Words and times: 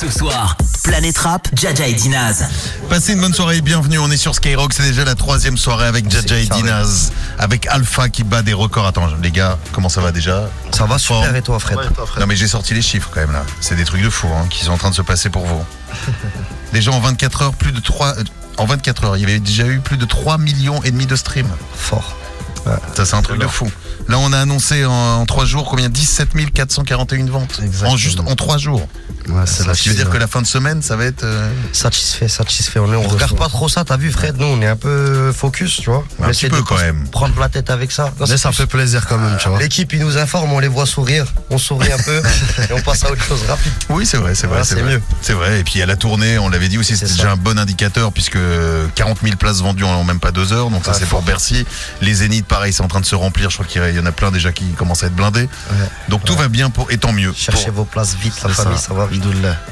Ce 0.00 0.08
soir, 0.10 0.56
Planète 0.84 1.18
Rap, 1.18 1.48
Jaja 1.54 1.88
et 1.88 1.92
Dinaz. 1.94 2.44
Passez 2.88 3.14
une 3.14 3.20
bonne 3.20 3.34
soirée 3.34 3.56
et 3.56 3.60
bienvenue. 3.62 3.98
On 3.98 4.08
est 4.12 4.16
sur 4.16 4.32
Skyrock. 4.32 4.72
C'est 4.72 4.84
déjà 4.84 5.04
la 5.04 5.16
troisième 5.16 5.56
soirée 5.56 5.86
avec 5.86 6.08
Jaja 6.08 6.38
et 6.38 6.46
Dinaz. 6.46 7.10
Avec 7.36 7.66
Alpha 7.66 8.08
qui 8.08 8.22
bat 8.22 8.42
des 8.42 8.52
records. 8.52 8.86
Attends, 8.86 9.08
les 9.20 9.32
gars, 9.32 9.58
comment 9.72 9.88
ça 9.88 10.00
va 10.00 10.12
déjà? 10.12 10.48
Ça 10.70 10.84
va 10.84 10.98
super 10.98 11.24
Forme 11.24 11.36
et 11.36 11.42
toi 11.42 11.58
Fred? 11.58 11.78
Non, 12.20 12.26
mais 12.28 12.36
j'ai 12.36 12.46
sorti 12.46 12.74
les 12.74 12.82
chiffres 12.82 13.10
quand 13.12 13.20
même 13.20 13.32
là. 13.32 13.44
C'est 13.60 13.74
des 13.74 13.84
trucs 13.84 14.02
de 14.02 14.10
fou 14.10 14.28
hein, 14.28 14.46
qui 14.48 14.64
sont 14.64 14.72
en 14.72 14.78
train 14.78 14.90
de 14.90 14.94
se 14.94 15.02
passer 15.02 15.30
pour 15.30 15.46
vous. 15.46 15.64
Déjà 16.72 16.92
en 16.92 17.00
24 17.00 17.42
heures, 17.42 17.54
plus 17.54 17.72
de 17.72 17.80
3. 17.80 18.18
euh, 18.18 18.24
En 18.58 18.66
24 18.66 19.04
heures, 19.04 19.16
il 19.16 19.20
y 19.20 19.24
avait 19.24 19.40
déjà 19.40 19.66
eu 19.66 19.80
plus 19.80 19.96
de 19.96 20.04
3 20.04 20.38
millions 20.38 20.80
et 20.84 20.90
demi 20.92 21.06
de 21.06 21.16
streams. 21.16 21.50
Fort. 21.74 22.14
Ça, 22.94 23.04
c'est 23.04 23.14
un 23.14 23.22
truc 23.22 23.40
de 23.40 23.46
fou. 23.46 23.70
Là, 24.08 24.18
on 24.18 24.32
a 24.32 24.38
annoncé 24.38 24.84
en, 24.84 24.92
en 24.92 25.26
3 25.26 25.44
jours 25.44 25.68
combien? 25.68 25.88
17 25.88 26.28
441 26.52 27.26
ventes. 27.26 27.60
Exactement. 27.62 27.90
En 27.92 27.96
juste 27.96 28.20
en 28.20 28.34
3 28.34 28.58
jours. 28.58 28.88
Ouais, 29.28 29.44
Ça 29.46 29.64
la 29.66 29.72
veut 29.74 29.94
dire 29.94 30.08
que 30.08 30.16
la 30.16 30.26
fin 30.26 30.40
de 30.40 30.46
semaine, 30.46 30.80
ça 30.80 30.96
va 30.96 31.04
être. 31.04 31.24
euh, 31.24 31.50
Satisfait, 31.72 32.28
satisfait. 32.28 32.78
On, 32.78 32.90
est, 32.92 32.96
on 32.96 33.02
regarde 33.06 33.36
pas 33.36 33.48
trop 33.48 33.68
ça, 33.68 33.84
t'as 33.84 33.98
vu 33.98 34.10
Fred? 34.10 34.36
Nous 34.38 34.46
on 34.46 34.62
est 34.62 34.66
un 34.66 34.76
peu 34.76 35.32
focus, 35.32 35.80
tu 35.82 35.90
vois. 35.90 36.04
Un 36.20 36.24
On 36.24 36.30
petit 36.30 36.46
essaie 36.46 36.48
peu, 36.48 36.62
quand 36.62 36.78
même. 36.78 37.06
Prendre 37.08 37.38
la 37.38 37.50
tête 37.50 37.68
avec 37.68 37.92
ça. 37.92 38.04
Non, 38.18 38.26
Mais 38.28 38.38
ça 38.38 38.48
plus- 38.48 38.56
fait 38.58 38.66
plaisir 38.66 39.06
quand 39.06 39.18
même, 39.18 39.36
tu 39.38 39.48
vois. 39.50 39.58
L'équipe, 39.58 39.92
ils 39.92 39.98
nous 40.00 40.16
informent, 40.16 40.54
on 40.54 40.58
les 40.60 40.68
voit 40.68 40.86
sourire, 40.86 41.26
on 41.50 41.58
sourit 41.58 41.92
un 41.92 41.98
peu 41.98 42.22
et 42.70 42.72
on 42.72 42.80
passe 42.80 43.04
à 43.04 43.10
autre 43.12 43.22
chose 43.22 43.42
rapide. 43.46 43.72
Oui, 43.90 44.06
c'est 44.06 44.16
vrai, 44.16 44.34
c'est 44.34 44.46
vrai, 44.46 44.58
Ouais, 44.60 44.64
c'est 44.64 44.82
mieux. 44.82 45.02
C'est 45.20 45.34
vrai. 45.34 45.60
Et 45.60 45.64
puis 45.64 45.82
à 45.82 45.86
la 45.86 45.96
tournée, 45.96 46.38
on 46.38 46.48
l'avait 46.48 46.68
dit 46.68 46.78
aussi, 46.78 46.94
c'était 46.94 47.06
C'est 47.08 47.12
déjà 47.16 47.24
ça. 47.28 47.32
un 47.32 47.36
bon 47.36 47.58
indicateur 47.58 48.12
puisque 48.12 48.38
40 48.94 49.18
000 49.22 49.36
places 49.36 49.58
vendues 49.60 49.84
en 49.84 50.04
même 50.04 50.20
pas 50.20 50.30
deux 50.32 50.54
heures. 50.54 50.70
Donc 50.70 50.86
ça, 50.86 50.94
c'est 50.94 51.06
pour. 51.06 51.18
Bercy. 51.22 51.66
Les 52.00 52.14
Zéniths, 52.14 52.46
pareil, 52.48 52.72
c'est 52.72 52.82
en 52.82 52.88
train 52.88 53.00
de 53.00 53.06
se 53.06 53.14
remplir. 53.14 53.50
Je 53.50 53.56
crois 53.56 53.66
qu'il 53.66 53.94
y 53.94 54.00
en 54.00 54.06
a 54.06 54.12
plein 54.12 54.30
déjà 54.30 54.52
qui 54.52 54.64
commencent 54.72 55.04
à 55.04 55.06
être 55.06 55.14
blindés. 55.14 55.42
Ouais. 55.70 55.76
Donc 56.08 56.24
tout 56.24 56.34
va 56.34 56.48
bien 56.48 56.70
pour, 56.70 56.90
et 56.90 56.98
tant 56.98 57.12
mieux. 57.12 57.32
Cherchez 57.36 57.66
Pour, 57.66 57.74
vos 57.74 57.84
places 57.84 58.16
vite, 58.16 58.34
la 58.42 58.48
C'est 58.50 58.62
famille, 58.62 58.78
ça. 58.78 58.88
ça, 58.88 58.94
va 58.94 59.06
vite. 59.06 59.22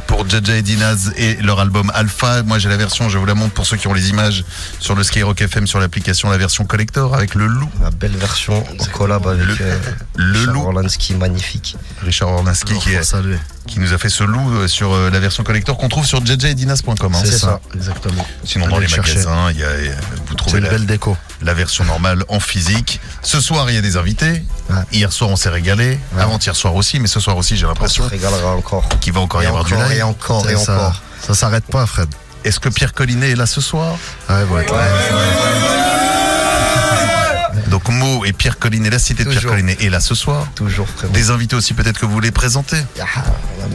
Pour 0.07 0.29
Jaja 0.29 0.57
et 0.57 0.63
Dinaz 0.63 1.13
et 1.17 1.35
leur 1.43 1.59
album 1.61 1.91
Alpha. 1.95 2.43
Moi, 2.43 2.59
j'ai 2.59 2.69
la 2.69 2.77
version, 2.77 3.09
je 3.09 3.19
vous 3.19 3.27
la 3.27 3.35
montre 3.35 3.55
pour 3.55 3.67
ceux 3.67 3.77
qui 3.77 3.89
ont 3.89 3.95
les 3.95 4.11
images 4.11 4.45
sur 4.79 4.95
le 4.95 5.03
Skyrock 5.03 5.41
FM, 5.41 5.67
sur 5.67 5.81
l'application, 5.81 6.31
la 6.31 6.39
version 6.39 6.65
collector 6.65 7.15
avec 7.15 7.35
le 7.35 7.47
loup. 7.47 7.69
La 7.83 7.91
belle 7.91 8.17
version 8.17 8.63
en 8.81 8.85
collab 8.93 9.27
avec 9.27 9.45
Le- 9.47 9.57
euh, 9.61 9.79
le 10.17 10.39
Richard 10.39 10.55
loup. 10.55 10.63
Orlansky, 10.67 11.15
magnifique. 11.15 11.77
Richard 12.03 12.29
Orlinski 12.31 12.75
qui, 12.79 12.91
est- 12.93 13.79
nous 13.79 13.93
a 13.93 13.99
fait 13.99 14.09
ce 14.09 14.23
loup 14.25 14.53
euh, 14.55 14.69
sur 14.69 14.93
euh, 14.95 15.11
la 15.11 15.19
version 15.19 15.43
collector 15.45 15.77
qu'on 15.77 15.89
trouve 15.89 16.07
sur 16.07 16.25
jajaetdinas.com. 16.25 17.15
hein. 17.15 17.19
C'est 17.25 17.33
C'est 17.33 17.39
ça. 17.39 17.47
ça, 17.47 17.61
exactement. 17.75 18.27
Sinon, 18.45 18.69
dans 18.69 18.79
les 18.79 18.87
chercher. 18.89 19.15
magasins, 19.15 19.51
il 19.51 19.59
y 19.59 19.65
a, 19.65 19.69
vous 19.69 20.23
C'est 20.31 20.37
trouvez 20.37 20.59
une 20.59 20.65
la, 20.65 20.71
belle 20.71 20.87
déco. 20.87 21.17
La 21.43 21.55
version 21.55 21.85
normale 21.85 22.25
en 22.29 22.41
physique. 22.41 23.01
Ce 23.23 23.41
soir, 23.41 23.69
il 23.71 23.75
y 23.75 23.79
a 23.79 23.83
des 23.83 23.97
invités. 23.97 24.43
Ouais. 24.71 24.77
Hier 24.93 25.13
soir, 25.13 25.31
on 25.31 25.37
s'est 25.37 25.49
régalé. 25.49 25.99
Ouais. 26.15 26.23
Avant-hier 26.23 26.55
soir 26.57 26.75
aussi, 26.75 26.99
mais 27.01 27.09
ce 27.09 27.21
soir 27.21 27.37
aussi, 27.37 27.57
j'ai 27.57 27.67
On 27.67 27.69
se 27.69 27.75
l'impression 27.75 28.09
régalera 28.09 28.55
encore. 28.57 28.89
qu'il 29.01 29.13
va 29.13 29.21
encore 29.21 29.43
y 29.43 29.47
avoir 29.47 29.65
encore, 29.65 29.79
du 29.85 29.89
live. 29.91 29.99
et 29.99 30.03
encore, 30.03 30.49
et 30.51 30.57
ça. 30.57 30.75
encore. 30.75 31.03
Ça 31.27 31.35
s'arrête 31.35 31.65
pas, 31.67 31.87
Fred. 31.87 32.09
Est-ce 32.45 32.61
que 32.61 32.69
Pierre 32.69 32.93
Collinet 32.95 33.31
est 33.31 33.37
là 33.37 33.47
ce 33.47 33.61
soir? 33.61 33.97
Ouais, 34.29 34.43
être 34.63 34.75
là. 34.75 35.96
Donc 37.69 37.89
Mo 37.89 38.25
et 38.25 38.33
Pierre 38.33 38.59
Collinet, 38.59 38.91
la 38.91 38.99
cité 38.99 39.25
de 39.25 39.31
Pierre. 39.31 39.45
Collinet 39.45 39.77
est 39.81 39.89
là 39.91 40.01
ce 40.01 40.15
soir. 40.15 40.47
Toujours 40.55 40.89
frérot. 40.89 41.13
Des 41.13 41.31
invités 41.31 41.57
aussi 41.57 41.75
peut-être 41.75 41.99
que 41.99 42.07
vous 42.07 42.13
voulez 42.13 42.31
présenter. 42.31 42.77
Ah, 43.01 43.05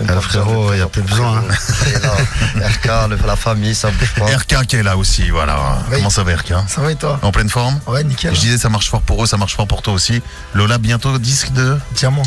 Ah, 0.08 0.22
frérot, 0.22 0.70
besoin 0.70 0.72
de 0.72 0.78
y 0.78 0.82
a 0.82 0.88
plus 0.88 1.02
besoin, 1.02 1.38
hein. 1.38 2.62
RK, 2.62 3.10
la 3.28 3.36
famille, 3.36 3.76
ça 3.76 3.90
bouge 3.92 4.14
pas. 4.18 4.26
RK 4.26 4.66
qui 4.68 4.76
est 4.78 4.84
là 4.84 4.96
aussi, 4.98 5.30
voilà. 5.30 5.80
Oui. 5.90 5.98
Comment 5.98 6.10
ça 6.10 6.24
va 6.24 6.36
RK 6.36 6.54
Ça 6.68 6.82
va 6.82 6.92
et 6.92 6.96
toi? 6.96 7.20
En 7.22 7.32
pleine 7.32 7.50
forme? 7.50 7.80
Ouais, 7.88 8.04
nickel. 8.04 8.34
Je 8.34 8.40
disais 8.40 8.58
ça 8.58 8.70
marche 8.70 8.90
fort 8.90 9.02
pour 9.02 9.24
eux, 9.24 9.28
ça 9.28 9.38
marche 9.38 9.56
fort 9.56 9.68
pour 9.68 9.82
toi 9.82 9.94
aussi. 9.94 10.22
Lola, 10.54 10.78
bientôt 10.78 11.18
disque 11.18 11.52
de... 11.52 11.78
Diamant. 11.96 12.24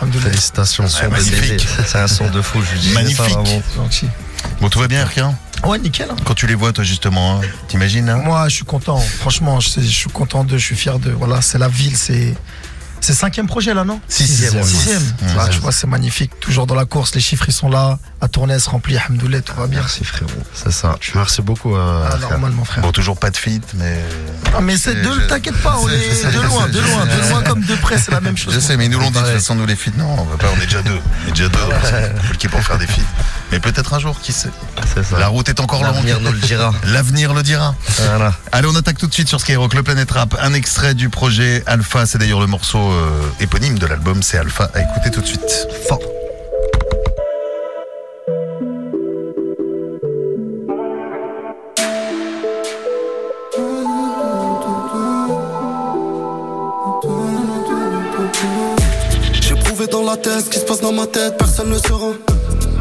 Alhamdoulilah. 0.00 0.30
Félicitations. 0.30 0.88
Son 0.88 1.04
de 1.06 1.10
magnifique. 1.10 1.66
C'est 1.86 1.98
un 1.98 2.06
son 2.08 2.28
de 2.30 2.40
fou, 2.42 2.60
je 2.62 2.72
lui 2.72 2.80
dis. 2.80 2.90
Magnifique. 2.92 3.30
Ça. 3.30 4.06
Bon, 4.60 4.68
tout 4.68 4.78
va 4.78 4.88
bien 4.88 5.04
RK 5.04 5.20
Ouais, 5.64 5.78
nickel. 5.78 6.08
hein. 6.10 6.16
Quand 6.24 6.34
tu 6.34 6.46
les 6.46 6.54
vois 6.54 6.72
toi 6.72 6.84
justement, 6.84 7.36
hein, 7.36 7.40
t'imagines 7.66 8.08
hein 8.08 8.16
Moi, 8.16 8.48
je 8.48 8.54
suis 8.56 8.64
content. 8.64 8.98
Franchement, 8.98 9.60
je, 9.60 9.68
je 9.80 9.86
suis 9.86 10.10
content 10.10 10.44
d'eux. 10.44 10.56
Je 10.58 10.64
suis 10.64 10.76
fier 10.76 10.98
de. 10.98 11.10
Voilà, 11.10 11.40
c'est 11.42 11.58
la 11.58 11.68
ville. 11.68 11.96
C'est. 11.96 12.34
C'est 13.00 13.14
cinquième 13.14 13.46
projet 13.46 13.72
là, 13.74 13.84
non 13.84 14.00
Sixième, 14.08 14.54
ouais. 14.56 14.62
Sixième. 14.62 15.00
Sixième. 15.00 15.36
Ah, 15.38 15.44
Ouais. 15.44 15.50
tu 15.50 15.58
vois, 15.60 15.72
c'est 15.72 15.86
magnifique. 15.86 16.30
Toujours 16.40 16.66
dans 16.66 16.74
la 16.74 16.84
course, 16.84 17.14
les 17.14 17.20
chiffres 17.20 17.44
ils 17.48 17.52
sont 17.54 17.68
là. 17.70 17.98
La 18.20 18.28
tournée 18.28 18.54
elle 18.54 18.60
se 18.60 18.68
remplit. 18.70 18.96
Alhamdoulilah, 18.96 19.40
tout 19.42 19.54
va 19.56 19.66
bien. 19.66 19.80
Merci 19.80 20.04
frérot. 20.04 20.30
C'est 20.52 20.72
ça. 20.72 20.96
Merci 21.14 21.42
beaucoup. 21.42 21.74
euh, 21.76 22.04
Ah, 22.06 22.16
frère. 22.16 22.30
normal, 22.30 22.52
mon 22.52 22.64
frère. 22.64 22.82
Bon, 22.82 22.92
toujours 22.92 23.18
pas 23.18 23.30
de 23.30 23.36
fit, 23.36 23.60
mais... 23.74 24.02
Ah, 24.56 24.60
mais 24.60 24.76
c'est 24.76 24.94
de. 24.94 25.26
T'inquiète 25.28 25.56
pas, 25.62 25.78
on 25.80 25.88
est 25.88 25.98
de 26.32 26.40
loin, 26.40 26.68
de 26.68 26.80
loin, 26.80 27.06
de 27.06 27.28
loin 27.30 27.42
comme 27.42 27.62
de 27.64 27.74
près, 27.76 27.98
c'est 27.98 28.10
la 28.12 28.20
même 28.20 28.36
chose. 28.36 28.52
Je 28.54 28.60
sais, 28.60 28.76
mais 28.76 28.86
ils 28.86 28.90
nous 28.90 28.98
l'ont 28.98 29.10
dit, 29.10 29.18
de 29.18 29.24
toute 29.24 29.32
façon, 29.34 29.54
nous 29.54 29.66
les 29.66 29.76
feats, 29.76 29.90
non, 29.96 30.14
on 30.18 30.24
va 30.24 30.36
pas, 30.36 30.46
on 30.56 30.60
est 30.60 30.64
déjà 30.66 30.82
deux. 30.82 30.98
On 31.24 31.28
est 31.28 31.32
déjà 31.32 31.48
deux, 31.48 31.58
compliqué 32.22 32.48
pour 32.48 32.60
faire 32.62 32.78
des 32.78 32.86
feats. 32.86 33.02
Mais 33.52 33.60
peut-être 33.60 33.94
un 33.94 33.98
jour, 33.98 34.18
qui 34.20 34.32
sait 34.32 34.50
ça. 35.02 35.18
La 35.18 35.28
route 35.28 35.48
est 35.48 35.60
encore 35.60 35.82
longue. 35.82 35.94
L'avenir 35.94 36.20
nous 36.20 36.32
le 36.32 36.38
dira. 36.38 36.72
L'avenir 36.84 37.32
le 37.34 37.42
dira. 37.42 37.74
Voilà. 38.08 38.34
Allez, 38.52 38.68
on 38.70 38.74
attaque 38.76 38.98
tout 38.98 39.06
de 39.06 39.14
suite 39.14 39.28
sur 39.28 39.40
Skyrock, 39.40 39.72
le 39.74 39.82
Planète 39.82 40.10
Rap. 40.10 40.36
Un 40.40 40.52
extrait 40.54 40.94
du 40.94 41.08
projet 41.08 41.62
Alpha, 41.66 42.04
c'est 42.06 42.18
d'ailleurs 42.18 42.40
le 42.40 42.46
morceau 42.46 42.87
euh, 42.90 43.20
éponyme 43.40 43.78
de 43.78 43.86
l'album, 43.86 44.22
c'est 44.22 44.38
Alpha. 44.38 44.70
À 44.74 44.80
écouter 44.82 45.10
tout 45.10 45.20
de 45.20 45.26
suite. 45.26 45.68
Fort. 45.86 46.00
J'ai 59.40 59.54
prouvé 59.54 59.86
dans 59.86 60.02
la 60.02 60.16
tête 60.16 60.40
ce 60.44 60.50
qui 60.50 60.58
se 60.58 60.64
passe 60.64 60.80
dans 60.80 60.92
ma 60.92 61.06
tête, 61.06 61.36
personne 61.38 61.70
ne 61.70 61.78
saura. 61.78 62.12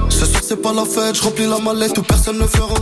Ce 0.10 0.26
soir 0.26 0.42
c'est 0.44 0.62
pas 0.62 0.74
la 0.74 0.86
fête, 0.86 1.16
je 1.16 1.22
remplis 1.22 1.48
la 1.48 1.60
mallette 1.60 1.98
où 1.98 2.04
personne 2.04 2.38
ne 2.40 2.48
fera. 2.48 2.76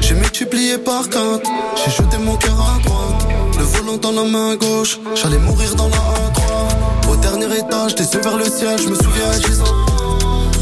J'ai 0.00 0.14
multiplié 0.14 0.78
par 0.78 1.08
quatre, 1.08 1.50
j'ai 1.76 1.90
jeté 1.90 2.18
mon 2.18 2.36
cœur 2.36 2.54
à 2.60 2.78
droite. 2.86 3.35
Le 3.58 3.64
volant 3.64 3.96
dans 3.96 4.12
la 4.12 4.24
main 4.24 4.56
gauche, 4.56 4.98
j'allais 5.14 5.38
mourir 5.38 5.74
dans 5.74 5.88
la 5.88 5.96
A3. 5.96 7.10
Au 7.10 7.16
dernier 7.16 7.46
étage, 7.58 7.92
yeux 7.92 8.20
vers 8.20 8.36
le 8.36 8.44
ciel, 8.44 8.78
je 8.78 8.88
me 8.88 8.94
souviens 8.94 9.30
à 9.30 9.38
10 9.38 9.60
ans. 9.60 9.86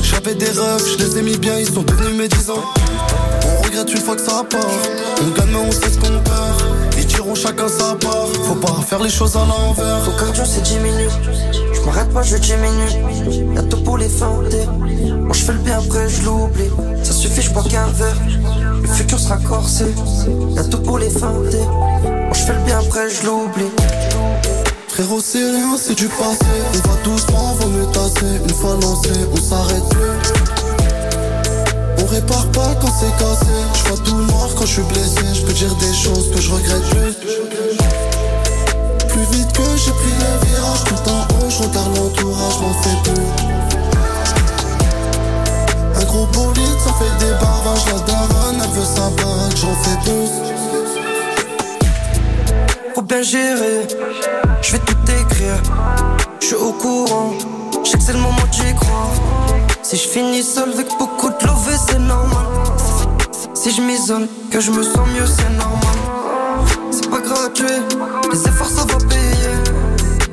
J'avais 0.03 0.35
des 0.35 0.47
rêves, 0.47 0.85
je 0.87 1.05
les 1.05 1.19
ai 1.19 1.23
mis 1.23 1.37
bien, 1.37 1.59
ils 1.59 1.73
sont 1.73 1.83
devenus 1.83 2.17
médisants. 2.17 2.65
On 3.47 3.63
regrette 3.63 3.93
une 3.93 4.01
fois 4.01 4.17
que 4.17 4.23
ça 4.23 4.45
part. 4.49 4.61
On 5.21 5.39
gagne 5.39 5.51
mais 5.51 5.59
on 5.59 5.73
sait 5.73 5.91
ce 5.91 5.99
qu'on 5.99 6.19
perd. 6.21 6.63
Ils 6.97 7.07
tireront 7.07 7.35
chacun 7.35 7.69
sa 7.69 7.95
part. 7.95 8.29
Faut 8.47 8.55
pas 8.55 8.81
faire 8.87 9.03
les 9.03 9.11
choses 9.11 9.37
à 9.37 9.45
l'envers. 9.45 10.05
Ton 10.05 10.13
cardio 10.13 10.45
c'est 10.45 10.63
10 10.63 10.79
minutes. 10.79 11.11
Je 11.73 11.81
m'arrête 11.81 12.13
pas, 12.13 12.23
je 12.23 12.37
diminue. 12.37 13.55
Y'a 13.55 13.63
tout 13.63 13.83
pour 13.83 13.99
les 13.99 14.09
feinter. 14.09 14.67
Moi 14.67 15.33
je 15.33 15.43
fais 15.43 15.53
le 15.53 15.59
bien 15.59 15.79
après, 15.79 16.09
je 16.09 16.23
l'oublie. 16.23 16.71
Ça 17.03 17.13
suffit, 17.13 17.43
je 17.43 17.51
bois 17.51 17.65
qu'un 17.65 17.87
verre. 17.87 18.17
Le 18.85 18.91
futur 18.91 19.19
sera 19.19 19.39
corsé. 19.39 19.87
Y'a 20.55 20.65
tout 20.65 20.81
pour 20.81 20.99
les 20.99 21.09
feinter. 21.09 21.65
Moi 22.03 22.33
je 22.35 22.41
fais 22.41 22.53
le 22.53 22.61
bien 22.67 22.79
après, 22.79 23.09
je 23.09 23.25
l'oublie. 23.25 23.73
Frérot, 24.89 25.21
c'est 25.21 25.39
rien, 25.39 25.77
c'est 25.79 25.95
du 25.95 26.07
passé. 26.07 26.45
On 26.75 26.89
va 26.89 26.95
doucement, 27.03 27.55
vaut 27.55 27.69
mieux 27.69 27.87
tasser. 27.87 28.41
Une 28.47 28.55
fois 28.55 28.77
lancé, 28.83 29.11
on 29.33 29.37
s'arrête 29.37 29.89
plus. 29.89 30.19
On 32.03 32.07
répare 32.07 32.47
pas 32.53 32.75
quand 32.81 32.93
c'est 33.01 33.17
cassé. 33.19 33.55
Je 33.73 33.89
vois 33.89 33.99
tout 34.05 34.17
noir 34.17 34.49
quand 34.55 34.67
je 34.67 34.73
suis 34.75 34.83
blessé. 34.83 35.25
Je 35.33 35.43
peux 35.47 35.53
dire 35.55 35.75
des 35.77 35.95
choses 35.95 36.31
que 36.31 36.41
je 36.43 36.51
regrette 36.53 36.89
plus. 36.91 37.15
Plus 39.09 39.37
vite 39.37 39.53
que 39.53 39.63
j'ai 39.77 39.93
pris 39.93 40.13
le 40.13 40.47
virage, 40.47 40.85
tout 40.85 41.11
en 41.11 41.23
haut, 41.23 41.49
je 41.49 41.63
regarde 41.63 41.97
l'entourage, 41.97 42.61
m'en 42.61 42.75
fais 42.75 43.11
plus. 43.11 43.74
Ça 46.15 46.93
fait 46.93 47.25
des 47.25 47.33
barrages. 47.33 47.87
La 47.87 47.99
daronne, 48.07 48.63
elle 48.63 48.71
veut 48.71 48.85
sa 48.85 49.11
j'en 49.57 49.75
fais. 49.83 49.99
Faut 52.95 53.03
bien 53.03 53.23
gérer. 53.23 53.89
Je 54.63 54.73
vais 54.73 54.79
tout 54.79 54.97
écrire. 55.11 55.61
Je 56.41 56.47
suis 56.47 56.55
au 56.55 56.73
courant. 56.73 57.33
Je 57.83 57.91
sais 57.91 57.99
que 57.99 58.05
c'est 58.05 58.13
le 58.13 58.21
moment 58.21 58.47
d'y 58.53 58.75
croire. 58.77 59.11
Si 59.83 59.97
je 59.97 60.09
finis 60.09 60.45
seul 60.45 60.73
avec 60.73 60.87
beaucoup 61.01 61.31
de 61.31 61.47
love, 61.47 61.71
c'est 61.89 61.99
normal. 61.99 62.47
Si 63.53 63.73
je 63.73 63.83
m'isole, 63.83 64.29
que 64.53 64.61
je 64.61 64.71
me 64.71 64.85
sens 64.85 65.09
mieux, 65.15 65.27
c'est 65.27 65.51
normal. 65.51 65.99
C'est 66.93 67.11
pas 67.11 67.21
gratuit, 67.21 67.67
les 68.33 68.41
efforts 68.49 68.69
ça 68.69 68.85
va 68.85 68.99
payer. 69.09 69.55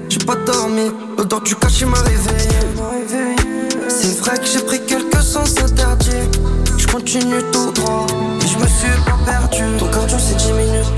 J'ai 0.10 0.20
pas 0.20 0.36
dormi, 0.36 0.92
l'odeur 1.18 1.42
du 1.42 1.56
cachet 1.56 1.86
m'a 1.86 1.98
réveillé. 2.02 3.41
C'est 4.02 4.18
vrai 4.18 4.36
que 4.36 4.46
j'ai 4.46 4.62
pris 4.62 4.84
quelques 4.84 5.22
sens 5.22 5.56
interdits. 5.60 6.10
Je 6.76 6.88
continue 6.88 7.44
tout 7.52 7.72
droit, 7.72 8.08
et 8.44 8.48
je 8.48 8.58
me 8.58 8.66
suis 8.66 8.90
pas 9.06 9.18
perdu. 9.24 9.78
Ton 9.78 9.88
cardio 9.92 10.18
c'est 10.18 10.38
10 10.38 10.54
minutes, 10.54 10.92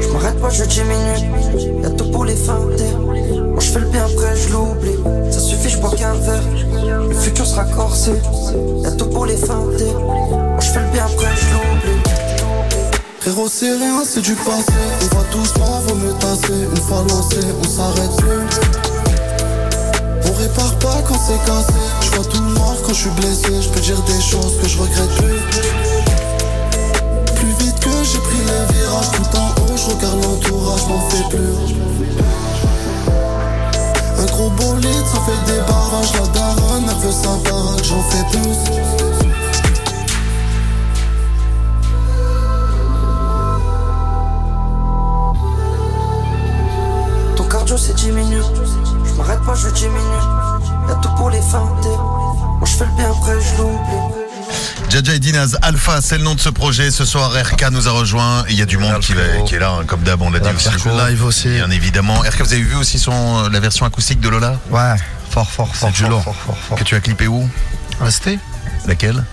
je 0.00 0.08
m'arrête 0.12 0.40
pas, 0.40 0.50
je 0.50 0.62
diminue. 0.62 1.82
Y'a 1.82 1.90
tout 1.90 2.08
pour 2.12 2.24
les 2.24 2.36
feinter. 2.36 2.92
Moi 2.96 3.58
je 3.58 3.70
fais 3.72 3.80
le 3.80 3.86
bien 3.86 4.04
après, 4.04 4.36
je 4.36 4.52
l'oublie. 4.52 5.32
Ça 5.32 5.40
suffit, 5.40 5.68
je 5.68 5.78
bois 5.78 5.90
qu'un 5.96 6.14
verre. 6.14 6.44
Le 7.08 7.14
futur 7.14 7.44
sera 7.44 7.64
corsé. 7.64 8.12
Y'a 8.84 8.92
tout 8.92 9.06
pour 9.06 9.26
les 9.26 9.36
feinter. 9.36 9.92
Moi 9.92 10.60
je 10.60 10.68
fais 10.68 10.80
le 10.80 10.92
bien 10.92 11.06
après, 11.06 11.32
je 11.34 11.54
l'oublie. 11.54 12.02
Frérot, 13.18 13.48
c'est 13.48 13.72
rien, 13.72 14.04
c'est 14.04 14.20
du 14.20 14.36
passé. 14.36 14.72
On 15.02 15.16
va 15.16 15.24
doucement, 15.32 15.80
vaut 15.88 15.94
mieux 15.96 16.12
tasser. 16.20 16.52
Une 16.70 16.82
fois 16.82 17.04
lancé, 17.08 17.38
on 17.60 17.68
s'arrête 17.68 18.16
plus. 18.18 18.83
On 20.34 20.38
répare 20.38 20.74
pas 20.78 21.02
quand 21.06 21.18
c'est 21.26 21.38
cassé. 21.46 21.72
Je 22.00 22.10
vois 22.10 22.24
tout 22.24 22.40
noir 22.40 22.74
quand 22.82 22.92
je 22.92 23.00
suis 23.02 23.10
blessé. 23.10 23.62
Je 23.62 23.68
peux 23.68 23.80
dire 23.80 24.00
des 24.02 24.20
choses 24.20 24.58
que 24.60 24.68
je 24.68 24.78
regrette 24.78 25.14
plus. 25.16 25.40
Plus 27.36 27.64
vite 27.64 27.78
que 27.78 27.90
j'ai 28.02 28.18
pris 28.18 28.38
les 28.38 28.74
virages 28.74 29.10
tout 29.12 29.36
en 29.36 29.48
haut, 29.62 29.76
je 29.76 29.94
regarde 29.94 30.22
l'entourage, 30.24 30.86
m'en 30.88 31.08
fais 31.08 31.24
plus. 31.30 31.74
Un 34.18 34.26
gros 34.26 34.50
bolide, 34.50 35.06
ça 35.12 35.20
fait 35.26 35.52
des 35.52 35.60
barrages, 35.60 36.12
Alpha, 55.62 56.00
c'est 56.00 56.18
le 56.18 56.24
nom 56.24 56.34
de 56.34 56.40
ce 56.40 56.48
projet. 56.48 56.90
Ce 56.90 57.04
soir, 57.04 57.30
RK 57.32 57.70
nous 57.72 57.88
a 57.88 57.92
rejoint. 57.92 58.44
Il 58.48 58.56
y 58.56 58.62
a 58.62 58.66
du 58.66 58.78
monde 58.78 58.98
qui, 59.00 59.12
va- 59.14 59.22
qui 59.46 59.54
est 59.54 59.58
là, 59.58 59.70
hein, 59.80 59.84
comme 59.86 60.02
d'hab, 60.02 60.20
on 60.22 60.30
l'a 60.30 60.38
dit 60.38 60.48
aussi. 60.54 60.68
Live 61.10 61.24
aussi. 61.24 61.48
Bien 61.48 61.70
évidemment. 61.70 62.20
RK, 62.20 62.40
vous 62.42 62.52
avez 62.52 62.62
vu 62.62 62.74
aussi 62.76 62.98
son, 62.98 63.48
la 63.48 63.60
version 63.60 63.86
acoustique 63.86 64.20
de 64.20 64.28
Lola? 64.28 64.58
Ouais, 64.70 64.94
fort, 65.30 65.50
fort, 65.50 65.74
fort. 65.74 65.90
du 65.90 66.02
fort, 66.04 66.22
fort, 66.22 66.34
fort, 66.36 66.58
fort. 66.58 66.78
Que 66.78 66.84
tu 66.84 66.94
as 66.94 67.00
clippé 67.00 67.26
où? 67.26 67.48
Resté 68.00 68.38
Laquelle? 68.86 69.24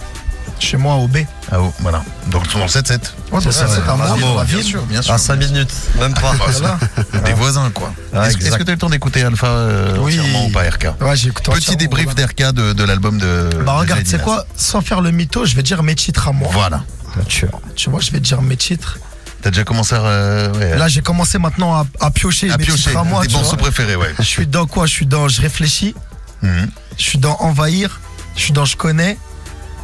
Chez 0.72 0.78
moi 0.78 0.96
au 0.96 1.08
B. 1.08 1.18
Ah, 1.52 1.58
oh, 1.60 1.74
voilà. 1.80 2.02
Donc, 2.28 2.50
dans 2.54 2.60
le 2.60 2.66
7-7. 2.68 3.00
Ouais, 3.32 3.40
c'est 3.42 3.52
ça, 3.52 3.68
c'est 3.68 3.90
un 3.90 3.96
mot, 3.98 4.42
Bien 4.46 4.62
sûr, 4.62 4.84
bien 4.84 5.02
sûr. 5.02 5.14
À 5.14 5.18
5 5.18 5.36
minutes, 5.36 5.74
même 6.00 6.14
pas. 6.14 6.34
Voilà. 6.34 6.80
Des 7.26 7.34
voisins, 7.34 7.70
quoi. 7.72 7.94
Est-ce 8.14 8.38
que 8.38 8.64
tu 8.64 8.70
as 8.70 8.72
eu 8.72 8.76
le 8.76 8.78
temps 8.78 8.90
d'écouter 8.90 9.22
Alpha 9.24 9.48
euh, 9.48 9.98
Oui. 10.00 10.18
entièrement 10.18 10.46
ou 10.46 10.50
pas, 10.52 10.62
RK 10.64 11.02
Ouais, 11.02 11.16
j'ai 11.18 11.28
écouté 11.30 11.52
Petit 11.52 11.76
débrief 11.76 12.06
voilà. 12.06 12.26
d'RK 12.26 12.54
de, 12.54 12.74
de 12.74 12.84
l'album 12.86 13.18
de. 13.18 13.50
Bah 13.66 13.74
de 13.76 13.80
regarde, 13.80 14.02
c'est 14.06 14.22
quoi 14.22 14.46
Sans 14.56 14.82
faire 14.82 15.02
le 15.02 15.12
mytho, 15.12 15.46
je 15.46 15.56
vais 15.56 15.64
dire 15.64 15.84
mes 15.84 15.96
titres 15.96 16.30
à 16.30 16.32
moi. 16.32 16.50
Voilà. 16.54 16.84
Tu 17.28 17.90
vois, 17.90 18.00
je 18.00 18.12
vais 18.12 18.22
dire 18.22 18.42
mes 18.42 18.56
titres. 18.56 18.98
T'as 19.42 19.50
déjà 19.50 19.64
commencé 19.66 19.96
à. 19.96 20.02
euh, 20.02 20.54
ouais, 20.54 20.78
Là, 20.78 20.88
j'ai 20.88 21.02
commencé 21.02 21.38
maintenant 21.40 21.74
à, 21.74 21.86
à 22.00 22.12
piocher 22.12 22.50
à 22.52 22.58
mes 22.58 22.64
piocher. 22.64 22.84
titres 22.84 22.98
à 22.98 23.04
moi. 23.04 23.26
Des 23.26 23.34
morceaux 23.34 23.58
préférés, 23.58 23.96
ouais. 23.96 24.14
Je 24.20 24.24
suis 24.24 24.48
dans 24.48 24.68
quoi? 24.68 24.86
Je 24.86 24.92
suis 24.94 25.08
dans 25.08 25.28
Je 25.28 25.42
réfléchis. 25.42 25.96
Mhm. 26.44 26.70
Je 26.98 27.04
suis 27.04 27.18
dans 27.18 27.36
Envahir. 27.42 28.00
Je 28.38 28.42
suis 28.42 28.54
dans 28.54 28.66
Je 28.66 28.78
connais. 28.78 29.18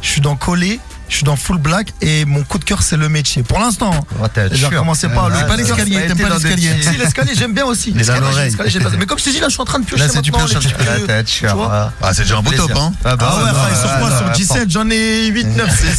Je 0.02 0.08
suis 0.08 0.20
dans 0.20 0.36
Coller. 0.36 0.80
Je 1.08 1.14
suis 1.16 1.24
dans 1.24 1.36
Full 1.36 1.56
Black. 1.56 1.94
Et 2.02 2.26
mon 2.26 2.42
coup 2.44 2.58
de 2.58 2.64
cœur, 2.64 2.82
c'est 2.82 2.98
le 2.98 3.08
métier. 3.08 3.42
Pour 3.42 3.58
l'instant. 3.58 4.06
J'ai 4.52 4.56
sûr. 4.58 4.70
commencé 4.70 5.08
par 5.08 5.26
Ouais, 5.28 5.40
le. 5.40 5.46
pas 5.46 5.56
l'escalier, 5.56 6.06
t'aimes 6.06 6.18
pas 6.18 6.28
l'escalier. 6.28 6.82
Si, 6.82 6.96
l'escalier, 6.98 7.32
j'aime 7.34 7.54
bien 7.54 7.64
aussi. 7.64 7.92
Mais 7.94 8.04
comme 9.06 9.18
je 9.18 9.24
t'ai 9.24 9.30
dit, 9.32 9.40
là, 9.40 9.46
je 9.48 9.52
suis 9.52 9.60
en 9.62 9.64
train 9.64 9.78
de 9.78 9.86
piocher 9.86 10.02
Là, 10.04 10.08
c'est 10.12 10.20
du 10.20 10.30
ouais. 10.30 11.66
Ah, 12.02 12.12
c'est 12.12 12.22
déjà 12.22 12.36
un 12.38 12.42
beau 12.42 12.52
top, 12.52 12.70
hein. 12.76 12.92
Ah, 13.04 13.16
bah, 13.16 13.26
Ah 13.30 13.36
ouais, 13.38 13.44
non, 13.46 13.54
frère, 13.54 13.76
sur 13.80 13.88
non, 14.10 14.16
Sur 14.18 14.26
ouais, 14.26 14.32
17, 14.34 14.70
j'en 14.70 14.90
ai 14.90 15.26
8, 15.28 15.44
9. 15.56 15.84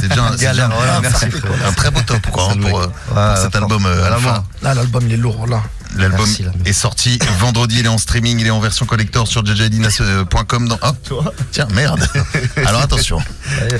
C'est- 0.00 0.08
déjà, 0.08 0.30
c'est 0.32 0.40
Galère, 0.42 0.70
un, 0.70 1.04
un- 1.04 1.68
un 1.68 1.72
très 1.72 1.90
beau 1.90 2.00
top, 2.00 2.26
quoi, 2.30 2.48
hein, 2.52 2.56
pour, 2.60 2.80
euh, 2.80 2.86
pour 3.08 3.18
cet 3.36 3.54
album 3.56 3.84
euh, 3.86 3.94
Vraiment. 4.00 4.16
Alpha. 4.16 4.44
Là, 4.62 4.74
l'album, 4.74 5.04
il 5.06 5.12
est 5.12 5.16
lourd, 5.16 5.46
là. 5.46 5.62
L'album 5.96 6.28
est 6.64 6.72
sorti 6.72 7.18
vendredi, 7.38 7.80
il 7.80 7.86
est 7.86 7.88
en 7.88 7.98
streaming, 7.98 8.38
il 8.38 8.46
est 8.46 8.50
en 8.50 8.60
version 8.60 8.86
collector 8.86 9.26
sur 9.26 9.44
jjdinas.com 9.44 10.68
dans... 10.68 10.78
Oh, 11.10 11.24
tiens, 11.50 11.68
merde. 11.72 12.06
Alors 12.66 12.82
attention, 12.82 13.18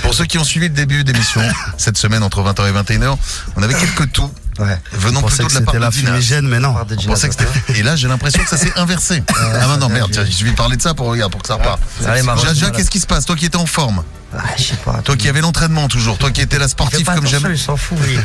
pour 0.03 0.15
ceux 0.15 0.25
qui 0.25 0.39
ont 0.39 0.45
suivi 0.45 0.69
le 0.69 0.75
début 0.75 1.05
d'émission, 1.05 1.41
cette 1.79 1.99
semaine 1.99 2.23
entre 2.23 2.43
20h 2.43 2.69
et 2.69 2.73
21h, 2.73 3.17
on 3.57 3.63
avait 3.63 3.75
quelques 3.75 4.13
tout 4.13 4.31
Ouais. 4.59 4.79
venant 4.93 5.23
plutôt 5.23 5.49
de 5.49 5.55
la 5.55 5.61
part 5.63 5.73
c'était 5.73 5.79
de 5.79 5.83
la 5.83 5.91
fumigène, 5.91 6.47
mais 6.47 6.61
non. 6.61 6.75
Par 6.75 6.85
des 6.85 6.97
On 6.99 7.05
pensait 7.05 7.31
que 7.31 7.35
c'était... 7.35 7.81
Et 7.81 7.83
là, 7.83 7.97
j'ai 7.97 8.07
l'impression 8.07 8.43
que 8.43 8.51
ça 8.51 8.59
s'est 8.59 8.73
inversé. 8.77 9.23
Ah 9.35 9.67
non, 9.67 9.79
non, 9.79 9.89
merde, 9.89 10.11
tiens, 10.13 10.27
suffit 10.27 10.51
de 10.51 10.57
parler 10.57 10.77
de 10.77 10.83
ça 10.83 10.93
pour, 10.93 11.07
regarde, 11.07 11.33
pour 11.33 11.41
que 11.41 11.49
ça 11.49 11.55
repart. 11.55 11.81
Jaja, 12.03 12.71
qu'est-ce 12.71 12.91
qui 12.91 13.01
se 13.01 13.07
passe 13.07 13.25
Toi 13.25 13.35
qui 13.35 13.47
étais 13.47 13.57
en 13.57 13.65
forme, 13.65 14.03
Ah, 14.39 14.43
je 14.57 14.63
sais 14.63 14.77
pas. 14.77 15.01
toi 15.05 15.17
qui 15.17 15.29
avais 15.29 15.41
l'entraînement 15.41 15.89
toujours, 15.89 16.17
toi 16.19 16.31
qui 16.31 16.41
étais 16.41 16.59
la 16.59 16.69
sportive 16.69 17.05
comme 17.07 17.27
j'aime. 17.27 17.47
Il 17.51 17.59
s'en 17.59 17.77
fout, 17.77 17.99
lui. 18.07 18.17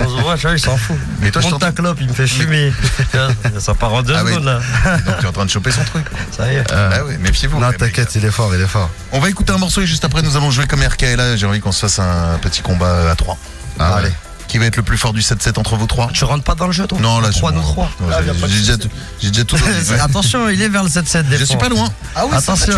On 0.00 0.04
se 0.08 0.20
voit, 0.22 0.36
il 0.52 0.58
s'en 0.60 0.76
fout. 0.76 0.96
Mais 1.20 1.30
toi, 1.30 1.40
je 1.42 1.46
Monte 1.48 1.60
t'entends- 1.60 1.66
ta 1.72 1.82
clope, 1.82 1.98
il 2.00 2.08
me 2.08 2.12
fait 2.12 2.26
fumer. 2.26 2.72
Ça 3.58 3.74
part 3.74 3.92
en 3.94 4.02
deux 4.02 4.14
Ah 4.16 4.22
oui. 4.24 4.30
secondes, 4.32 4.44
là. 4.44 4.60
Donc 5.06 5.18
tu 5.18 5.24
es 5.24 5.28
en 5.28 5.32
train 5.32 5.44
de 5.44 5.50
choper 5.50 5.70
son 5.70 5.84
truc. 5.84 6.06
Ça 6.36 6.52
y 6.52 6.56
est. 6.56 6.64
Bah 6.68 6.90
oui, 7.06 7.14
méfiez-vous. 7.20 7.58
Non, 7.60 7.72
t'inquiète, 7.72 8.14
il 8.14 8.24
est 8.24 8.30
fort, 8.30 8.54
il 8.54 8.60
est 8.60 8.66
fort. 8.66 8.90
On 9.12 9.20
va 9.20 9.28
écouter 9.28 9.52
un 9.52 9.58
morceau 9.58 9.80
et 9.82 9.86
juste 9.86 10.04
après 10.04 10.22
nous 10.22 10.36
allons 10.36 10.50
jouer 10.50 10.66
comme 10.66 10.82
RK 10.82 11.02
et 11.04 11.16
là 11.16 11.36
j'ai 11.36 11.46
envie 11.46 11.60
qu'on 11.60 11.72
se 11.72 11.80
fasse 11.86 11.98
un 11.98 12.38
petit 12.40 12.62
combat 12.62 13.10
à 13.10 13.14
3. 13.14 13.38
Allez. 13.78 14.10
Qui 14.48 14.58
va 14.58 14.66
être 14.66 14.76
le 14.76 14.82
plus 14.82 14.98
fort 14.98 15.12
du 15.12 15.20
7-7 15.20 15.58
entre 15.58 15.76
vous 15.76 15.86
trois 15.86 16.08
Tu 16.12 16.24
rentres 16.24 16.44
pas 16.44 16.54
dans 16.54 16.66
le 16.66 16.72
jeu, 16.72 16.86
toi 16.86 16.98
Non 17.00 17.20
là 17.20 17.30
3 17.30 17.50
je 17.50 17.56
nous 17.56 17.62
3. 17.62 17.90
Non, 18.00 18.08
j'ai- 18.48 18.58
déjà, 18.60 18.76
tout- 18.76 18.88
j'ai 19.20 19.30
déjà 19.30 19.44
tout 19.44 19.56
donné. 19.56 20.00
Attention, 20.00 20.48
il 20.48 20.60
est 20.62 20.68
vers 20.68 20.82
le 20.84 20.88
7-7 20.88 21.28
des 21.28 21.38
Je 21.38 21.44
suis 21.44 21.56
pas 21.56 21.68
loin. 21.68 21.88
Ah 22.14 22.24
oui, 22.26 22.36
Attention. 22.36 22.74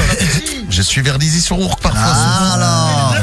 Je 0.70 0.82
suis 0.82 1.00
vers 1.02 1.18
Dizzy 1.18 1.40
sur 1.40 1.58
Ourk 1.58 1.80
parfois. 1.80 2.00
Ah, 2.04 2.54
alors 2.54 3.14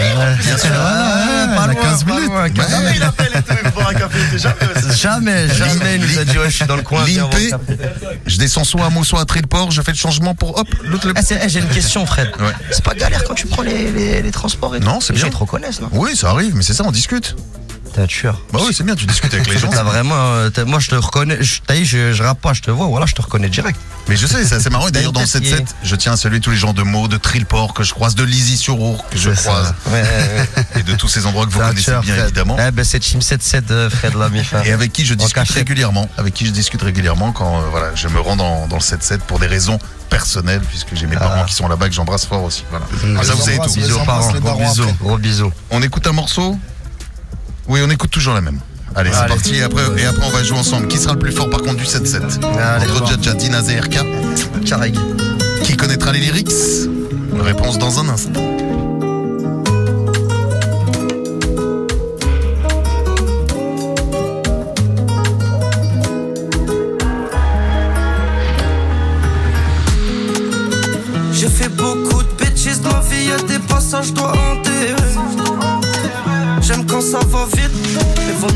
Bien 0.44 0.58
sûr. 0.58 0.70
Pas 0.70 1.68
loin, 1.68 1.76
15 1.76 2.06
minutes. 2.06 2.30
Ouais. 2.30 2.52
Jamais, 4.96 5.48
jamais 5.50 5.96
il 5.96 6.02
nous 6.02 6.20
a 6.20 6.26
dit 6.26 6.38
ouais, 6.38 6.50
je 6.50 6.56
suis 6.56 6.66
dans 6.66 6.76
le 6.76 6.82
coin. 6.82 7.06
Limpé. 7.06 7.50
café. 7.50 7.78
Je 8.26 8.38
descends 8.38 8.64
soit 8.64 8.86
à 8.86 8.90
Meaux, 8.90 9.04
soit 9.04 9.22
à 9.22 9.26
Tréport, 9.26 9.72
je 9.72 9.82
fais 9.82 9.92
le 9.92 9.98
changement 9.98 10.36
pour 10.36 10.58
hop, 10.58 10.68
l'autre 10.84 11.08
le. 11.08 11.14
Eh, 11.18 11.34
eh, 11.44 11.50
J'ai 11.50 11.60
une 11.60 11.68
question, 11.68 12.06
Fred. 12.06 12.32
C'est 12.72 12.84
pas 12.84 12.94
galère 12.96 13.24
quand 13.24 13.34
tu 13.34 13.48
prends 13.48 13.62
les, 13.62 14.32
transports 14.32 14.76
et 14.76 14.80
tout 14.80 14.86
Non, 14.86 15.00
c'est 15.00 15.14
Les 15.14 15.20
gens, 15.20 15.28
bien. 15.28 15.32
ils 15.32 15.36
te 15.36 15.40
reconnaissent, 15.40 15.82
non? 15.82 15.90
Oui, 15.92 16.16
ça 16.16 16.30
arrive, 16.30 16.56
mais 16.56 16.64
c'est 16.64 16.74
ça, 16.74 16.84
on 16.86 16.92
discute. 16.92 17.36
T'es 17.96 18.02
un 18.02 18.08
tueur. 18.08 18.42
Bah 18.52 18.60
oui, 18.62 18.74
c'est 18.76 18.84
bien, 18.84 18.94
tu 18.94 19.06
discutes 19.06 19.34
avec 19.34 19.48
les 19.48 19.58
gens. 19.60 19.70
T'as 19.70 19.84
vraiment. 19.84 20.16
euh, 20.18 20.50
t'as- 20.50 20.66
moi, 20.66 20.80
je 20.80 20.90
te 20.90 20.96
reconnais. 20.96 21.38
je- 21.42 21.62
T'as 21.66 21.82
je, 21.82 22.12
je 22.12 22.24
rappe 22.24 22.42
pas, 22.42 22.52
je 22.52 22.62
te 22.62 22.70
vois. 22.70 22.88
Voilà, 22.88 23.06
je 23.06 23.14
te 23.14 23.22
reconnais 23.22 23.48
direct. 23.48 23.80
Mais 24.10 24.18
je 24.18 24.28
sais, 24.28 24.44
c'est 24.46 24.56
assez 24.56 24.70
marrant. 24.70 24.90
Et 24.90 24.92
d'ailleurs, 24.92 25.14
dans 25.14 25.22
le 25.22 25.26
T'as 25.28 25.40
une 25.40 25.46
7-7, 25.46 25.58
tête 25.60 25.76
je 25.82 25.96
tiens 25.96 26.12
à 26.12 26.18
saluer 26.18 26.42
tous 26.42 26.52
les 26.52 26.58
gens 26.58 26.74
de 26.74 26.84
Meaux, 26.84 27.08
de 27.08 27.16
Trilport 27.16 27.74
que 27.74 27.84
je 27.84 27.94
croise, 27.94 28.14
de 28.16 28.24
Lizy 28.26 28.58
sur 28.58 28.80
Ourk 28.82 29.06
que 29.12 29.18
je 29.18 29.30
C'est 29.30 29.36
ça. 29.44 29.50
croise, 29.50 29.74
Ouais, 29.88 29.94
ouais, 30.02 30.48
ouais. 30.58 30.66
et 30.82 30.84
de 30.84 30.94
tous 30.96 31.08
ces 31.08 31.26
endroits 31.26 31.46
que 31.46 31.52
vous 31.52 31.62
un 31.62 31.70
connaissez 31.70 31.86
tueur, 31.86 32.02
bien 32.02 32.14
Fred. 32.16 32.26
évidemment. 32.26 32.58
Eh 32.60 32.72
ben, 32.72 32.84
c'est 32.84 33.00
Team 33.00 33.22
7-7, 33.22 33.72
euh, 33.72 33.90
Fred, 33.90 34.14
là, 34.16 34.28
mi 34.28 34.42
Et 34.66 34.72
avec 34.74 34.92
qui 34.92 35.06
je 35.06 35.14
discute 35.14 35.34
cachette. 35.36 35.56
régulièrement, 35.56 36.10
avec 36.18 36.34
qui 36.34 36.46
je 36.46 36.52
discute 36.52 36.82
régulièrement 36.82 37.32
quand 37.32 37.60
euh, 37.60 37.62
voilà, 37.72 37.96
je 37.96 38.10
me 38.10 38.20
rends 38.20 38.36
dans, 38.36 38.68
dans 38.68 38.76
le 38.76 38.82
7-7 38.82 39.20
pour 39.20 39.40
des 39.40 39.48
raisons 39.48 39.80
personnelles, 40.10 40.62
puisque 40.68 40.94
j'ai 40.96 41.08
mes 41.08 41.16
Ah. 41.16 41.20
parents 41.28 41.46
qui 41.46 41.54
sont 41.56 41.68
là-bas 41.70 41.88
que 41.88 41.96
j'embrasse 41.96 42.26
fort 42.26 42.44
aussi. 42.44 42.64
Voilà. 42.70 42.86
Ah, 43.18 43.24
ça, 43.24 43.34
vous 43.36 43.42
savez 43.42 43.58
tout. 43.60 43.74
Bisous 43.74 43.96
aux 43.96 44.00
parents. 44.04 44.32
Gros 44.34 44.60
bisous. 44.60 44.94
Gros 45.02 45.18
bisous. 45.18 45.52
On 45.72 45.82
écoute 45.82 46.06
un 46.08 46.12
morceau? 46.12 46.60
Oui, 47.68 47.80
on 47.84 47.90
écoute 47.90 48.12
toujours 48.12 48.34
la 48.34 48.42
même. 48.42 48.60
Allez, 48.96 49.10
c'est 49.12 49.28
parti. 49.28 49.56
Et 49.56 49.64
après, 49.64 49.84
et 49.98 50.06
après, 50.06 50.26
on 50.26 50.30
va 50.30 50.44
jouer 50.44 50.58
ensemble. 50.58 50.88
Qui 50.88 50.98
sera 50.98 51.14
le 51.14 51.20
plus 51.20 51.32
fort 51.32 51.50
par 51.50 51.62
contre 51.62 51.76
du 51.76 51.84
7-7 51.84 52.44
Allez, 52.46 52.86
Entre. 52.92 53.20
Qui 55.64 55.76
connaîtra 55.76 56.12
les 56.12 56.20
lyrics? 56.20 56.52
Réponse 57.40 57.78
dans 57.78 58.00
un 58.00 58.10
instant. 58.10 58.32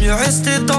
Mieux 0.10 0.16
rester 0.16 0.58
dans 0.66 0.78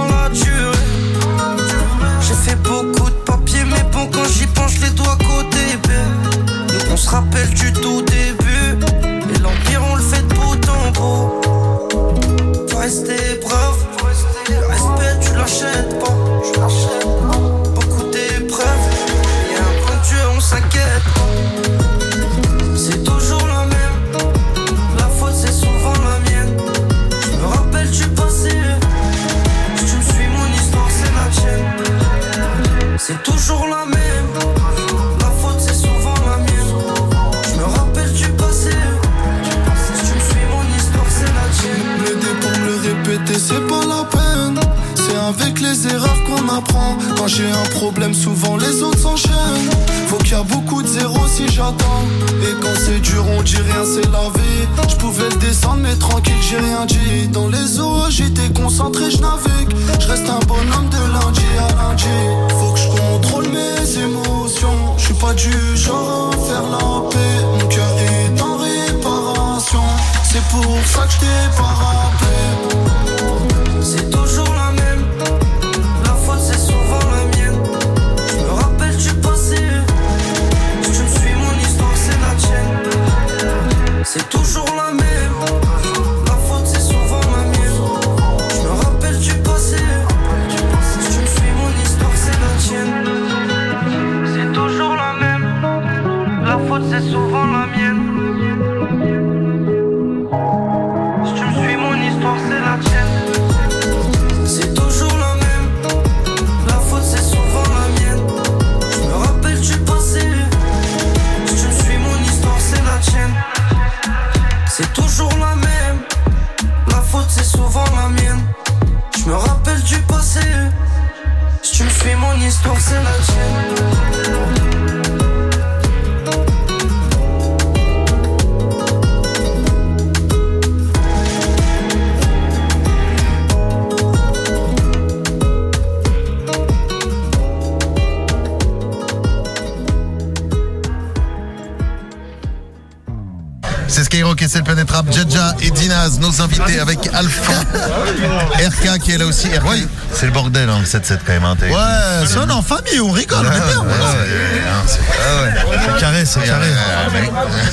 Avec 146.81 147.09
Alpha. 147.13 147.53
RK 148.69 148.99
qui 149.01 149.13
est 149.13 149.19
là 149.19 149.27
aussi. 149.27 149.49
RK, 149.49 149.87
c'est 150.15 150.27
le 150.27 150.33
bordel, 150.33 150.69
hein, 150.69 150.79
le 150.81 150.85
7-7 150.87 151.19
quand 151.27 151.33
même. 151.33 151.45
hein, 151.45 151.57
Ouais, 151.61 152.27
ça, 152.27 152.41
on 152.45 152.49
est 152.49 152.53
en 152.53 152.63
famille, 152.63 153.01
on 153.01 153.11
rigole, 153.11 153.39
on 153.47 153.51
est 153.53 153.55
bien. 153.55 153.81
Ouais, 153.81 153.87
ouais, 153.87 154.63
hein, 154.69 154.83
c'est- 154.87 155.01
C'est 155.01 156.01
carré, 156.01 156.25
c'est 156.25 156.41
carré. 156.41 156.69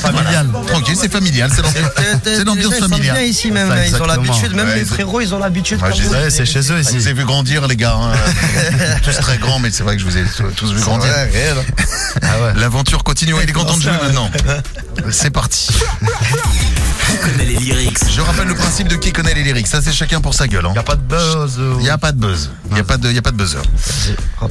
Familial. 0.01 0.48
Tranquille, 0.67 0.96
c'est 1.00 1.12
familial, 1.12 1.51
c'est 1.56 1.62
l'ambiance- 1.62 2.74
c'est 2.74 2.79
sont 2.79 2.86
bien 2.88 2.98
familiale. 2.98 3.24
ici 3.25 3.51
même, 3.51 3.74
ils 3.88 3.96
ont 4.01 4.06
l'habitude, 4.06 4.53
même 4.53 4.70
les 4.74 4.86
frérots, 4.86 5.22
ils 5.22 5.34
ont 5.34 5.39
l'habitude. 5.39 5.79
Je 5.96 6.29
c'est 6.29 6.46
chez 6.46 6.60
eux 6.60 6.77
Je 6.77 6.82
ici. 6.82 6.98
vous 6.98 7.08
ai 7.08 7.13
vu 7.13 7.25
grandir, 7.25 7.67
les 7.67 7.75
gars. 7.75 7.96
hein. 7.96 8.12
tous 9.03 9.17
très 9.20 9.38
grands, 9.38 9.60
mais 9.60 9.70
c'est 9.72 9.84
vrai 9.84 9.96
que 9.96 10.01
je 10.01 10.06
vous 10.08 10.17
ai 10.17 10.24
tous 10.56 10.74
vu 10.74 10.82
grandir. 10.82 11.12
L'aventure 12.56 13.03
continue. 13.03 13.34
Il 13.44 13.50
est 13.50 13.53
content 13.53 13.77
de 13.77 13.82
jouer 13.82 13.91
maintenant. 14.01 14.29
C'est 15.12 15.29
parti. 15.32 15.70
Qui 17.10 17.18
connaît 17.18 17.46
les 17.46 17.56
lyrics? 17.56 17.98
Je 18.14 18.22
rappelle 18.22 18.48
le 18.48 18.56
principe 18.56 18.88
de 18.88 18.96
qui 18.96 19.12
connaît 19.14 19.34
les 19.34 19.44
lyrics. 19.44 19.68
Ça, 19.68 19.82
c'est 19.82 19.94
chacun 19.94 20.20
pour 20.22 20.34
sa 20.34 20.48
gueule. 20.48 20.66
hein. 20.66 20.74
Y 20.76 20.80
a 20.80 20.84
pas 20.84 20.96
de 20.96 21.02
buzz. 21.02 21.60
Il 21.78 21.84
n'y 21.84 21.90
a 21.90 21.98
pas 21.98 22.12
de 22.12 22.20
buzz. 22.20 22.50
Il 22.70 22.74
n'y 22.74 22.80
a, 22.80 22.84
pas 22.84 22.98
de- 22.98 23.12
y 23.12 23.18
a 23.18 23.22
pas 23.22 23.32
de 23.32 23.38
buzzer. 23.38 23.62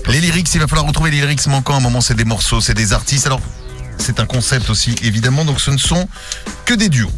Les 0.09 0.21
lyrics, 0.21 0.49
il 0.55 0.61
va 0.61 0.67
falloir 0.67 0.87
retrouver 0.87 1.11
les 1.11 1.21
lyrics 1.21 1.47
manquants. 1.49 1.75
À 1.75 1.79
un 1.79 1.81
moment, 1.81 2.01
c'est 2.01 2.15
des 2.15 2.25
morceaux, 2.25 2.61
c'est 2.61 2.75
des 2.75 2.93
artistes. 2.93 3.27
Alors, 3.27 3.41
c'est 3.99 4.21
un 4.21 4.27
concept 4.27 4.71
aussi, 4.71 4.95
évidemment. 5.03 5.45
Donc, 5.45 5.61
ce 5.61 5.71
ne 5.71 5.79
sont 5.79 6.09
que 6.65 6.75
des 6.75 6.89
duos. 6.89 7.11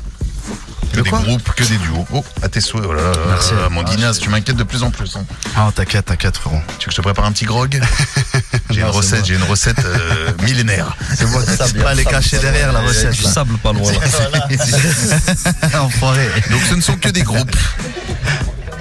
Que 0.92 1.00
des 1.02 1.11
groupes, 1.11 1.52
que 1.54 1.62
des 1.64 1.76
duos. 1.76 2.07
Oh, 2.12 2.25
à 2.42 2.49
tes 2.49 2.61
souhaits. 2.61 2.85
Oh 2.88 2.92
là 2.92 3.02
là, 3.02 3.12
Merci. 3.28 3.52
Mon 3.71 3.83
Dinas, 3.83 4.18
tu 4.21 4.28
m'inquiètes 4.30 4.57
de 4.57 4.62
plus 4.64 4.83
en 4.83 4.90
plus. 4.90 5.16
hein. 5.16 5.25
Ah, 5.57 5.71
t'inquiète, 5.75 6.07
t'inquiète, 6.07 6.37
frérot. 6.37 6.61
Tu 6.78 6.85
veux 6.85 6.87
que 6.87 6.90
je 6.92 6.97
te 6.97 7.02
prépare 7.02 7.25
un 7.26 7.33
petit 7.33 7.45
grog? 7.45 7.80
J'ai 8.71 8.80
une 8.83 8.87
recette, 8.88 9.25
j'ai 9.25 9.35
une 9.35 9.42
recette 9.45 9.78
euh, 9.83 10.30
millénaire. 10.45 10.95
C'est 11.14 11.83
pas 11.83 11.95
les 11.95 12.04
cacher 12.04 12.38
derrière 12.38 12.71
la 12.73 12.80
recette. 12.80 13.12
Du 13.12 13.23
sable 13.23 13.57
pas 13.59 13.73
loin. 13.73 13.90
là. 13.92 15.80
Enfoiré. 15.80 16.28
Donc 16.50 16.61
ce 16.68 16.75
ne 16.75 16.80
sont 16.83 16.97
que 16.97 17.09
des 17.09 17.23
groupes. 17.23 17.57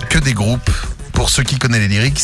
Que 0.09 0.17
des 0.19 0.33
groupes. 0.33 0.69
Pour 1.13 1.29
ceux 1.29 1.43
qui 1.43 1.57
connaissent 1.57 1.79
les 1.81 1.87
lyrics. 1.87 2.21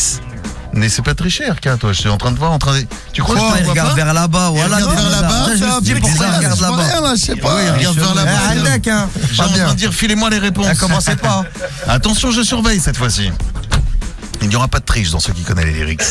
Mais 0.74 0.90
c'est 0.90 1.04
pas 1.04 1.14
très 1.14 1.30
cher, 1.30 1.56
toi. 1.80 1.94
Je 1.94 2.00
suis 2.00 2.10
en 2.10 2.18
train 2.18 2.32
de 2.32 2.40
voir, 2.40 2.52
en 2.52 2.60
train 2.60 2.80
de. 2.80 2.86
Tu 3.14 3.22
crois 3.22 3.36
que 3.36 3.60
il 3.60 3.70
regarde 3.70 3.90
pas 3.90 3.96
vers 3.96 4.14
là-bas. 4.14 4.50
Voilà, 4.50 4.78
regarde 4.78 4.96
vers 4.96 5.10
là-bas, 5.10 5.46
Je 5.56 5.94
pourquoi 6.00 6.26
il 6.26 6.36
regarde 6.36 6.62
là-bas. 6.62 7.16
je 7.16 7.22
sais 7.22 7.36
pas. 7.36 7.62
Il 7.64 7.72
regarde 7.72 7.98
vers 7.98 8.16
là-bas. 8.16 8.32
Handek, 8.52 8.88
hein. 8.88 9.10
J'ai 9.32 9.42
en 9.44 9.50
train 9.50 9.72
de 9.72 9.78
dire, 9.78 9.94
filez-moi 9.94 10.30
les 10.30 10.40
réponses. 10.40 10.68
Ah, 10.70 10.76
Commencez 10.76 11.16
pas. 11.16 11.44
Attention, 11.88 12.32
je 12.32 12.42
surveille 12.42 12.80
cette 12.80 12.98
fois-ci. 12.98 13.32
Il 14.42 14.50
n'y 14.50 14.56
aura 14.56 14.68
pas 14.68 14.80
de 14.80 14.86
triche 14.86 15.12
dans 15.12 15.20
ceux 15.20 15.32
qui 15.32 15.44
connaissent 15.44 15.68
les 15.68 15.74
lyrics. 15.74 16.02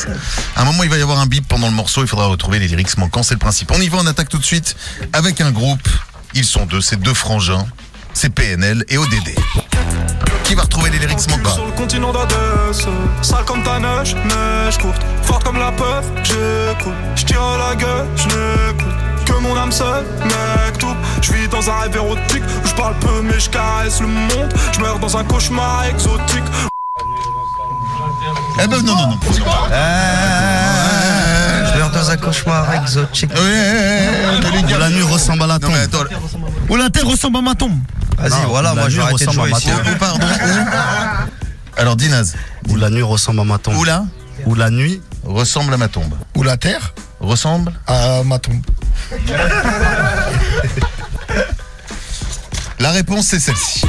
À 0.56 0.62
un 0.62 0.64
moment, 0.64 0.84
il 0.84 0.88
va 0.90 0.96
y 0.96 1.02
avoir 1.02 1.18
un 1.20 1.26
bip 1.26 1.46
pendant 1.46 1.66
le 1.66 1.74
morceau. 1.74 2.02
Il 2.02 2.08
faudra 2.08 2.26
retrouver 2.26 2.58
les 2.60 2.68
lyrics 2.68 2.96
manquants. 2.96 3.22
C'est 3.22 3.34
le 3.34 3.40
principe. 3.40 3.70
On 3.72 3.80
y 3.80 3.88
va, 3.88 3.98
on 4.00 4.06
attaque 4.06 4.28
tout 4.28 4.38
de 4.38 4.44
suite 4.44 4.76
avec 5.12 5.40
un 5.40 5.50
groupe. 5.50 5.86
Ils 6.34 6.44
sont 6.46 6.64
deux, 6.64 6.80
c'est 6.80 6.98
deux 7.00 7.14
frangins. 7.14 7.66
C'est 8.14 8.30
PNL 8.30 8.84
et 8.88 8.96
ODD. 8.96 9.34
Qui 10.52 10.56
va 10.56 10.64
retrouver 10.64 10.90
les 10.90 10.98
lyrics 10.98 11.30
manquants 11.30 11.54
Sur 11.54 11.64
le 11.64 11.72
continent 11.72 12.12
d'Adès, 12.12 12.36
sale 13.22 13.42
comme 13.46 13.62
ta 13.62 13.78
neige, 13.78 14.14
neige 14.14 14.76
courte, 14.76 15.00
forte 15.22 15.44
comme 15.44 15.58
la 15.58 15.72
peur, 15.72 16.02
j'écoute, 16.22 16.92
je 17.16 17.24
tire 17.24 17.42
à 17.42 17.70
la 17.70 17.74
gueule, 17.74 18.06
je 18.16 18.24
n'écoute 18.26 18.94
que 19.24 19.32
mon 19.40 19.56
âme 19.56 19.72
seule, 19.72 20.04
mec 20.24 20.76
tout. 20.78 20.94
Je 21.22 21.32
vis 21.32 21.48
dans 21.48 21.70
un 21.70 21.80
rêve 21.80 21.96
érotique 21.96 22.42
où 22.62 22.68
je 22.68 22.74
parle 22.74 22.98
peu 22.98 23.22
mais 23.22 23.40
je 23.40 23.48
caresse 23.48 24.02
le 24.02 24.08
monde. 24.08 24.52
Je 24.72 24.80
meurs 24.80 24.98
dans 24.98 25.16
un 25.16 25.24
cauchemar 25.24 25.86
exotique. 25.86 26.44
Eh 28.62 28.66
ben 28.66 28.82
non, 28.82 28.94
non, 28.94 29.06
non. 29.08 29.18
Je 31.72 31.78
meurs 31.78 31.90
dans 31.92 32.10
un 32.10 32.16
cauchemar 32.18 32.74
exotique. 32.74 33.30
Ouais, 33.32 33.40
ouais, 33.40 34.44
ouais, 34.44 34.50
les 34.52 34.62
gars. 34.70 34.76
La 34.78 34.90
nuit 34.90 35.00
ressemble 35.00 35.44
à 35.44 35.46
la 35.46 35.54
Non, 35.54 35.60
tombe. 35.60 35.70
mais 35.72 35.80
attends. 35.80 36.04
Ou 36.68 36.76
la 36.76 36.90
terre 36.90 37.06
ressemble 37.06 37.38
à 37.38 37.40
ma 37.40 37.54
tombe. 37.54 37.72
Vas-y, 38.22 38.42
Non, 38.42 38.48
voilà, 38.48 38.74
moi 38.74 38.88
je 38.88 38.96
vais 38.96 39.02
arrêter 39.02 39.26
de 39.26 39.32
jouer 39.32 39.50
ici. 39.50 39.68
Où, 39.70 39.90
où, 39.90 39.96
pardon, 39.98 40.18
où 40.24 41.80
Alors, 41.80 41.96
Dinaz. 41.96 42.34
Où 42.68 42.76
la 42.76 42.88
nuit 42.90 43.02
ressemble 43.02 43.40
à 43.40 43.44
ma 43.44 43.58
tombe. 43.58 43.74
Où 43.76 43.84
là 43.84 44.04
Où 44.46 44.54
la 44.54 44.70
nuit 44.70 45.00
Ressemble 45.24 45.74
à 45.74 45.76
ma 45.76 45.88
tombe. 45.88 46.14
Ou 46.36 46.42
la 46.42 46.56
terre 46.56 46.94
Ressemble 47.20 47.72
à 47.86 48.22
ma 48.24 48.38
tombe. 48.38 48.60
La 52.78 52.90
réponse, 52.90 53.26
c'est 53.26 53.38
celle-ci. 53.40 53.82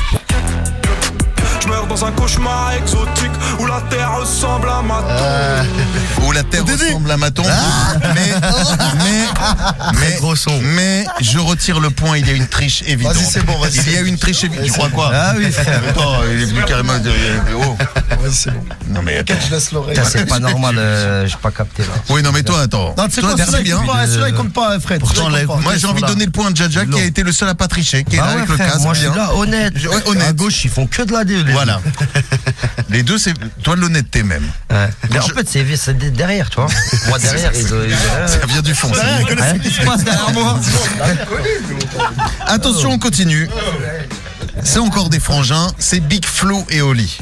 Je 1.61 1.67
meurs 1.67 1.87
dans 1.87 2.05
un 2.05 2.11
cauchemar 2.11 2.73
exotique 2.73 3.31
où 3.59 3.65
la 3.65 3.81
terre 3.89 4.13
ressemble 4.19 4.69
à 4.69 4.81
ma 4.81 5.01
tombe. 5.01 6.25
Où 6.27 6.31
la 6.31 6.43
terre 6.43 6.63
ressemble 6.65 7.09
à 7.11 7.17
ma 7.17 7.31
tombe. 7.31 7.45
Mais, 8.13 8.22
mais, 9.99 10.15
gros 10.17 10.35
son. 10.35 10.59
mais, 10.61 11.05
je 11.21 11.39
retire 11.39 11.79
le 11.79 11.89
point. 11.89 12.17
Il 12.17 12.27
y 12.27 12.29
a 12.29 12.33
une 12.33 12.47
triche 12.47 12.83
évidente. 12.85 13.15
Vas-y, 13.15 13.25
c'est 13.25 13.45
bon, 13.45 13.57
vas-y. 13.59 13.77
Il 13.87 13.93
y 13.93 13.97
a 13.97 14.01
une 14.01 14.17
triche 14.17 14.43
évidente. 14.43 14.65
Tu 14.65 14.71
crois 14.71 14.89
quoi 14.89 15.11
Ah 15.13 15.33
oui, 15.37 15.51
frère. 15.51 15.81
Attends, 15.89 16.19
il 16.31 16.41
est 16.41 16.45
venu 16.45 16.63
carrément. 16.65 16.97
dire, 16.99 17.11
Oh. 17.55 17.77
Vas-y, 18.21 18.33
c'est 18.33 18.51
bon. 18.51 18.63
Non, 18.89 19.01
mais 19.03 19.17
attends. 19.17 19.33
Je 19.47 19.53
laisse 19.53 19.71
l'oreille. 19.71 19.97
C'est 20.09 20.25
pas 20.27 20.39
normal, 20.39 20.75
euh, 20.77 21.27
j'ai 21.27 21.37
pas 21.41 21.51
capté 21.51 21.83
là. 21.83 21.89
Oui, 22.09 22.21
non, 22.23 22.31
mais 22.31 22.43
toi, 22.43 22.61
attends. 22.61 22.93
Non, 22.97 23.05
tu 23.07 23.15
sais 23.15 23.21
Toi, 23.21 23.35
quoi, 23.35 23.59
bien. 23.61 23.77
compte 23.77 23.87
pas, 23.87 24.07
celui-là, 24.07 24.29
il 24.29 24.35
compte 24.35 24.53
pas, 24.53 24.79
Fred. 24.79 24.99
Pourtant. 24.99 25.29
Moi, 25.29 25.73
j'ai 25.77 25.87
envie 25.87 26.01
de 26.01 26.07
donner 26.07 26.25
le 26.25 26.31
point 26.31 26.51
à 26.51 26.55
Jaja 26.55 26.85
qui 26.85 26.99
a 26.99 27.03
été 27.03 27.23
le 27.23 27.31
seul 27.31 27.49
à 27.49 27.55
pas 27.55 27.67
tricher, 27.67 28.03
qui 28.03 28.15
est 28.15 28.19
là 28.19 28.23
Bah 28.25 28.29
ouais, 28.31 28.37
avec 28.37 28.49
le 28.49 28.57
casque. 28.57 28.79
moi 28.81 28.93
je 28.93 28.99
suis 29.01 29.09
là, 29.15 29.33
honnête. 29.35 29.73
Honnête. 30.05 30.27
À 30.27 30.33
gauche, 30.33 30.63
ils 30.65 30.69
font 30.69 30.87
que 30.87 31.01
de 31.03 31.11
la 31.11 31.23
les 31.23 31.43
Voilà. 31.51 31.81
Les 32.89 33.01
deux, 33.03 33.17
c'est 33.17 33.33
toi 33.63 33.75
de 33.75 33.81
l'honnêteté 33.81 34.23
même. 34.23 34.43
Ouais. 34.69 34.89
Mais 35.09 35.19
en 35.19 35.21
je- 35.27 35.33
fait, 35.33 35.47
c'est 35.75 35.97
de- 35.97 36.09
derrière, 36.09 36.49
tu 36.49 36.57
vois. 36.57 36.67
Moi 37.07 37.17
derrière, 37.19 37.51
ils 37.55 37.61
ils 37.61 38.29
Ça 38.29 38.45
vient 38.47 38.61
du 38.61 38.75
fond. 38.75 38.91
Qu'est-ce 39.51 39.63
qui 39.63 39.73
se 39.73 39.85
passe 39.85 40.03
derrière 40.03 40.31
moi 40.33 40.59
Attention, 42.47 42.91
on 42.91 42.99
continue. 42.99 43.49
C'est 44.63 44.79
encore 44.79 45.09
des 45.09 45.19
frangins, 45.19 45.67
c'est 45.77 45.99
Big 45.99 46.25
Flo 46.25 46.63
et 46.69 46.81
Oli. 46.81 47.17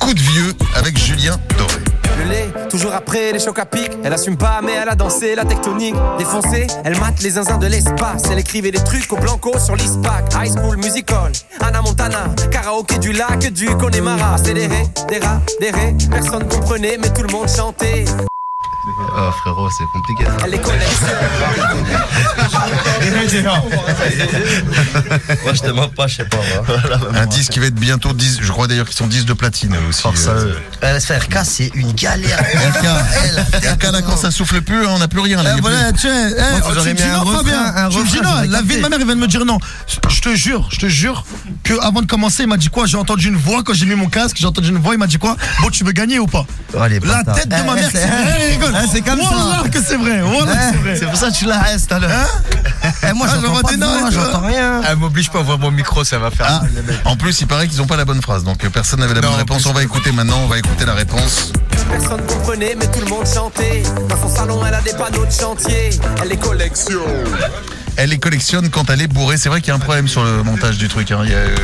Coup 0.00 0.14
de 0.14 0.20
vieux 0.20 0.54
avec 0.76 0.98
Julien 0.98 1.38
Doré. 1.58 1.74
Le 2.18 2.30
lait, 2.30 2.52
toujours 2.68 2.92
après 2.92 3.32
les 3.32 3.38
chocs 3.38 3.58
à 3.58 3.66
pic. 3.66 3.90
Elle 4.02 4.12
assume 4.12 4.36
pas, 4.36 4.60
mais 4.62 4.72
elle 4.72 4.88
a 4.88 4.94
dansé 4.94 5.34
la 5.34 5.44
tectonique. 5.44 5.94
Défoncée, 6.18 6.66
elle 6.84 6.98
mate 6.98 7.22
les 7.22 7.30
zinzins 7.30 7.58
de 7.58 7.66
l'espace. 7.66 8.24
Elle 8.30 8.38
écrivait 8.38 8.70
des 8.70 8.82
trucs 8.82 9.10
au 9.12 9.16
blanco 9.16 9.58
sur 9.58 9.76
l'ISPAC. 9.76 10.34
High 10.34 10.52
School 10.52 10.76
Musical, 10.78 11.32
Anna 11.60 11.82
Montana. 11.82 12.34
Karaoké 12.50 12.98
du 12.98 13.12
lac 13.12 13.52
du 13.52 13.66
Connemara. 13.76 14.36
C'est 14.42 14.54
des 14.54 14.66
ré, 14.66 14.86
des 15.08 15.18
rats, 15.18 15.40
des 15.60 15.70
ré. 15.70 15.94
Personne 16.10 16.46
comprenait, 16.48 16.98
mais 17.00 17.10
tout 17.10 17.22
le 17.22 17.32
monde 17.32 17.48
chantait. 17.48 18.04
Oh 19.16 19.30
frérot, 19.40 19.68
c'est 19.76 19.84
compliqué. 19.92 20.24
ça. 20.24 20.30
Elle 20.44 20.52
les. 20.52 20.60
Moi, 25.44 25.54
je 25.54 25.60
te 25.60 25.70
mens 25.70 25.88
pas, 25.88 26.06
je 26.06 26.16
sais 26.16 26.24
pas. 26.24 26.36
moi. 26.36 26.98
Un 27.14 27.26
disque 27.26 27.52
qui 27.52 27.58
va 27.58 27.66
être 27.66 27.74
bientôt 27.74 28.12
10, 28.12 28.38
je 28.42 28.52
crois 28.52 28.66
d'ailleurs 28.66 28.86
qu'ils 28.86 28.96
sont 28.96 29.06
10 29.06 29.24
de 29.26 29.32
platine 29.32 29.76
aussi. 29.88 30.02
Force 30.02 30.26
à 30.26 30.30
euh. 30.30 30.54
eux. 30.82 30.84
RK, 31.16 31.38
c'est 31.44 31.70
une 31.74 31.92
galère. 31.92 32.38
RK, 32.38 33.64
RK 33.74 33.82
là 33.92 34.02
quand 34.02 34.16
ça 34.16 34.30
souffle 34.30 34.60
plus, 34.62 34.84
hein, 34.86 34.90
on 34.94 34.98
n'a 34.98 35.08
plus 35.08 35.20
rien 35.20 35.42
là. 35.42 35.50
Eh, 35.50 35.52
plus- 35.54 35.62
voilà, 35.62 35.92
tiens, 35.92 36.30
eh, 36.30 36.40
Moi, 36.40 36.60
vous 36.72 36.80
tu 36.82 36.88
me 36.88 36.94
dis 36.94 37.02
non, 37.04 37.26
Fabien. 37.26 37.88
Tu 37.90 37.98
me 37.98 38.06
dis 38.08 38.20
non, 38.22 38.34
la 38.48 38.62
vie 38.62 38.76
de 38.76 38.80
ma 38.80 38.88
mère, 38.88 38.98
il 39.00 39.06
vient 39.06 39.16
de 39.16 39.20
me 39.20 39.28
dire 39.28 39.44
non. 39.44 39.58
Je 40.08 40.20
te 40.20 40.34
jure, 40.34 40.68
je 40.72 40.78
te 40.78 40.86
jure 40.86 41.24
que 41.64 41.74
avant 41.80 42.02
de 42.02 42.06
commencer, 42.06 42.44
il 42.44 42.48
m'a 42.48 42.56
dit 42.56 42.68
quoi? 42.68 42.86
J'ai 42.86 42.96
entendu 42.96 43.28
une 43.28 43.36
voix 43.36 43.62
quand 43.62 43.74
j'ai 43.74 43.86
mis 43.86 43.94
mon 43.94 44.08
casque, 44.08 44.36
j'ai 44.38 44.46
entendu 44.46 44.68
une 44.68 44.78
voix, 44.78 44.94
il 44.94 44.98
m'a 44.98 45.06
dit 45.06 45.18
quoi? 45.18 45.36
Bon, 45.60 45.68
tu 45.70 45.84
veux 45.84 45.92
gagner 45.92 46.18
ou 46.18 46.26
pas? 46.26 46.46
Allez, 46.78 47.00
La 47.00 47.24
tête 47.24 47.48
de 47.48 47.54
ma 47.54 47.74
Eh, 47.76 48.58
mère, 48.58 48.69
c'est- 48.72 48.86
c'est 48.92 49.00
comme 49.02 49.20
ça. 49.20 49.62
Que 49.70 49.78
c'est 49.82 49.96
vrai, 49.96 50.22
Wallah 50.22 50.52
que 50.52 50.58
c'est 50.72 50.76
vrai. 50.78 50.96
C'est 50.98 51.06
pour 51.06 51.16
ça 51.16 51.30
que 51.30 51.34
tu 51.36 51.44
la 51.46 51.58
restes 51.58 51.88
tout 51.88 51.94
à 51.94 51.98
l'heure. 52.00 52.10
Eh, 53.08 53.12
moi, 53.12 53.26
Ah, 53.30 53.34
j'entends 53.34 53.60
pas 53.60 53.72
de 53.72 53.76
voix, 53.78 54.10
j'entends 54.10 54.46
rien. 54.46 54.80
Elle 54.88 54.96
m'oblige 54.96 55.30
pas 55.30 55.38
à 55.38 55.42
ouvrir 55.42 55.58
mon 55.58 55.70
micro, 55.70 56.02
ça 56.04 56.18
va 56.18 56.30
faire. 56.30 56.46
Ah, 56.48 56.62
en 57.04 57.16
plus, 57.16 57.40
il 57.40 57.46
paraît 57.46 57.68
qu'ils 57.68 57.78
n'ont 57.78 57.86
pas 57.86 57.96
la 57.96 58.04
bonne 58.04 58.22
phrase, 58.22 58.44
donc 58.44 58.64
euh, 58.64 58.70
personne 58.70 59.00
n'avait 59.00 59.14
la 59.14 59.20
bonne 59.20 59.34
réponse. 59.34 59.66
On 59.66 59.72
va 59.72 59.82
écouter 59.82 60.12
maintenant, 60.12 60.40
on 60.44 60.46
va 60.46 60.58
écouter 60.58 60.84
la 60.84 60.94
réponse. 60.94 61.52
Personne 61.90 62.22
comprenait, 62.26 62.76
mais 62.78 62.86
tout 62.86 63.00
le 63.00 63.06
monde 63.10 63.26
chantait. 63.26 63.82
Dans 64.08 64.16
son 64.28 64.34
salon, 64.34 64.60
elle 64.66 64.74
a 64.74 64.80
des 64.80 64.92
panneaux 64.92 65.26
de 65.26 65.30
chantier. 65.32 65.90
Elle 66.22 66.28
les 66.28 66.36
collectionne. 66.36 67.00
Elle 67.96 68.10
les 68.10 68.18
collectionne 68.18 68.70
quand 68.70 68.88
elle 68.90 69.02
est 69.02 69.08
bourrée. 69.08 69.36
C'est 69.36 69.48
vrai 69.48 69.60
qu'il 69.60 69.68
y 69.68 69.72
a 69.72 69.74
un 69.74 69.80
problème 69.80 70.08
sur 70.08 70.22
le 70.24 70.42
montage 70.42 70.78
du 70.78 70.88
truc. 70.88 71.10
hein. 71.10 71.20
Il 71.24 71.30
y 71.30 71.34
a, 71.34 71.38
euh, 71.38 71.56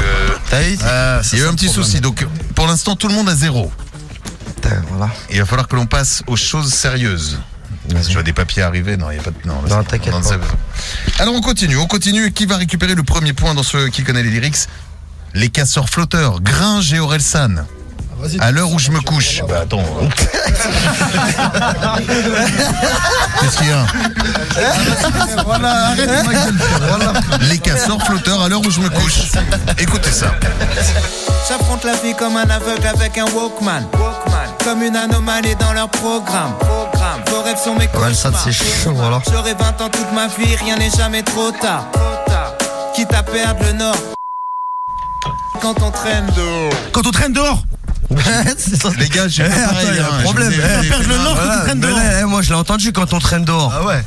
Ah, 0.85 1.21
il 1.33 1.39
y 1.39 1.43
a 1.43 1.45
eu 1.45 1.49
un 1.49 1.55
petit 1.55 1.69
souci. 1.69 2.01
Donc, 2.01 2.27
pour 2.55 2.67
l'instant, 2.67 2.97
tout 2.97 3.09
le 3.09 3.15
monde 3.15 3.29
a 3.29 3.35
zéro. 3.35 3.71
Voilà. 4.91 5.13
Il 5.31 5.39
va 5.39 5.47
falloir 5.47 5.69
que 5.69 5.77
l'on 5.77 5.87
passe 5.87 6.23
aux 6.27 6.37
choses 6.37 6.73
sérieuses. 6.73 7.39
Tu 7.89 8.13
vois 8.15 8.23
des 8.23 8.33
papiers 8.33 8.63
arriver 8.63 8.97
Non, 8.97 9.11
il 9.11 9.15
n'y 9.15 9.21
a 9.21 9.23
pas 9.23 9.31
de. 9.31 9.37
Non, 9.47 9.85
t'inquiète 9.85 10.13
pas. 10.13 11.23
Alors, 11.23 11.35
on 11.35 11.41
continue. 11.41 11.77
On 11.77 11.87
continue. 11.87 12.33
Qui 12.33 12.47
va 12.47 12.57
récupérer 12.57 12.95
le 12.95 13.03
premier 13.03 13.33
point 13.33 13.55
dans 13.55 13.63
ceux 13.63 13.89
qui 13.89 14.03
connaissent 14.03 14.25
les 14.25 14.31
lyrics? 14.31 14.67
Les 15.35 15.51
casseurs 15.51 15.89
flotteurs, 15.89 16.41
Gringe 16.41 16.93
et 16.93 16.99
Orelsan. 16.99 17.67
À 18.41 18.51
l'heure 18.51 18.71
où 18.71 18.79
je 18.79 18.91
me 18.91 19.01
couche. 19.01 19.43
Bah 19.49 19.61
attends. 19.63 19.83
Qu'est-ce 23.41 23.57
qu'il 23.59 23.69
y 23.69 23.73
a 23.73 23.87
Voilà, 25.45 25.87
arrête 25.89 26.11
voilà. 26.89 27.13
Les 27.43 27.59
casseurs 27.59 28.03
flotteurs 28.03 28.41
à 28.43 28.49
l'heure 28.49 28.63
où 28.65 28.71
je 28.71 28.81
me 28.81 28.89
couche. 28.89 29.21
Écoutez 29.79 30.11
ça. 30.11 30.29
J'affronte 31.49 31.85
la 31.85 31.95
vie 31.97 32.15
comme 32.15 32.37
un 32.37 32.49
aveugle 32.49 32.87
avec 32.87 33.19
un 33.19 33.27
Walkman. 33.27 33.87
Walkman. 33.93 34.49
Comme 34.65 34.83
une 34.83 34.97
anomalie 34.97 35.55
dans 35.57 35.73
leur 35.75 35.89
programme. 35.89 36.55
Programme. 36.59 37.21
Vos 37.29 37.43
rêves 37.43 37.59
sont 37.63 37.75
mes 37.75 37.89
Ouais, 38.01 38.15
ça, 38.15 38.31
c'est 38.43 38.53
chaud, 38.53 38.93
voilà. 38.95 39.21
J'aurai 39.31 39.55
20 39.55 39.81
ans 39.83 39.89
toute 39.91 40.13
ma 40.13 40.27
vie, 40.29 40.57
rien 40.57 40.77
n'est 40.77 40.91
jamais 40.91 41.23
trop 41.23 41.51
tard. 41.53 41.85
Trop 41.93 42.17
tard. 42.27 42.53
Quitte 42.95 43.13
à 43.13 43.23
perdre 43.23 43.63
le 43.65 43.73
nord. 43.75 43.97
Quand 45.61 45.75
on 45.83 45.91
traîne 45.91 46.27
dehors. 46.37 46.73
Quand 46.93 47.07
on 47.07 47.11
traîne 47.11 47.33
dehors. 47.33 47.63
Les 48.99 49.09
gars, 49.09 49.29
j'ai 49.29 49.43
Eh, 49.45 49.47
il 49.91 49.97
y 49.97 49.99
a 49.99 50.05
hein. 50.07 50.09
un 50.19 50.23
problème. 50.23 50.53
Eh, 50.55 50.89
perdre 50.89 51.09
le 51.09 51.17
nord 51.19 51.37
quand 51.37 51.49
on 51.59 51.63
traîne 51.65 51.81
dehors. 51.81 51.99
eh, 52.21 52.25
moi, 52.25 52.43
je 52.43 52.49
l'ai 52.51 52.55
entendu 52.55 52.93
quand 52.93 53.13
on 53.13 53.19
traîne 53.19 53.45
dehors. 53.45 53.73
Ah 53.77 53.85
ouais. 53.85 54.03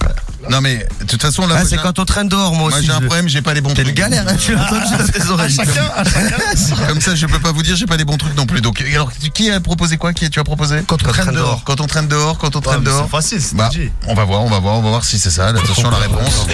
Non 0.49 0.61
mais 0.61 0.87
de 1.01 1.05
toute 1.05 1.21
façon 1.21 1.41
là, 1.45 1.55
Ah, 1.57 1.59
moi, 1.59 1.67
c'est 1.69 1.77
quand 1.77 1.99
on 1.99 2.05
traîne 2.05 2.29
dehors, 2.29 2.53
moi 2.55 2.69
moi 2.69 2.77
aussi. 2.77 2.85
j'ai 2.87 2.93
un 2.93 3.01
problème, 3.01 3.27
j'ai 3.27 3.41
pas 3.41 3.53
les 3.53 3.59
bons 3.61 3.71
C'est 3.75 3.79
une 3.81 3.87
trucs. 3.87 3.97
galère, 3.97 4.25
hein, 4.27 4.35
tu 4.39 4.55
l'as 4.55 4.63
entendu 4.63 4.97
dans 4.97 5.05
tes 5.05 5.29
oreilles. 5.29 5.53
Chacun, 5.53 5.83
à 5.95 6.03
chacun. 6.05 6.85
Comme 6.87 7.01
ça, 7.01 7.13
je 7.13 7.25
peux 7.27 7.39
pas 7.39 7.51
vous 7.51 7.61
dire, 7.61 7.75
j'ai 7.75 7.85
pas 7.85 7.97
les 7.97 8.05
bons 8.05 8.15
trucs 8.17 8.35
non 8.37 8.45
plus. 8.45 8.61
Donc, 8.61 8.81
alors, 8.81 9.11
qui 9.33 9.51
a 9.51 9.59
proposé 9.59 9.97
quoi? 9.97 10.13
Qui 10.13 10.29
tu 10.29 10.39
as 10.39 10.43
proposé? 10.45 10.81
Quand 10.87 10.95
on 11.05 11.11
traîne 11.11 11.35
dehors. 11.35 11.61
Quand 11.65 11.81
on 11.81 11.87
traîne 11.87 12.07
dehors, 12.07 12.37
quand 12.37 12.55
on 12.55 12.61
traîne 12.61 12.83
dehors. 12.83 13.03
C'est 13.05 13.11
facile, 13.17 13.41
c'est 13.41 13.55
Bah, 13.57 13.69
on 14.07 14.13
va 14.15 14.23
voir, 14.23 14.41
on 14.41 14.49
va 14.49 14.59
voir, 14.59 14.75
on 14.77 14.81
va 14.81 14.89
voir 14.89 15.03
si 15.03 15.19
c'est 15.19 15.29
ça. 15.29 15.47
Attention, 15.47 15.91
la 15.91 15.97
réponse. 15.97 16.47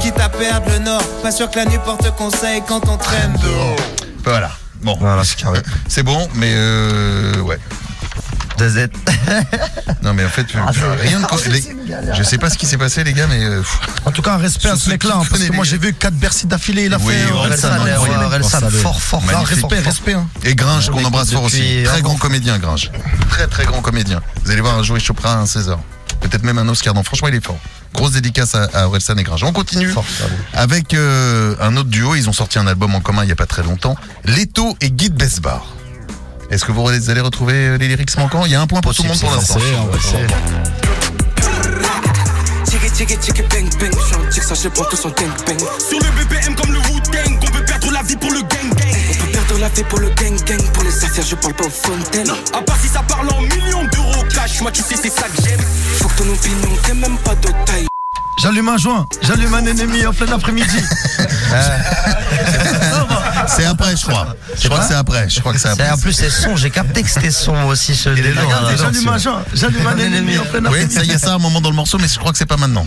Quitte 0.00 0.18
à 0.20 0.28
perdre 0.28 0.70
le 0.70 0.78
nord. 0.78 1.02
Pas 1.22 1.32
sûr 1.32 1.50
que 1.50 1.58
la 1.58 1.66
nuit 1.66 1.78
porte 1.84 2.08
conseil 2.16 2.62
quand 2.66 2.88
on 2.88 2.96
traîne 2.96 3.32
dehors. 3.42 3.76
Voilà. 4.24 4.52
Bon, 4.82 4.96
Voilà, 5.00 5.24
c'est 5.24 5.36
carré. 5.36 5.60
c'est 5.88 6.02
bon, 6.02 6.28
mais 6.34 6.52
euh, 6.54 7.36
ouais. 7.40 7.58
Z. 8.58 8.90
Non, 10.02 10.12
mais 10.12 10.22
en 10.24 10.28
fait, 10.28 10.46
Ah, 10.54 10.70
rien 11.00 11.18
de. 11.20 11.24
Ah, 11.30 11.36
les-. 11.48 11.62
Je 12.14 12.22
sais 12.22 12.36
pas 12.36 12.50
ce 12.50 12.58
qui 12.58 12.66
s'est 12.66 12.76
passé, 12.76 13.02
les 13.04 13.14
gars, 13.14 13.26
mais 13.26 13.42
euh, 13.42 13.62
En 14.04 14.10
tout 14.10 14.20
cas, 14.20 14.34
un 14.34 14.36
respect 14.36 14.68
à 14.68 14.76
ce 14.76 14.90
mec-là, 14.90 15.14
hein, 15.16 15.22
parce 15.30 15.42
que 15.42 15.52
moi 15.52 15.64
j'ai 15.64 15.78
vu 15.78 15.94
4 15.94 16.12
Bercy 16.14 16.46
d'affilée, 16.46 16.84
il 16.84 16.92
a 16.94 16.98
Oui, 16.98 17.14
fait. 17.14 17.24
ouais, 17.24 17.32
Orelsan, 17.32 17.68
fort, 18.70 19.00
fort, 19.00 19.22
fort. 19.24 19.46
respect, 19.46 19.78
respect. 19.78 20.12
hein. 20.12 20.26
Et 20.44 20.54
Gringe, 20.54 20.90
qu'on 20.90 21.02
embrasse 21.04 21.32
fort 21.32 21.44
aussi. 21.44 21.58
Depuis 21.60 21.84
Très 21.84 22.02
grand 22.02 22.16
comédien, 22.16 22.58
Gringe. 22.58 22.90
Très, 23.30 23.46
très 23.46 23.64
grand 23.64 23.80
comédien. 23.80 24.20
Vous 24.44 24.50
allez 24.50 24.60
voir 24.60 24.76
un 24.78 24.82
jouer 24.82 25.00
Chopra 25.00 25.32
à 25.34 25.36
un 25.38 25.46
César. 25.46 25.78
Peut-être 26.20 26.42
même 26.42 26.58
un 26.58 26.68
Oscar. 26.68 26.92
Non, 26.92 27.02
franchement, 27.02 27.28
il 27.28 27.36
est 27.36 27.44
fort. 27.44 27.58
Grosse 27.94 28.12
dédicace 28.12 28.54
à, 28.54 28.64
à 28.72 28.86
Orelsan 28.86 29.16
et 29.16 29.22
Gringe. 29.22 29.44
On 29.44 29.52
continue 29.52 29.92
avec 30.54 30.94
euh, 30.94 31.54
un 31.60 31.76
autre 31.76 31.88
duo. 31.88 32.14
Ils 32.14 32.28
ont 32.28 32.32
sorti 32.32 32.58
un 32.58 32.66
album 32.66 32.94
en 32.94 33.00
commun 33.00 33.24
il 33.24 33.28
y 33.28 33.32
a 33.32 33.36
pas 33.36 33.46
très 33.46 33.62
longtemps. 33.62 33.96
Leto 34.24 34.76
et 34.80 34.90
Guy 34.90 35.10
Besbar. 35.10 35.66
Est-ce 36.50 36.64
que 36.64 36.72
vous 36.72 37.10
allez 37.10 37.20
retrouver 37.20 37.54
euh, 37.54 37.78
les 37.78 37.88
lyrics 37.88 38.16
manquants? 38.16 38.44
Il 38.44 38.52
y 38.52 38.54
a 38.54 38.60
un 38.60 38.66
point 38.66 38.80
pour 38.80 38.94
tout 38.94 39.02
le 39.02 39.08
monde 39.08 39.20
pour 39.20 39.30
l'instant. 39.30 39.58
Tchiki 42.66 42.88
tchiki 42.90 43.16
tchiki 43.16 43.42
bang 43.42 43.68
bang, 43.80 43.92
j'suis 43.92 44.14
un 44.14 44.30
tic, 44.30 44.42
ça 44.44 44.54
je 44.54 44.68
prends 44.68 44.84
tout 44.84 44.96
son 44.96 45.08
gang 45.10 45.30
bang. 45.46 45.58
Sur 45.58 45.98
le 45.98 46.06
BPM 46.24 46.54
comme 46.54 46.72
le 46.72 46.78
Wu-Tang, 46.78 47.38
on 47.42 47.50
peut 47.50 47.64
perdre 47.64 47.90
la 47.90 48.02
vie 48.02 48.16
pour 48.16 48.30
le 48.30 48.40
gang 48.42 48.70
gang. 48.76 48.94
On 49.10 49.24
peut 49.24 49.32
perdre 49.32 49.58
la 49.58 49.68
vie 49.68 49.82
pour 49.82 49.98
le 49.98 50.08
gang 50.10 50.36
gang, 50.46 50.62
pour 50.72 50.84
les 50.84 51.04
affaires 51.04 51.24
je 51.24 51.34
parle 51.34 51.54
pas 51.54 51.64
aux 51.64 51.70
fontaines. 51.70 52.30
À 52.54 52.62
part 52.62 52.78
si 52.80 52.86
ça 52.88 53.02
parle 53.02 53.28
en 53.30 53.40
millions 53.40 53.84
d'euros 53.92 53.99
cash, 54.40 54.60
moi 54.60 54.70
tu 54.70 54.82
sais 54.82 54.96
c'est 54.96 55.10
ça 55.10 55.28
que 55.28 55.42
j'aime. 55.42 55.60
Faut 55.98 56.08
que 56.08 56.22
ton 56.22 56.28
opinion 56.30 56.68
t'aies 56.82 56.94
même 56.94 57.18
pas 57.18 57.34
de 57.34 57.48
taille. 57.64 57.86
J'allume 58.42 58.68
un 58.70 58.78
joint, 58.78 59.06
j'allume 59.22 59.52
un 59.52 59.66
ennemi 59.66 60.06
en 60.06 60.14
plein 60.14 60.32
après-midi. 60.32 60.66
C'est 63.46 63.64
après, 63.64 63.96
je 63.96 64.06
crois. 64.06 64.36
Je 64.56 64.68
crois 64.68 64.78
que 64.80 64.86
c'est 64.86 64.94
après. 64.94 65.28
Je 65.28 65.40
crois 65.40 65.52
que 65.52 65.58
c'est 65.58 65.68
après. 65.68 65.90
En 65.90 65.98
plus, 65.98 66.12
c'est 66.12 66.30
son. 66.30 66.56
J'ai 66.56 66.70
capté 66.70 67.02
que 67.02 67.08
c'était 67.08 67.30
son 67.30 67.54
aussi. 67.64 67.96
Ce 67.96 68.14
J'allume 68.14 69.08
un 69.08 69.18
joint, 69.18 69.42
j'allume 69.52 69.86
un 69.86 69.98
ennemi 69.98 70.38
en 70.38 70.44
plein 70.44 70.60
Oui, 70.60 70.66
après-midi. 70.66 70.94
ça 70.94 71.04
y 71.04 71.10
est, 71.10 71.18
ça 71.18 71.32
à 71.32 71.34
un 71.34 71.38
moment 71.38 71.60
dans 71.60 71.70
le 71.70 71.76
morceau, 71.76 71.98
mais 71.98 72.06
je 72.06 72.18
crois 72.18 72.32
que 72.32 72.38
c'est 72.38 72.46
pas 72.46 72.56
maintenant. 72.56 72.84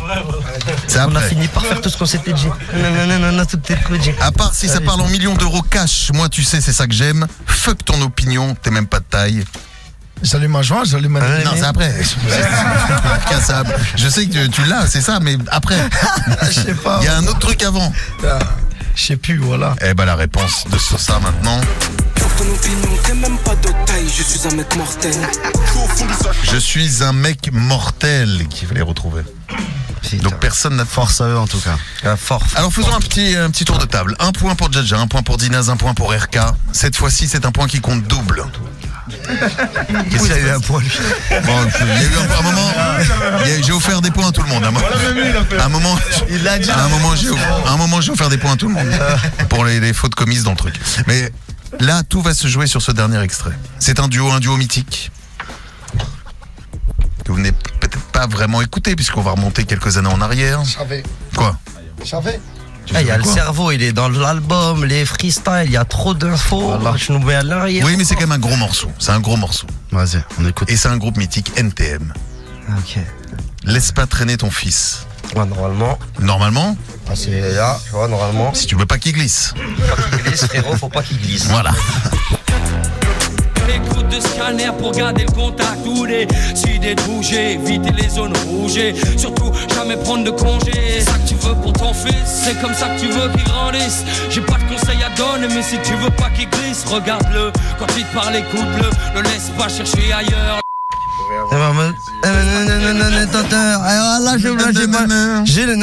C'est 0.88 1.02
On 1.02 1.16
a 1.16 1.22
fini 1.22 1.48
par 1.50 1.66
faire 1.66 1.82
tout 1.82 1.90
ce 1.90 1.98
qu'on 1.98 2.06
s'était 2.06 2.34
dit. 2.34 2.48
Non, 2.76 2.92
non, 2.92 3.08
non, 3.08 3.20
non, 3.20 3.32
non, 3.34 3.46
tout 3.46 3.60
est. 3.70 4.22
À 4.22 4.32
part 4.32 4.54
si 4.54 4.70
ça 4.70 4.80
parle 4.80 5.02
en 5.02 5.08
millions 5.10 5.36
d'euros 5.36 5.62
cash, 5.64 6.12
moi 6.14 6.30
tu 6.30 6.44
sais, 6.44 6.62
c'est 6.62 6.74
ça 6.74 6.88
que 6.88 6.94
j'aime. 6.94 7.28
Fuck 7.46 7.84
ton 7.84 8.02
opinion, 8.02 8.56
t'es 8.62 8.72
même 8.72 8.88
pas 8.88 9.00
de 9.00 9.06
taille. 9.06 9.44
J'allume 10.24 10.56
un 10.56 10.62
joint, 10.62 10.84
j'allume 10.86 11.18
un 11.18 11.22
ennemi. 11.22 11.44
Non, 11.44 11.52
c'est 11.56 11.64
après. 11.66 11.94
Je 13.96 14.08
sais 14.08 14.26
que 14.28 14.48
tu- 14.48 14.64
l'as, 14.66 14.88
c'est 14.88 15.02
ça, 15.02 15.20
mais 15.22 15.38
après. 15.52 15.76
Je 16.44 16.52
sais 16.62 16.74
pas. 16.74 17.00
Il 17.02 17.06
y 17.06 17.08
a 17.10 17.18
un 17.18 17.28
autre 17.28 17.40
truc 17.40 17.62
avant. 17.64 17.92
Je 18.96 19.04
sais 19.04 19.18
plus, 19.18 19.38
voilà. 19.38 19.76
Eh 19.82 19.94
ben 19.94 20.06
la 20.06 20.16
réponse 20.16 20.66
de 20.72 20.78
sur 20.78 21.00
ça 21.00 21.20
maintenant. 21.20 21.60
Je 24.16 24.24
suis 24.24 24.48
un 24.48 24.56
mec 24.56 24.76
mortel. 24.76 25.14
Je 26.44 26.58
suis 26.58 27.04
un 27.04 27.14
mec 27.14 27.50
mortel 27.52 28.48
qu'il 28.50 28.68
fallait 28.68 28.82
retrouver. 28.82 29.24
Donc 30.22 30.36
personne 30.40 30.76
n'a 30.76 30.84
de 30.84 30.90
force. 30.90 31.22
À 31.22 31.28
eux 31.28 31.38
en 31.38 31.48
tout 31.48 31.60
cas. 31.60 31.76
Ah, 32.06 32.16
fort. 32.16 32.44
Alors 32.56 32.72
faisons 32.72 32.94
un 32.94 33.00
petit, 33.00 33.36
un 33.36 33.50
petit 33.50 33.66
tour 33.66 33.78
de 33.78 33.86
table. 33.86 34.16
Un 34.20 34.32
point 34.32 34.56
pour 34.56 34.72
Jaja, 34.72 34.98
un 35.00 35.08
point 35.08 35.24
pour 35.24 35.38
Dinaz, 35.38 35.70
un 35.70 35.78
point 35.78 35.94
pour 35.94 36.14
RK. 36.14 36.38
Cette 36.72 36.96
fois-ci, 36.96 37.28
c'est 37.28 37.46
un 37.46 37.52
point 37.52 37.68
qui 37.68 37.82
compte 37.82 38.04
double. 38.04 38.46
Il 39.10 40.32
a 40.32 40.40
eu 40.40 40.50
un 40.50 40.60
point, 40.60 40.80
lui. 40.82 40.90
Bon, 41.46 41.68
il 41.82 41.88
y 41.88 41.92
a 41.92 42.04
eu 42.04 42.16
un, 42.18 42.40
un 42.40 42.42
moment, 42.42 42.72
j'ai 43.62 43.72
offert 43.72 44.02
des 44.02 44.12
points 44.12 44.30
à 44.30 44.32
tout 44.32 44.42
le 44.42 44.48
monde. 44.50 44.64
À 44.64 44.68
un 44.68 44.72
moment, 44.72 44.86
à 45.60 45.66
un 45.66 45.70
moment, 45.70 46.00
Il 46.30 46.44
l'a 46.44 46.60
dit. 46.60 46.70
à 46.70 46.84
un 46.86 46.90
moment, 46.90 47.16
j'ai, 47.16 47.30
à 47.30 47.72
un 47.72 47.78
moment, 47.78 48.02
j'ai 48.02 48.12
offert 48.12 48.30
des 48.30 48.38
points 48.38 48.54
à 48.54 48.56
tout 48.58 48.68
le 48.68 48.74
monde 48.74 48.88
pour 49.50 49.66
les, 49.66 49.80
les 49.80 49.94
fautes 49.94 50.16
commises 50.16 50.44
dans 50.44 50.52
le 50.52 50.58
truc. 50.58 50.76
Mais 51.08 51.32
là, 51.80 52.04
tout 52.04 52.22
va 52.22 52.34
se 52.34 52.48
jouer 52.48 52.68
sur 52.68 52.82
ce 52.82 52.92
dernier 52.92 53.22
extrait. 53.22 53.52
C'est 53.80 54.00
un 54.00 54.08
duo, 54.08 54.32
un 54.32 54.40
duo 54.40 54.56
mythique 54.58 55.12
que 57.26 57.32
vous 57.32 57.38
n'avez 57.40 57.54
peut-être 57.80 57.98
pas 58.12 58.28
vraiment 58.28 58.62
écouté 58.62 58.96
puisqu'on 58.96 59.22
va 59.22 59.32
remonter 59.32 59.64
quelques 59.64 59.98
années 59.98 60.10
en 60.10 60.20
arrière. 60.22 60.64
Je 60.66 60.72
savais, 60.72 61.04
Quoi? 61.36 61.58
Je 62.04 62.10
Ah, 62.94 63.02
Il 63.02 63.08
y 63.08 63.12
a 63.12 63.18
le 63.18 63.24
cerveau, 63.24 63.72
il 63.72 63.82
est 63.82 63.94
dans 63.94 64.10
l'album, 64.10 64.86
les 64.86 65.06
freestyles, 65.06 65.64
il 65.66 65.72
y 65.72 65.78
a 65.78 65.86
trop 65.86 66.14
d'infos. 66.14 66.74
Je 66.98 67.12
nous 67.14 67.20
mets 67.20 67.36
à 67.36 67.44
l'arrière. 67.44 67.86
Oui, 67.86 67.96
mais 67.98 68.04
c'est 68.04 68.16
quand 68.16 68.22
même 68.22 68.32
un 68.34 68.40
gros 68.40 68.56
morceau. 68.58 68.92
C'est 69.00 69.12
un 69.12 69.20
gros 69.20 69.38
morceau. 69.38 69.68
Vas-y, 69.92 70.24
on 70.40 70.46
écoute. 70.48 70.70
Et 70.70 70.76
c'est 70.78 70.90
un 70.90 70.98
groupe 70.98 71.18
mythique, 71.18 71.52
NTM. 71.56 72.14
Ok. 72.78 72.98
Laisse 73.66 73.92
pas 73.92 74.06
traîner 74.06 74.38
ton 74.38 74.52
fils. 74.52 75.06
Ouais, 75.36 75.46
normalement. 75.46 75.98
Normalement, 76.20 76.78
Ah, 77.10 77.14
c'est 77.16 77.54
là, 77.54 77.80
tu 77.86 77.92
vois, 77.92 78.08
normalement. 78.08 78.54
si 78.54 78.68
tu 78.68 78.76
veux 78.76 78.86
pas 78.86 78.98
qu'il 79.00 79.14
glisse. 79.14 79.54
Faut 79.56 79.96
pas 79.96 80.02
qu'il 80.18 80.24
glisse, 80.26 80.46
frérot, 80.46 80.76
faut 80.78 80.90
pas 80.90 81.02
qu'il 81.04 81.20
glisse. 81.20 81.46
Voilà. 81.48 81.72
Écoute 83.70 84.08
de 84.10 84.20
scanner 84.20 84.70
pour 84.80 84.92
garder 84.92 85.26
le 85.26 85.32
contact 85.32 85.86
ou 85.86 86.06
décider 86.06 86.96
de 86.96 87.02
bouger, 87.04 87.54
éviter 87.54 87.92
les 87.92 88.10
zones 88.10 88.34
rouges 88.48 88.78
et 88.78 88.94
surtout 89.18 89.52
jamais 89.74 89.98
prendre 89.98 90.24
de 90.24 90.32
congé. 90.32 90.72
C'est 90.74 91.02
ça 91.02 91.14
que 91.14 91.28
tu 91.28 91.36
veux 91.36 91.56
pour 91.56 91.74
ton 91.74 91.94
fils, 91.94 92.16
c'est 92.26 92.60
comme 92.62 92.74
ça 92.74 92.90
que 92.90 93.00
tu 93.00 93.08
veux 93.08 93.30
qu'il 93.30 93.44
grandisse. 93.44 94.04
J'ai 94.30 94.42
pas 94.42 94.58
de 94.58 94.74
conseils 94.74 95.04
à 95.04 95.10
donner, 95.16 95.48
mais 95.54 95.62
si 95.62 95.78
tu 95.84 95.94
veux 95.96 96.12
pas 96.12 96.30
qu'il 96.36 96.50
glisse, 96.50 96.86
regarde-le. 96.86 97.52
Quand 97.80 97.88
il 97.98 98.04
te 98.04 98.14
parle, 98.14 98.36
écoute-le, 98.36 99.20
ne 99.20 99.24
laisse 99.24 99.52
pas 99.58 99.70
chercher 99.70 100.12
ailleurs. 100.14 100.63
Ça 101.50 101.58
va 101.58 101.70
en 101.70 101.74
mode. 101.74 101.94
Eh, 102.24 102.28
eh, 102.28 102.30
oh 102.30 104.24
là, 104.24 104.38
j'ai 104.38 105.66
le 105.66 105.78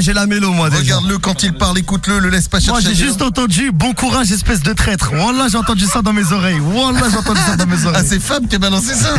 J'ai 0.00 0.12
la 0.12 0.26
mélo, 0.26 0.52
moi, 0.52 0.70
déjà. 0.70 0.82
Regarde-le 0.82 1.18
quand 1.18 1.42
il 1.42 1.52
parle, 1.52 1.78
écoute-le, 1.78 2.18
le 2.18 2.28
laisse 2.28 2.48
pas 2.48 2.58
chercher. 2.58 2.70
Moi, 2.72 2.80
j'ai 2.80 2.94
juste 2.94 3.22
entendu 3.22 3.70
bon 3.72 3.92
courage, 3.94 4.32
espèce 4.32 4.60
de 4.62 4.72
traître. 4.72 5.12
Oh 5.12 5.16
Wallah, 5.26 5.46
j'ai 5.50 5.58
entendu 5.58 5.84
ça 5.86 6.02
dans 6.02 6.12
mes 6.12 6.32
oreilles. 6.32 6.60
Oh 6.60 6.86
Wallah, 6.86 7.06
j'ai 7.10 7.16
entendu 7.16 7.40
ça 7.46 7.56
dans 7.56 7.66
mes 7.66 7.76
ah, 7.84 7.88
oreilles. 7.88 8.02
Ah, 8.04 8.08
c'est 8.08 8.20
Fab 8.20 8.46
qui 8.46 8.56
a 8.56 8.58
balancé 8.58 8.94
ça. 8.94 9.14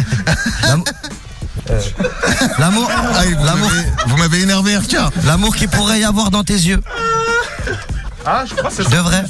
Euh. 1.70 1.80
L'amour. 2.60 2.90
Ah, 2.90 3.24
l'amour. 3.44 3.72
Vous 4.08 4.18
m'avez 4.18 4.42
énervé, 4.42 4.78
RK. 4.78 4.98
L'amour 5.26 5.56
qui 5.56 5.68
pourrait 5.68 6.00
y 6.00 6.06
avoir 6.06 6.32
dans 6.32 6.44
tes 6.44 6.54
yeux. 6.54 6.82
Ah, 8.30 8.44
je 8.46 8.54
crois 8.56 8.70
que 8.70 8.76
c'est 8.76 8.90
Devrait. 8.90 9.24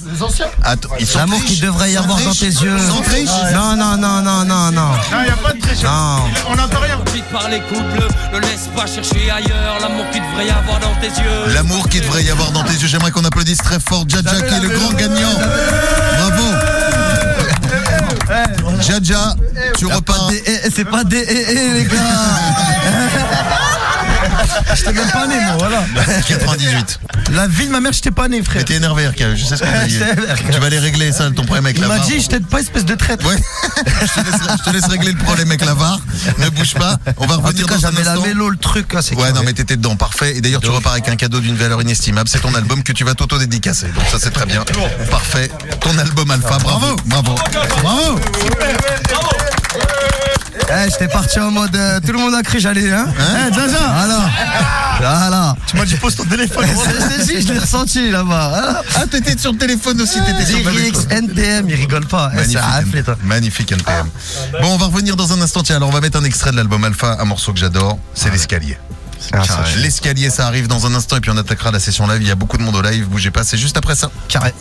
Attends, 0.63 0.89
ils 0.99 1.05
sont 1.05 1.19
L'amour 1.19 1.37
triches. 1.39 1.51
qu'il 1.51 1.61
devrait 1.61 1.91
y 1.91 1.97
avoir 1.97 2.17
dans 2.19 2.33
tes 2.33 2.45
yeux. 2.47 2.79
Sans 2.79 3.01
triche. 3.01 3.29
Non, 3.53 3.75
non, 3.75 3.95
non, 3.95 4.21
non, 4.23 4.43
non, 4.43 4.71
non. 4.71 4.71
Non, 4.71 4.97
il 5.23 5.29
a 5.31 5.35
pas 5.35 5.53
de 5.53 5.59
triche. 5.61 5.83
Non. 5.83 6.23
On 6.49 6.55
n'entend 6.55 6.79
rien. 6.79 6.97
Vite 7.13 7.25
par 7.31 7.47
les 7.49 7.59
coups 7.61 7.79
bleus, 7.93 8.07
ne 8.33 8.39
laisse 8.39 8.67
pas 8.75 8.87
chercher 8.87 9.29
ailleurs 9.29 9.77
l'amour 9.81 10.05
qu'il 10.11 10.21
devrait 10.23 10.47
y 10.47 10.49
avoir 10.49 10.79
dans 10.79 10.95
tes 10.99 11.07
yeux. 11.09 11.53
L'amour 11.53 11.87
qu'il 11.89 12.01
devrait 12.01 12.23
y 12.23 12.31
avoir 12.31 12.51
dans 12.51 12.63
tes 12.63 12.73
yeux. 12.73 12.87
J'aimerais 12.87 13.11
qu'on 13.11 13.23
applaudisse 13.23 13.59
très 13.59 13.79
fort 13.79 14.05
Jaja 14.07 14.41
qui 14.41 14.53
est 14.55 14.59
le 14.61 14.69
grand 14.69 14.91
gagnant. 14.93 15.37
Bravo. 16.17 16.43
Jaja, 18.81 19.35
tu 19.77 19.85
repars. 19.85 20.27
Des- 20.29 20.43
eh, 20.45 20.59
eh, 20.65 20.69
C'est 20.75 20.85
pas 20.85 21.03
des 21.03 21.23
eh, 21.27 21.73
les 21.73 21.83
gars. 21.85 21.97
J'étais 24.75 24.93
même 24.93 25.09
pas 25.11 25.27
né 25.27 25.35
moi, 25.41 25.55
voilà. 25.57 25.83
98. 26.27 26.99
La 27.33 27.47
vie 27.47 27.67
de 27.67 27.71
ma 27.71 27.79
mère, 27.79 27.91
j'étais 27.93 28.11
pas 28.11 28.27
né, 28.27 28.41
frère. 28.43 28.57
Mais 28.57 28.63
t'es 28.63 28.75
énervé, 28.75 29.07
RK. 29.07 29.35
Je 29.35 29.43
sais 29.45 29.57
ce 29.57 29.63
qu'on 29.63 29.71
t'a 29.71 29.85
dit. 29.85 29.99
Tu 30.51 30.59
vas 30.59 30.65
aller 30.67 30.79
régler 30.79 31.11
ça, 31.11 31.25
ton 31.31 31.43
problème 31.43 31.65
avec 31.65 31.77
Il 31.77 31.81
la 31.81 31.87
m'a 31.87 31.97
VAR. 31.97 32.05
dit, 32.05 32.21
je 32.21 32.27
t'aide 32.27 32.45
pas, 32.45 32.59
espèce 32.59 32.85
de 32.85 32.95
traître. 32.95 33.25
Ouais. 33.25 33.35
je, 33.85 34.21
te 34.21 34.25
laisse, 34.25 34.41
je 34.59 34.63
te 34.63 34.69
laisse 34.69 34.85
régler 34.85 35.11
le 35.11 35.17
problème 35.17 35.47
avec 35.49 35.65
la 35.65 35.73
VAR. 35.73 35.99
Ne 36.39 36.49
bouge 36.49 36.73
pas. 36.75 36.97
On 37.17 37.25
va 37.25 37.35
En 37.35 37.41
revenir 37.41 37.65
tout 37.65 37.73
cas, 37.73 37.75
dans 37.79 37.87
un 37.87 37.91
j'avais 37.91 38.03
la 38.03 38.15
mélo, 38.17 38.49
le 38.49 38.57
truc. 38.57 38.93
hein, 38.95 38.99
c'est 39.01 39.15
Ouais, 39.15 39.21
carré. 39.23 39.33
non, 39.33 39.41
mais 39.43 39.53
t'étais 39.53 39.75
dedans, 39.77 39.95
parfait. 39.95 40.35
Et 40.37 40.41
d'ailleurs, 40.41 40.61
tu 40.61 40.69
repars 40.69 40.93
avec 40.93 41.07
un 41.09 41.15
cadeau 41.15 41.39
d'une 41.39 41.55
valeur 41.55 41.81
inestimable. 41.81 42.29
C'est 42.29 42.39
ton 42.41 42.53
album 42.55 42.83
que 42.83 42.91
tu 42.93 43.03
vas 43.03 43.13
t'auto-dédicacer. 43.15 43.87
Donc, 43.87 44.05
ça, 44.11 44.17
c'est 44.19 44.31
très 44.31 44.45
bien. 44.45 44.63
Parfait. 45.11 45.49
Ton 45.81 45.97
album 45.97 46.29
Alpha, 46.31 46.57
bravo. 46.59 46.95
Bravo. 47.05 47.35
Bravo. 47.81 48.19
Eh, 50.69 50.89
j'étais 50.91 51.07
parti 51.07 51.39
en 51.39 51.49
mode. 51.51 51.75
euh, 51.75 51.99
tout 52.05 52.11
le 52.11 52.19
monde 52.19 52.35
a 52.35 52.41
cru, 52.43 52.59
j'allais, 52.59 52.91
hein. 52.91 53.07
Eh, 53.17 53.53
Jaja, 53.53 53.77
Voilà. 53.79 54.29
Voilà. 54.99 55.55
tu 55.67 55.77
m'as 55.77 55.85
dit 55.85 55.95
pose 55.95 56.15
ton 56.15 56.25
téléphone. 56.25 56.65
T'ai 57.17 57.23
dit, 57.23 57.41
je 57.47 57.53
l'ai 57.53 57.59
ressenti 57.59 58.09
là-bas. 58.11 58.81
Ah, 58.95 59.03
t'étais 59.09 59.37
sur 59.37 59.51
le 59.53 59.57
téléphone 59.57 60.01
aussi, 60.01 60.19
t'étais 60.21 60.45
sur 60.45 60.57
le. 60.59 61.13
NTM, 61.15 61.69
il 61.69 61.75
rigole 61.75 62.05
pas. 62.07 62.31
Eh, 62.33 62.37
C'est 62.37 62.41
Magnifique, 62.55 62.59
raflé, 62.61 63.03
toi. 63.03 63.15
magnifique 63.23 63.71
NPM. 63.71 64.09
Bon, 64.61 64.73
on 64.73 64.77
va 64.77 64.87
revenir 64.87 65.15
dans 65.15 65.31
un 65.33 65.41
instant. 65.41 65.63
Tiens, 65.63 65.77
alors 65.77 65.89
on 65.89 65.93
va 65.93 66.01
mettre 66.01 66.17
un 66.19 66.23
extrait 66.23 66.51
de 66.51 66.57
l'album 66.57 66.83
Alpha, 66.83 67.17
un 67.19 67.25
morceau 67.25 67.53
que 67.53 67.59
j'adore. 67.59 67.97
C'est 68.13 68.31
l'escalier. 68.31 68.77
Ah, 69.33 69.41
L'escalier, 69.77 70.29
ça 70.29 70.47
arrive 70.47 70.67
dans 70.67 70.85
un 70.85 70.93
instant 70.95 71.17
et 71.17 71.21
puis 71.21 71.31
on 71.31 71.37
attaquera 71.37 71.71
la 71.71 71.79
session 71.79 72.07
live. 72.07 72.21
Il 72.21 72.27
y 72.27 72.31
a 72.31 72.35
beaucoup 72.35 72.57
de 72.57 72.63
monde 72.63 72.75
au 72.75 72.81
live. 72.81 73.07
Bougez 73.07 73.31
pas, 73.31 73.43
c'est 73.43 73.57
juste 73.57 73.77
après 73.77 73.95
ça. 73.95 74.09
Carré. 74.27 74.53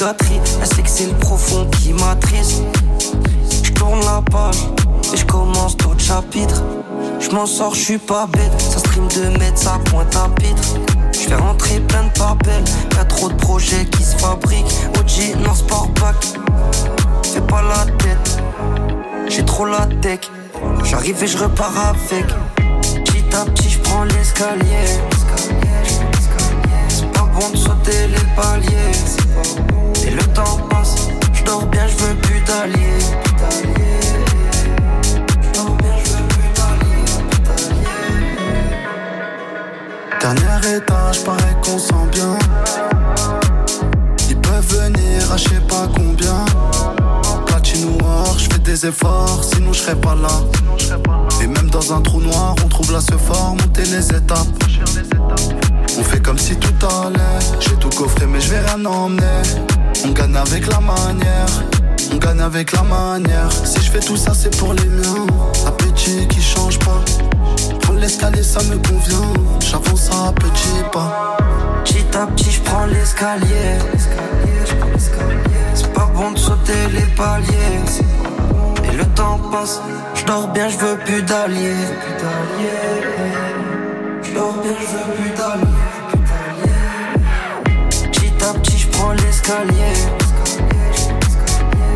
Gâteries, 0.00 0.40
elle 0.60 0.66
sait 0.66 0.82
que 0.82 0.88
c'est 0.88 1.06
le 1.06 1.14
profond 1.14 1.68
qui 1.72 1.92
m'attriste. 1.92 2.62
Je 3.62 3.70
tourne 3.72 4.00
la 4.00 4.22
page 4.30 4.56
et 5.12 5.16
je 5.16 5.26
commence 5.26 5.76
d'autres 5.76 6.00
chapitres. 6.00 6.62
Je 7.20 7.28
m'en 7.30 7.44
sors, 7.44 7.74
je 7.74 7.80
suis 7.80 7.98
pas 7.98 8.26
bête, 8.26 8.58
ça 8.58 8.78
stream 8.78 9.06
de 9.08 9.38
mettre 9.38 9.58
ça 9.58 9.78
pointe 9.84 10.16
à 10.16 10.28
pitre. 10.40 10.62
Je 11.12 11.18
fais 11.18 11.34
rentrer 11.34 11.80
plein 11.80 12.04
de 12.04 12.18
papels, 12.18 12.64
y'a 12.96 13.04
trop 13.04 13.28
de 13.28 13.34
projets 13.34 13.84
qui 13.86 14.02
se 14.02 14.16
fabriquent. 14.16 14.72
OG, 14.98 15.36
non 15.44 15.54
Sportback, 15.54 16.16
fais 17.22 17.42
pas 17.42 17.62
la 17.62 17.84
tête. 17.98 18.38
J'ai 19.28 19.44
trop 19.44 19.66
la 19.66 19.86
tech, 20.00 20.20
j'arrive 20.84 21.22
et 21.22 21.26
je 21.26 21.36
repars 21.36 21.74
avec. 21.78 22.26
Petit 23.04 23.36
à 23.36 23.44
petit, 23.44 23.68
je 23.68 23.78
prends 23.80 24.04
l'escalier. 24.04 24.86
C'est 26.88 27.12
pas 27.12 27.28
bon 27.34 27.50
de 27.50 27.56
sauter 27.56 28.06
les 28.08 28.34
paliers. 28.34 29.69
Le 30.14 30.24
temps 30.34 30.58
passe, 30.68 31.08
je 31.32 31.44
dors 31.44 31.66
bien, 31.66 31.86
je 31.86 32.04
veux 32.04 32.14
plus 32.16 32.40
d'alliés. 32.40 32.90
Dernier 40.20 40.76
étage, 40.76 41.24
paraît 41.24 41.56
qu'on 41.64 41.78
sent 41.78 41.94
bien. 42.12 42.38
Ils 44.28 44.36
peuvent 44.36 44.66
venir 44.66 45.32
à 45.32 45.36
je 45.36 45.48
sais 45.48 45.60
pas 45.68 45.88
combien. 45.96 46.44
Platine 47.46 47.96
noir, 47.98 48.38
je 48.38 48.50
fais 48.50 48.58
des 48.58 48.86
efforts, 48.86 49.42
sinon 49.42 49.72
je 49.72 49.80
serais 49.80 49.96
pas 49.96 50.14
là. 50.14 50.28
Et 51.42 51.46
même 51.46 51.70
dans 51.70 51.94
un 51.94 52.02
trou 52.02 52.20
noir, 52.20 52.54
on 52.64 52.68
trouve 52.68 52.92
là 52.92 53.00
ce 53.00 53.16
fort, 53.16 53.56
monter 53.56 53.84
les 53.84 54.08
étapes. 54.14 54.46
On 56.00 56.02
fait 56.02 56.20
comme 56.20 56.38
si 56.38 56.56
tout 56.56 56.72
allait. 56.86 57.20
J'ai 57.60 57.76
tout 57.76 57.90
coffré, 57.90 58.26
mais 58.26 58.40
je 58.40 58.50
vais 58.50 58.60
rien 58.60 58.82
emmener. 58.86 59.42
On 60.02 60.12
gagne 60.12 60.34
avec 60.34 60.66
la 60.66 60.80
manière. 60.80 61.46
On 62.10 62.16
gagne 62.16 62.40
avec 62.40 62.72
la 62.72 62.82
manière. 62.82 63.52
Si 63.64 63.82
je 63.82 63.90
fais 63.90 64.00
tout 64.00 64.16
ça, 64.16 64.32
c'est 64.32 64.56
pour 64.56 64.72
les 64.72 64.86
miens. 64.86 65.26
Appétit 65.66 66.26
qui 66.28 66.40
change 66.40 66.78
pas. 66.78 67.04
Prendre 67.82 68.00
l'escalier, 68.00 68.42
ça 68.42 68.62
me 68.62 68.78
convient. 68.78 69.34
J'avance 69.60 70.08
à 70.08 70.32
petits 70.32 70.82
pas. 70.90 71.36
Petit 71.84 72.06
à 72.16 72.26
petit, 72.28 72.50
je 72.50 72.60
prends 72.62 72.86
l'escalier. 72.86 73.78
C'est 75.74 75.92
pas 75.92 76.10
bon 76.14 76.30
de 76.30 76.38
sauter 76.38 76.88
les 76.94 77.06
paliers. 77.14 77.84
Et 78.90 78.96
le 78.96 79.04
temps 79.14 79.38
passe, 79.52 79.82
je 80.14 80.24
dors 80.24 80.48
bien, 80.48 80.70
je 80.70 80.78
veux 80.78 80.96
plus 80.96 81.22
d'alliés. 81.22 81.74
Je 84.22 84.32
dors 84.32 84.54
bien, 84.62 84.72
je 84.80 84.96
veux 84.96 85.14
plus 85.14 85.36
d'alliés. 85.36 85.79
Prends 89.00 89.12
l'escalier. 89.12 89.94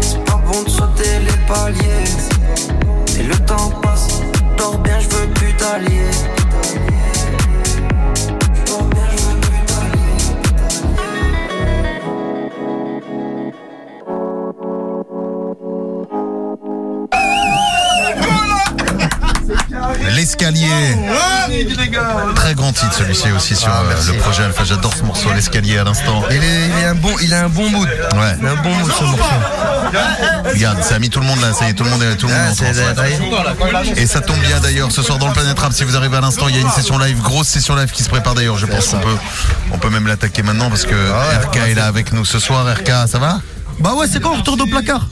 C'est 0.00 0.24
pas 0.24 0.40
bon 0.46 0.62
de 0.62 0.68
sauter 0.68 1.20
les 1.20 1.38
paliers. 1.46 2.04
Et 3.18 3.22
le 3.22 3.36
temps 3.46 3.70
passe, 3.82 4.20
dors 4.56 4.78
bien, 4.78 4.98
je 5.00 5.08
veux 5.08 5.28
plus 5.34 5.52
d'alliés. 5.54 6.43
L'escalier. 20.14 20.68
Très 22.34 22.54
grand 22.54 22.72
titre 22.72 22.92
celui-ci 22.94 23.30
aussi 23.32 23.56
sur 23.56 23.68
euh, 23.68 23.94
le 24.12 24.18
projet 24.18 24.44
Alpha. 24.44 24.64
J'adore 24.64 24.94
ce 24.94 25.02
morceau, 25.02 25.28
l'escalier 25.34 25.78
à 25.78 25.84
l'instant. 25.84 26.22
Il, 26.30 26.36
est, 26.36 26.40
il, 26.68 26.82
est 26.82 26.86
un 26.86 26.94
bon, 26.94 27.10
il 27.22 27.34
a 27.34 27.44
un 27.44 27.48
bon 27.48 27.68
mood. 27.70 27.88
Ouais. 27.88 28.36
Il 28.40 28.46
a 28.46 28.50
un 28.52 28.56
bon 28.56 28.74
mood 28.74 28.90
ce 28.92 29.04
morceau. 29.04 29.34
Regarde, 30.52 30.82
ça 30.82 30.96
a 30.96 30.98
mis 30.98 31.10
tout 31.10 31.20
le 31.20 31.26
monde 31.26 31.40
là, 31.40 31.52
ça 31.52 31.66
y 31.66 31.70
est, 31.70 31.74
tout 31.74 31.84
le 31.84 31.90
monde 31.90 32.02
est, 32.02 32.16
tout 32.16 32.26
le 32.28 32.32
monde 32.32 32.42
Ah, 32.44 32.48
est 32.48 32.50
en 32.50 32.54
c'est- 32.54 32.94
transe. 32.94 33.98
Et 33.98 34.06
ça 34.06 34.20
tombe 34.20 34.38
bien 34.40 34.60
d'ailleurs, 34.60 34.90
ce 34.92 35.02
soir 35.02 35.18
dans 35.18 35.28
le 35.28 35.32
Planète 35.32 35.58
Rap, 35.58 35.72
si 35.72 35.84
vous 35.84 35.96
arrivez 35.96 36.16
à 36.16 36.20
l'instant, 36.20 36.48
il 36.48 36.54
y 36.54 36.58
a 36.58 36.62
une 36.62 36.70
session 36.70 36.98
live, 36.98 37.20
grosse 37.20 37.48
session 37.48 37.74
live 37.76 37.90
qui 37.90 38.02
se 38.04 38.08
prépare 38.08 38.34
d'ailleurs. 38.34 38.56
Je 38.58 38.66
pense 38.66 38.88
qu'on 38.88 38.98
peut, 39.00 39.16
on 39.72 39.78
peut 39.78 39.90
même 39.90 40.06
l'attaquer 40.06 40.42
maintenant 40.42 40.68
parce 40.68 40.84
que 40.84 40.94
RK 40.94 41.56
est 41.68 41.74
là 41.74 41.86
avec 41.86 42.12
nous 42.12 42.24
ce 42.24 42.38
soir. 42.38 42.66
RK, 42.66 43.08
ça 43.08 43.18
va? 43.18 43.40
Bah 43.80 43.94
ouais, 43.94 44.06
c'est 44.10 44.20
quand 44.20 44.32
on 44.32 44.36
retourne 44.38 44.60
au 44.62 44.66
placard 44.66 45.06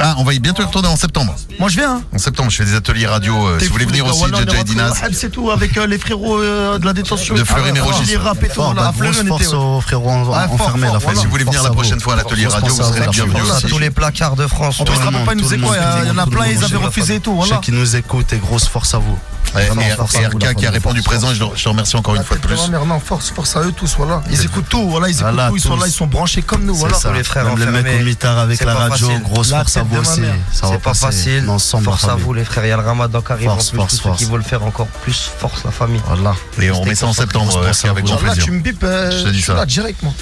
Ah, 0.00 0.14
on 0.18 0.24
va 0.24 0.32
y 0.34 0.38
bientôt 0.40 0.62
y 0.62 0.64
retourner 0.64 0.88
en 0.88 0.96
septembre. 0.96 1.34
Moi 1.58 1.68
je 1.68 1.76
viens. 1.76 1.96
hein. 1.96 2.02
En 2.12 2.18
septembre, 2.18 2.50
je 2.50 2.56
fais 2.56 2.64
des 2.64 2.74
ateliers 2.74 3.06
radio. 3.06 3.34
euh, 3.46 3.58
si 3.60 3.66
vous 3.66 3.72
voulez 3.72 3.84
venir 3.84 4.06
aussi, 4.06 4.24
Jaja 4.30 4.60
et 4.60 4.64
Dinaz. 4.64 5.02
C'est 5.12 5.30
tout, 5.30 5.50
avec 5.50 5.76
euh, 5.76 5.86
les 5.86 5.98
frérots 5.98 6.40
euh, 6.40 6.78
de 6.78 6.84
la 6.86 6.92
détention. 6.92 7.34
De 7.34 7.44
Fleury 7.44 7.70
Ah, 7.70 7.72
Mérogis. 7.72 8.04
Les 8.06 8.16
rap 8.16 8.42
et 8.42 8.48
tout, 8.48 8.62
voilà. 8.62 8.88
À 8.88 8.92
Fleury, 8.92 9.16
on 9.30 9.36
était. 9.36 9.46
ouais. 9.48 9.54
aux 9.54 9.80
frérots 9.80 10.10
fort, 10.24 10.52
enfermés 10.52 10.86
fort, 10.88 10.98
voilà. 11.00 11.18
Si 11.20 11.24
vous 11.26 11.30
voulez 11.30 11.44
venir 11.44 11.62
la 11.62 11.70
prochaine 11.70 12.00
fois 12.00 12.14
à 12.14 12.16
l'atelier 12.16 12.46
radio, 12.46 12.74
vous 12.74 12.82
serez 12.82 13.00
les 13.00 13.08
bienvenus 13.08 13.42
aussi. 13.50 13.66
tous 13.66 13.78
les 13.78 13.90
placards 13.90 14.36
de 14.36 14.46
France. 14.46 14.80
En 14.80 14.84
plus, 14.84 14.94
tout 14.94 15.00
rappelle 15.00 15.14
monde, 15.18 15.26
pas, 15.26 15.34
nous 15.34 15.42
tout 15.44 15.50
le 15.50 15.56
monde. 15.58 15.76
Il 16.02 16.08
y 16.08 16.10
en 16.10 16.18
a 16.18 16.26
plein, 16.26 16.46
ils 16.46 16.64
avaient 16.64 16.76
refusé 16.76 17.16
et 17.16 17.20
tout, 17.20 17.34
voilà. 17.34 17.56
qui 17.58 17.70
nous 17.72 17.96
écoute 17.96 18.32
et 18.32 18.38
grosse 18.38 18.66
force 18.66 18.94
à 18.94 18.98
vous. 18.98 19.18
Ouais, 19.54 19.66
Vraiment, 19.66 19.82
et, 19.82 19.90
force 19.90 20.16
RK 20.16 20.54
qui 20.56 20.66
a 20.66 20.70
répondu 20.70 21.00
force. 21.02 21.16
présent, 21.18 21.32
je, 21.34 21.44
le- 21.44 21.50
je 21.54 21.62
te 21.62 21.68
remercie 21.68 21.96
encore 21.96 22.16
une 22.16 22.24
fois 22.24 22.36
de 22.36 22.42
plus. 22.46 22.70
Non, 22.70 22.98
force, 23.00 23.30
force 23.30 23.56
à 23.56 23.60
eux 23.60 23.72
tous, 23.72 23.94
voilà. 23.96 24.20
Ils 24.30 24.42
écoutent 24.44 24.68
tout, 24.68 24.88
voilà, 24.90 25.08
ils 25.08 25.12
écoutent 25.12 25.22
Voilà, 25.32 25.48
tout, 25.48 25.56
ils 25.56 25.60
sont 25.60 25.76
là, 25.76 25.86
ils 25.86 25.92
sont 25.92 26.06
branchés 26.06 26.42
comme 26.42 26.64
nous, 26.64 26.74
voilà. 26.74 26.96
ça. 26.96 27.08
Tous 27.10 27.14
les 27.14 27.22
frères 27.22 27.44
Même 27.44 27.56
les 27.58 27.62
enfermés 27.62 27.82
mec 27.82 28.00
au 28.00 28.04
mitard 28.04 28.38
avec 28.38 28.58
c'est 28.58 28.64
la 28.64 28.74
pas 28.74 28.88
radio, 28.88 29.06
facile. 29.08 29.22
grosse 29.22 29.50
La 29.50 29.58
force 29.58 29.76
à 29.76 29.82
vous 29.84 29.96
aussi. 29.96 30.20
mère. 30.22 30.34
Ça 30.52 30.66
va 30.66 30.72
C'est 30.72 30.78
pas 30.82 30.94
facile. 30.94 31.48
Ensemble, 31.48 31.84
Force 31.84 32.04
à 32.04 32.14
vous 32.16 32.32
les 32.34 32.44
frères. 32.44 32.64
Il 32.64 32.68
y 32.68 32.72
a 32.72 32.76
le 32.76 32.82
ramadan 32.82 33.20
qui 33.20 33.32
arrive. 33.32 33.46
Force, 33.48 33.68
en 33.68 33.70
plus, 33.70 33.78
tous 33.86 33.96
ceux 33.96 34.02
force. 34.02 34.18
qui 34.18 34.24
veulent 34.24 34.38
le 34.38 34.44
faire 34.44 34.64
encore 34.64 34.86
plus. 34.88 35.30
Force 35.38 35.62
la 35.64 35.70
famille. 35.70 36.02
Voilà. 36.06 36.34
Et 36.60 36.70
on 36.70 36.80
remet 36.80 36.94
ça 36.94 37.06
en 37.06 37.12
septembre, 37.12 37.56
à 37.56 37.88
avec 37.88 38.04
grand 38.04 38.14
Là, 38.16 38.20
plaisir. 38.22 38.44
tu 38.44 38.50
me 38.50 38.60
bipes, 38.60 38.82
euh, 38.82 39.10
Je 39.26 39.32
suis 39.32 39.42
ça. 39.42 39.54
là 39.54 39.66
direct, 39.66 40.02
moi. 40.02 40.12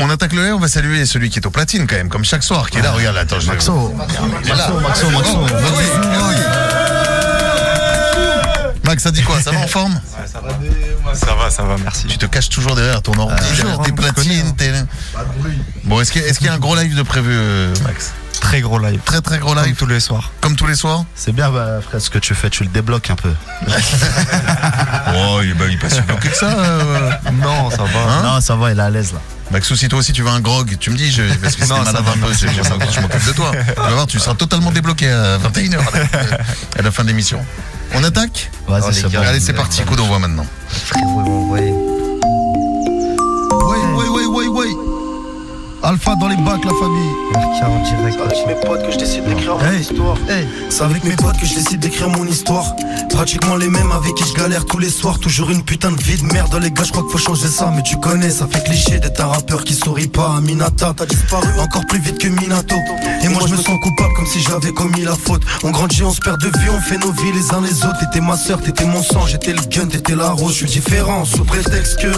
On 0.00 0.08
attaque 0.10 0.32
le 0.32 0.46
air, 0.46 0.54
on 0.54 0.60
va 0.60 0.68
saluer 0.68 1.04
celui 1.06 1.28
qui 1.28 1.40
est 1.40 1.46
au 1.46 1.50
platine 1.50 1.84
quand 1.88 1.96
même, 1.96 2.08
comme 2.08 2.24
chaque 2.24 2.44
soir, 2.44 2.70
qui 2.70 2.78
est 2.78 2.82
là, 2.82 2.92
regarde, 2.92 3.16
attends, 3.16 3.40
je 3.40 3.48
Maxo. 3.48 3.92
Là. 4.46 4.70
Maxo, 4.80 5.10
Maxo. 5.10 5.38
Max, 8.88 9.02
ça 9.02 9.10
dit 9.10 9.22
quoi 9.22 9.38
Ça 9.42 9.50
va 9.50 9.58
en 9.58 9.66
forme 9.66 10.00
Ça 11.12 11.34
va, 11.34 11.50
ça 11.50 11.62
va, 11.62 11.76
merci. 11.76 12.06
Tu 12.06 12.16
te 12.16 12.24
caches 12.24 12.48
toujours 12.48 12.74
derrière 12.74 13.02
ton 13.02 13.12
ordi, 13.18 13.34
derrière 13.54 13.80
tes 13.82 13.90
hein, 13.90 13.94
platines. 13.94 14.56
t'es- 14.56 14.72
Bon, 15.84 16.00
est-ce 16.00 16.10
qu'il 16.10 16.22
y, 16.22 16.24
a- 16.24 16.28
est-ce 16.28 16.38
qu'il 16.38 16.46
y 16.46 16.50
a 16.50 16.54
un 16.54 16.58
gros 16.58 16.74
live 16.74 16.96
de 16.96 17.02
prévu, 17.02 17.30
euh, 17.30 17.74
Max 17.84 18.12
Très 18.40 18.60
gros 18.60 18.78
live. 18.78 19.00
Très 19.04 19.20
très 19.20 19.38
gros 19.38 19.54
Comme 19.54 19.64
live, 19.64 19.74
tous 19.76 19.86
les 19.86 20.00
soirs. 20.00 20.30
comme 20.40 20.56
tous 20.56 20.66
les 20.66 20.74
soirs 20.74 21.04
C'est 21.14 21.32
bien, 21.32 21.50
bah, 21.50 21.80
frère, 21.86 22.00
ce 22.00 22.08
que 22.08 22.18
tu 22.18 22.34
fais, 22.34 22.48
tu 22.50 22.62
le 22.62 22.70
débloques 22.70 23.10
un 23.10 23.16
peu. 23.16 23.32
Oh, 25.14 25.40
il 25.42 25.50
est, 25.50 25.54
bah, 25.54 25.64
il 25.68 25.74
est 25.74 25.76
pas 25.78 25.90
si 25.90 26.00
bloqué 26.02 26.28
que 26.28 26.36
ça. 26.36 26.46
euh. 26.46 27.10
Non, 27.32 27.70
ça 27.70 27.78
va. 27.84 28.00
Hein 28.08 28.22
non, 28.22 28.40
ça 28.40 28.54
va, 28.56 28.70
il 28.72 28.78
est 28.78 28.82
à 28.82 28.90
l'aise 28.90 29.12
là. 29.12 29.20
Maxou, 29.50 29.74
si 29.76 29.88
toi 29.88 29.98
aussi 30.00 30.12
tu 30.12 30.22
veux 30.22 30.28
un 30.28 30.40
grog, 30.40 30.76
tu 30.78 30.90
me 30.90 30.96
dis, 30.96 31.10
je, 31.10 31.22
parce 31.42 31.56
que 31.56 31.64
si 31.64 31.70
Non, 31.70 31.78
t'es 31.78 31.84
ça 31.86 31.92
malade 31.92 32.04
va, 32.04 32.12
un 32.12 32.26
peu, 32.28 32.34
c'est- 32.34 32.48
je 32.48 32.56
m'occupe- 32.70 32.90
je 32.94 33.00
m'occupe 33.00 33.26
de 33.26 33.32
toi. 33.32 33.50
Tu 33.74 33.80
vas 33.80 33.88
voir, 33.90 34.06
tu 34.06 34.18
seras 34.18 34.34
totalement 34.34 34.70
débloqué 34.70 35.10
à 35.10 35.38
21h 35.38 35.78
à 36.78 36.82
la 36.82 36.90
fin 36.90 37.02
de 37.02 37.08
l'émission. 37.08 37.42
On 37.94 38.04
attaque 38.04 38.50
Oh, 38.66 38.72
Vas-y, 38.72 38.88
les 38.94 39.00
c'est 39.00 39.10
gars. 39.10 39.22
Allez, 39.26 39.40
c'est 39.40 39.54
parti, 39.54 39.82
coup 39.82 39.96
d'envoi 39.96 40.18
maintenant. 40.18 40.46
Frérot, 40.68 41.22
ils 41.24 41.30
m'ont 41.30 41.42
envoyé. 41.44 41.70
Ouais, 43.50 43.78
ouais, 43.78 44.08
ouais, 44.08 44.26
ouais, 44.26 44.46
ouais. 44.48 44.67
Alpha 45.88 46.14
dans 46.16 46.28
les 46.28 46.36
bacs, 46.36 46.66
la 46.66 46.74
famille. 46.74 47.08
RK 47.32 47.62
en 47.64 47.82
direct. 47.82 48.18
Avec 48.20 48.46
mes 48.46 48.54
potes 48.66 48.84
que 48.84 48.92
je 48.92 48.98
décide 48.98 49.24
d'écrire 49.24 49.56
mon 49.56 49.70
Hey. 49.70 49.80
histoire. 49.80 50.16
Hey. 50.28 50.46
C'est 50.68 50.82
avec 50.82 51.02
mes 51.02 51.16
potes 51.16 51.38
que 51.38 51.46
je 51.46 51.54
décide 51.54 51.80
d'écrire 51.80 52.10
mon 52.10 52.26
histoire. 52.26 52.76
Pratiquement 53.08 53.56
les 53.56 53.70
mêmes 53.70 53.90
avec 53.90 54.14
qui 54.14 54.24
je 54.28 54.34
galère 54.34 54.66
tous 54.66 54.76
les 54.78 54.90
soirs. 54.90 55.18
Toujours 55.18 55.48
une 55.48 55.62
putain 55.62 55.90
de 55.90 56.02
vie 56.02 56.18
de 56.18 56.26
merde, 56.26 56.54
les 56.60 56.70
gars. 56.70 56.84
Je 56.84 56.90
crois 56.90 57.04
qu'il 57.04 57.12
faut 57.12 57.16
changer 57.16 57.48
ça. 57.48 57.72
Mais 57.74 57.82
tu 57.82 57.96
connais, 57.96 58.28
ça 58.28 58.46
fait 58.46 58.62
cliché 58.64 58.98
d'être 59.00 59.18
un 59.22 59.28
rappeur 59.28 59.64
qui 59.64 59.72
sourit 59.72 60.08
pas. 60.08 60.34
Aminata, 60.36 60.92
t'as 60.94 61.06
disparu 61.06 61.48
encore 61.58 61.86
plus 61.86 62.00
vite 62.00 62.18
que 62.18 62.28
Minato. 62.28 62.76
Et 63.22 63.28
moi 63.28 63.40
je 63.46 63.52
me 63.52 63.56
sens 63.56 63.80
coupable 63.82 64.12
comme 64.14 64.26
si 64.26 64.42
j'avais 64.42 64.72
commis 64.72 65.04
la 65.04 65.14
faute. 65.14 65.42
On 65.64 65.70
grandit, 65.70 66.02
on 66.02 66.12
se 66.12 66.20
perd 66.20 66.38
de 66.42 66.48
vue, 66.58 66.68
on 66.70 66.80
fait 66.82 66.98
nos 66.98 67.12
vies 67.12 67.32
les 67.32 67.50
uns 67.54 67.62
les 67.62 67.82
autres. 67.86 67.98
T'étais 68.00 68.20
ma 68.20 68.36
soeur, 68.36 68.60
t'étais 68.60 68.84
mon 68.84 69.02
sang, 69.02 69.26
j'étais 69.26 69.54
le 69.54 69.62
gun, 69.62 69.86
t'étais 69.86 70.14
la 70.14 70.32
rose. 70.32 70.52
Je 70.52 70.66
suis 70.66 70.80
différent 70.80 71.24
sous 71.24 71.44
prétexte 71.44 71.98
que 72.02 72.12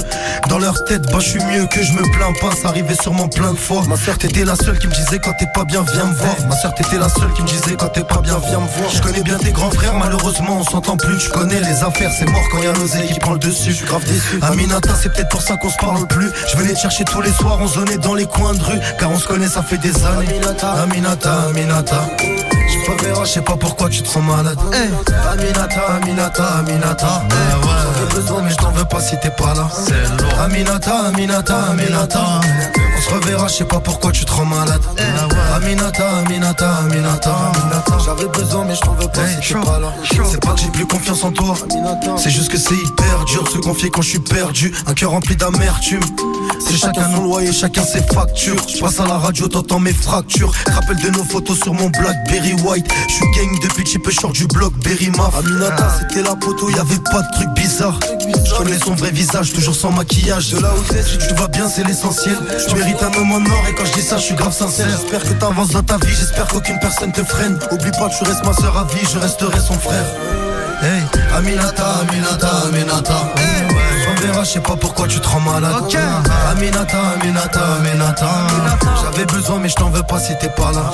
dans 0.48 0.58
leur 0.58 0.74
tête, 0.86 1.02
bah 1.12 1.20
je 1.20 1.28
suis 1.28 1.44
mieux 1.44 1.66
que 1.66 1.84
je 1.84 1.92
me 1.92 2.02
plains 2.12 2.32
pas. 2.40 2.50
Ça 2.56 2.68
arrivait 2.68 2.96
sûrement 3.00 3.28
plein 3.28 3.52
de 3.52 3.59
Ma 3.88 3.96
soeur, 3.96 4.18
t'étais 4.18 4.44
la 4.44 4.56
seule 4.56 4.78
qui 4.78 4.88
me 4.88 4.92
disait 4.92 5.18
quand 5.20 5.32
t'es 5.34 5.46
pas 5.54 5.64
bien, 5.64 5.84
viens 5.92 6.06
me 6.06 6.14
voir. 6.14 6.34
Ma 6.48 6.56
soeur, 6.56 6.74
t'étais 6.74 6.98
la 6.98 7.08
seule 7.08 7.32
qui 7.34 7.42
me 7.42 7.46
disait 7.46 7.76
quand 7.78 7.88
t'es 7.88 8.02
pas 8.02 8.20
bien, 8.20 8.36
viens 8.48 8.58
me 8.58 8.66
voir. 8.66 8.90
Je 8.90 9.00
connais 9.00 9.22
bien 9.22 9.38
tes 9.38 9.52
grands 9.52 9.70
frères, 9.70 9.94
malheureusement 9.94 10.58
on 10.58 10.64
s'entend 10.64 10.96
plus. 10.96 11.20
Je 11.20 11.30
connais 11.30 11.60
les 11.60 11.82
affaires, 11.84 12.10
c'est 12.18 12.28
mort 12.28 12.42
quand 12.50 12.62
y 12.62 12.66
a 12.66 12.72
l'oseille 12.72 13.08
qui 13.12 13.20
prend 13.20 13.34
le 13.34 13.38
dessus. 13.38 13.70
Je 13.70 13.76
suis 13.76 13.86
grave 13.86 14.04
déçu. 14.04 14.40
Aminata, 14.42 14.90
c'est 15.00 15.12
peut-être 15.12 15.28
pour 15.28 15.42
ça 15.42 15.56
qu'on 15.56 15.70
se 15.70 15.76
parle 15.76 16.06
plus. 16.08 16.30
Je 16.50 16.56
venais 16.56 16.72
te 16.72 16.80
chercher 16.80 17.04
tous 17.04 17.20
les 17.20 17.32
soirs, 17.32 17.58
on 17.60 17.66
zonnait 17.68 17.98
dans 17.98 18.14
les 18.14 18.26
coins 18.26 18.54
de 18.54 18.62
rue. 18.62 18.80
Car 18.98 19.10
on 19.10 19.18
se 19.18 19.28
connaît, 19.28 19.48
ça 19.48 19.62
fait 19.62 19.78
des 19.78 19.94
années. 20.04 20.26
Aminata, 20.26 20.72
Aminata, 20.82 21.32
Aminata. 21.48 22.06
Je 23.24 23.28
sais 23.28 23.40
pas 23.42 23.56
pourquoi 23.56 23.88
tu 23.88 24.02
te 24.02 24.08
sens 24.08 24.24
malade. 24.24 24.58
Aminata, 25.32 25.80
Aminata, 25.96 26.44
Aminata. 26.58 27.22
J'en 27.62 28.02
ai 28.02 28.14
besoin, 28.14 28.42
mais 28.42 28.50
je 28.50 28.56
t'en 28.56 28.70
veux 28.72 28.84
pas 28.84 29.00
si 29.00 29.16
t'es 29.20 29.30
pas 29.30 29.54
là. 29.54 29.68
Aminata, 30.42 31.06
Aminata, 31.08 31.56
Aminata. 31.70 32.40
Se 33.10 33.14
reverra, 33.16 33.48
je 33.48 33.54
sais 33.54 33.64
pas 33.64 33.80
pourquoi 33.80 34.12
tu 34.12 34.24
te 34.24 34.30
rends 34.30 34.44
malade. 34.44 34.80
Aminata, 35.56 36.18
Aminata, 36.18 36.76
Aminata. 36.76 37.52
J'avais 38.04 38.28
besoin, 38.28 38.64
mais 38.64 38.76
je 38.76 38.80
t'en 38.82 38.94
veux 38.94 39.08
pas 39.08 39.26
si 39.26 39.48
t'es 39.48 39.60
pas 39.60 39.80
là. 39.80 39.92
C'est 40.30 40.40
pas 40.40 40.52
que 40.52 40.60
j'ai 40.60 40.68
plus 40.68 40.86
confiance 40.86 41.24
en 41.24 41.32
toi. 41.32 41.54
C'est 42.16 42.30
juste 42.30 42.52
que 42.52 42.56
c'est 42.56 42.76
hyper 42.76 43.24
dur 43.26 43.42
de 43.42 43.48
se 43.48 43.58
confier 43.58 43.90
quand 43.90 44.02
je 44.02 44.10
suis 44.10 44.20
perdu. 44.20 44.72
Un 44.86 44.94
cœur 44.94 45.10
rempli 45.10 45.34
d'amertume. 45.34 46.00
C'est 46.60 46.76
chacun 46.76 47.10
son 47.16 47.24
loyer, 47.24 47.52
chacun 47.52 47.82
ses 47.82 48.02
factures. 48.02 48.62
Je 48.68 48.78
passe 48.78 49.00
à 49.00 49.06
la 49.06 49.18
radio, 49.18 49.48
t'entends 49.48 49.80
mes 49.80 49.92
fractures. 49.92 50.52
Rappel 50.72 50.96
de 50.98 51.10
nos 51.10 51.24
photos 51.24 51.58
sur 51.58 51.74
mon 51.74 51.88
Blackberry 51.88 52.54
White. 52.62 52.86
Je 53.08 53.14
suis 53.14 53.24
gang 53.34 53.60
depuis 53.60 53.82
que 53.82 53.98
peu 53.98 54.12
short 54.12 54.34
du 54.34 54.46
bloc 54.46 54.72
Berry 54.84 55.10
Maf. 55.10 55.36
Aminata, 55.36 55.96
c'était 55.98 56.22
la 56.22 56.36
poteau, 56.36 56.70
y 56.70 56.78
avait 56.78 57.00
pas 57.10 57.22
de 57.22 57.32
truc 57.34 57.48
bizarre. 57.56 57.98
Je 58.44 58.54
connais 58.54 58.78
son 58.78 58.94
vrai 58.94 59.10
visage, 59.10 59.52
toujours 59.52 59.74
sans 59.74 59.90
maquillage. 59.90 60.50
De 60.50 60.60
là 60.60 60.72
où 60.78 60.92
t'es, 60.92 61.02
si 61.02 61.18
tu 61.18 61.34
vas 61.34 61.48
bien, 61.48 61.68
c'est 61.68 61.82
l'essentiel. 61.84 62.38
Tu 62.68 62.74
mérites 62.76 62.99
un 63.02 63.18
homme 63.18 63.32
en 63.32 63.36
or 63.36 63.64
et 63.68 63.74
quand 63.74 63.84
je 63.84 63.92
dis 63.92 64.02
ça, 64.02 64.16
je 64.16 64.22
suis 64.24 64.34
grave 64.34 64.52
sincère. 64.52 64.86
J'espère 64.88 65.22
que 65.22 65.32
t'avances 65.34 65.68
dans 65.70 65.82
ta 65.82 65.96
vie, 65.98 66.14
j'espère 66.14 66.46
qu'aucune 66.46 66.78
personne 66.78 67.12
te 67.12 67.24
freine. 67.24 67.58
Oublie 67.70 67.90
pas, 67.92 68.08
tu 68.08 68.24
restes 68.24 68.44
ma 68.44 68.52
soeur 68.52 68.76
à 68.76 68.84
vie, 68.84 69.06
je 69.12 69.18
resterai 69.18 69.60
son 69.60 69.74
frère. 69.74 70.04
Hey, 70.82 71.02
Aminata, 71.36 71.84
Aminata, 72.00 72.48
Aminata. 72.68 73.14
On 74.10 74.20
verra, 74.20 74.44
je 74.44 74.50
sais 74.50 74.60
pas 74.60 74.76
pourquoi 74.76 75.06
tu 75.06 75.20
te 75.20 75.28
rends 75.28 75.40
malade. 75.40 75.74
Aminata, 76.50 76.98
Aminata, 77.20 77.60
Aminata. 77.76 78.28
J'avais 79.02 79.26
besoin, 79.26 79.58
mais 79.58 79.68
je 79.68 79.74
t'en 79.74 79.90
veux 79.90 80.02
pas 80.02 80.18
si 80.18 80.32
t'es 80.38 80.48
pas 80.48 80.72
là. 80.72 80.90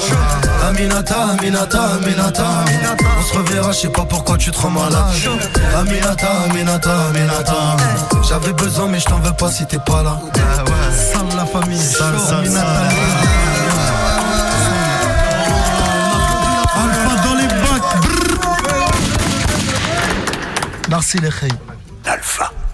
Aminata, 0.69 1.15
Aminata, 1.39 1.83
Aminata. 2.03 2.65
On 3.19 3.23
se 3.23 3.39
reverra, 3.39 3.71
je 3.73 3.79
sais 3.79 3.89
pas 3.89 4.05
pourquoi 4.05 4.37
tu 4.37 4.51
te 4.51 4.59
rends 4.61 4.71
malade. 4.71 5.15
Aminata, 5.77 6.29
Aminata, 6.51 6.91
Aminata. 7.09 7.77
J'avais 8.29 8.53
besoin, 8.53 8.89
mais 8.89 8.99
je 8.99 9.05
t'en 9.05 9.19
veux 9.21 9.33
pas 9.33 9.51
si 9.51 9.65
t'es 9.67 9.79
pas 9.79 10.03
là. 10.03 10.21
Sale 10.91 11.37
la 11.37 11.47
famille. 11.47 11.79
Sale, 11.79 12.19
sale, 12.19 12.39
Aminata. 12.39 12.67
sale. 12.67 12.97
Alpha 16.83 17.15
dans 17.25 17.35
les 17.35 17.47
bacs. 17.47 17.97
Merci 20.89 21.19
les 21.19 21.31
khayes. 21.31 21.53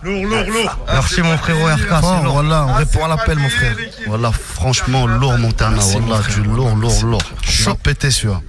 Lourd, 0.03 0.25
lourd, 0.25 0.45
lourd. 0.49 0.79
Merci 0.91 1.23
mon 1.23 1.37
frérot 1.37 1.67
RK. 1.67 2.03
lourd. 2.03 2.33
voilà, 2.33 2.67
on 2.67 2.73
répond 2.75 3.05
à 3.05 3.09
l'appel, 3.09 3.39
mon 3.39 3.49
frère. 3.51 3.77
Voilà, 4.07 4.33
franchement, 4.33 5.07
lourd, 5.07 5.39
Montana. 5.39 5.81
Voilà, 5.81 6.23
du 6.29 6.43
lourd, 6.43 6.75
lourd, 6.77 7.05
lourd. 7.05 7.23
Tu 7.43 7.63
vas 7.63 7.75
péter 7.75 8.11
celui-là. 8.11 8.41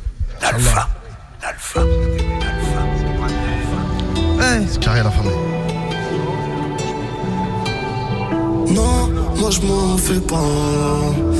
C'est 4.70 4.80
carré 4.80 5.04
la 5.04 5.12
famille. 5.12 5.53
Non, 8.74 9.10
moi 9.38 9.50
je 9.52 9.62
m'en 9.62 9.98
fais 9.98 10.20
pas. 10.20 10.38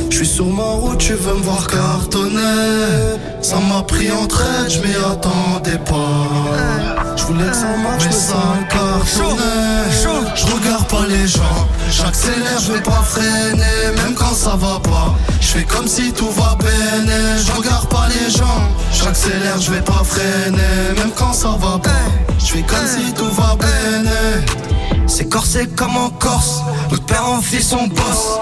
Je 0.10 0.18
suis 0.18 0.28
sur 0.28 0.46
ma 0.46 0.64
route, 0.64 1.00
tu 1.00 1.14
veux 1.14 1.34
me 1.34 1.42
voir 1.42 1.66
cartonner. 1.68 3.18
Ça 3.42 3.58
m'a 3.58 3.82
pris 3.84 4.12
en 4.12 4.26
traite, 4.28 4.70
je 4.70 4.80
m'y 4.80 4.96
attendais 4.96 5.80
pas. 5.80 7.16
Je 7.16 7.24
voulais 7.24 7.50
que 7.50 7.56
ça 7.56 7.76
marche, 7.82 8.06
mais 8.06 8.12
ça 8.12 8.44
cartonner. 8.70 9.44
Je 10.36 10.46
regarde 10.46 10.88
pas 10.88 11.06
les 11.08 11.28
gens, 11.28 11.68
j'accélère, 11.90 12.60
je 12.60 12.74
vais 12.74 12.82
pas 12.82 13.04
freiner, 13.04 13.92
même 13.98 14.14
quand 14.16 14.34
ça 14.34 14.52
va 14.52 14.80
pas. 14.80 15.16
Je 15.42 15.48
fais 15.48 15.64
comme 15.64 15.88
si 15.88 16.12
tout 16.12 16.32
va 16.32 16.56
bien. 16.60 17.38
Je 17.46 17.52
regarde 17.52 17.88
pas 17.88 18.08
les 18.10 18.32
gens, 18.32 18.62
j'accélère, 18.92 19.60
je 19.60 19.72
vais 19.72 19.82
pas 19.82 20.04
freiner, 20.04 20.98
même 20.98 21.12
quand 21.16 21.34
ça 21.34 21.50
va 21.60 21.80
pas. 21.80 21.90
Je 22.40 22.46
fais 22.46 22.64
comme 22.64 22.88
si 22.88 23.14
tout 23.14 23.32
va 23.32 23.56
bien. 23.56 24.12
C'est 25.08 25.30
corsé 25.30 25.68
comme 25.76 25.96
en 25.98 26.10
Corse, 26.10 26.62
notre 26.92 27.06
père 27.06 27.28
en 27.28 27.42
fils 27.42 27.70
son 27.70 27.88
boss. 27.88 28.40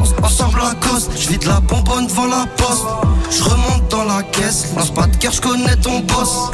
En- 0.00 0.24
Ensemble 0.26 0.60
à 0.60 0.74
cause, 0.86 1.08
je 1.18 1.28
vide 1.28 1.44
la 1.44 1.60
bonbonne 1.60 2.06
devant 2.06 2.26
la 2.26 2.46
poste. 2.56 2.84
Je 3.30 3.42
remonte 3.42 3.88
dans 3.90 4.04
la 4.04 4.22
caisse, 4.22 4.66
lance 4.76 4.90
pas 4.90 5.06
de 5.06 5.16
cœur, 5.16 5.32
je 5.32 5.40
connais 5.40 5.76
ton 5.76 6.00
boss. 6.00 6.50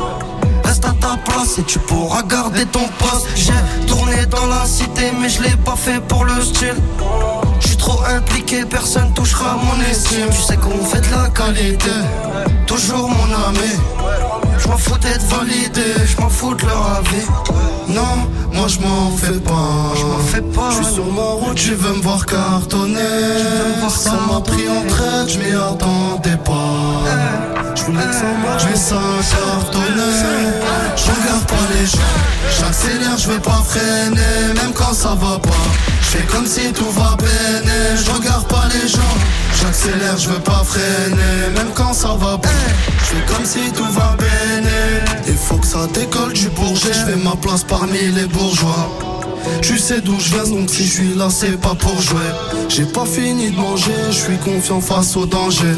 Reste 0.65 0.85
à 0.85 0.93
ta 1.01 1.17
place 1.25 1.59
et 1.59 1.63
tu 1.63 1.79
pourras 1.79 2.23
garder 2.23 2.65
ton 2.67 2.87
poste. 2.99 3.27
J'ai 3.37 3.53
tourné 3.87 4.27
dans 4.27 4.47
la 4.47 4.65
cité, 4.67 5.13
mais 5.21 5.29
je 5.29 5.43
l'ai 5.43 5.57
pas 5.65 5.77
fait 5.77 6.01
pour 6.01 6.25
le 6.25 6.41
style. 6.43 6.75
Je 7.61 7.69
suis 7.69 7.77
trop 7.77 8.01
impliqué, 8.05 8.65
personne 8.65 9.13
touchera 9.15 9.57
mon 9.57 9.81
estime. 9.91 10.29
Tu 10.31 10.43
sais 10.43 10.57
qu'on 10.57 10.85
fait 10.85 11.01
de 11.01 11.11
la 11.15 11.29
qualité, 11.31 11.91
toujours 12.67 13.09
mon 13.09 13.25
ami. 13.49 13.73
Je 14.61 14.69
m'en 14.69 14.77
fous 14.77 14.99
d'être 14.99 15.25
validé, 15.27 15.83
je 16.07 16.21
m'en 16.21 16.29
fous 16.29 16.55
de 16.55 16.63
leur 16.63 16.97
avis. 16.99 17.27
Non, 17.89 18.29
moi 18.53 18.67
je 18.69 18.79
m'en 18.81 19.11
fais 19.17 19.41
pas. 19.41 19.93
Je 19.97 20.05
m'en 20.05 20.19
fais 20.19 20.43
pas. 20.43 20.71
Je 20.71 20.85
suis 20.85 20.95
sur 20.95 21.07
ma 21.13 21.23
route, 21.23 21.57
tu 21.57 21.75
veux 21.75 21.95
me 21.95 22.03
voir 22.03 22.25
cartonner. 22.27 23.01
Ça 23.89 24.13
m'a 24.31 24.41
pris 24.41 24.69
en 24.69 24.87
traite, 24.87 25.29
je 25.29 25.39
m'y 25.39 25.53
attendais 25.53 26.39
pas. 26.45 27.75
Je 27.75 27.83
voulais 27.85 28.05
que 28.05 28.15
ça 28.15 28.33
marche, 28.45 28.65
mais 28.71 28.77
ça 28.77 29.01
cartonnait. 29.31 30.57
Je 30.97 31.11
regarde 31.11 31.47
pas 31.47 31.65
les 31.75 31.87
gens, 31.87 31.99
j'accélère, 32.59 33.19
je 33.19 33.31
vais 33.31 33.41
pas 33.41 33.63
freiner, 33.67 34.55
même 34.55 34.73
quand 34.75 34.93
ça 34.93 35.11
va 35.11 35.39
pas. 35.39 35.65
Je 36.03 36.07
fais 36.07 36.27
comme 36.27 36.47
si 36.47 36.73
tout 36.73 36.91
va 36.91 37.17
bien, 37.19 37.97
je 37.97 38.11
regarde. 38.11 38.47
J'accélère, 39.61 40.17
je 40.19 40.29
veux 40.31 40.41
pas 40.41 40.63
freiner, 40.65 41.51
même 41.55 41.71
quand 41.75 41.93
ça 41.93 42.15
va 42.19 42.39
pas. 42.39 42.49
Je 42.99 43.05
fais 43.05 43.33
comme 43.33 43.45
si 43.45 43.71
tout 43.73 43.93
va 43.93 44.17
bien. 44.19 44.71
Il 45.27 45.37
faut 45.37 45.57
que 45.57 45.67
ça 45.67 45.87
décolle 45.93 46.33
du 46.33 46.49
bourget, 46.49 46.93
je 46.93 47.13
fais 47.13 47.17
ma 47.17 47.37
place 47.37 47.65
parmi 47.65 47.99
les 47.99 48.27
bourgeois. 48.27 48.89
Tu 49.63 49.79
sais 49.79 50.01
d'où 50.01 50.19
je 50.19 50.35
viens 50.35 50.45
donc 50.45 50.71
si 50.71 50.85
je 50.85 50.93
suis 50.93 51.15
là 51.15 51.29
c'est 51.31 51.59
pas 51.61 51.75
pour 51.75 52.01
jouer 52.01 52.31
J'ai 52.69 52.85
pas 52.85 53.07
fini 53.07 53.51
de 53.51 53.57
manger, 53.57 53.93
je 54.11 54.17
suis 54.17 54.37
confiant 54.39 54.81
face 54.81 55.17
au 55.17 55.27
danger 55.27 55.75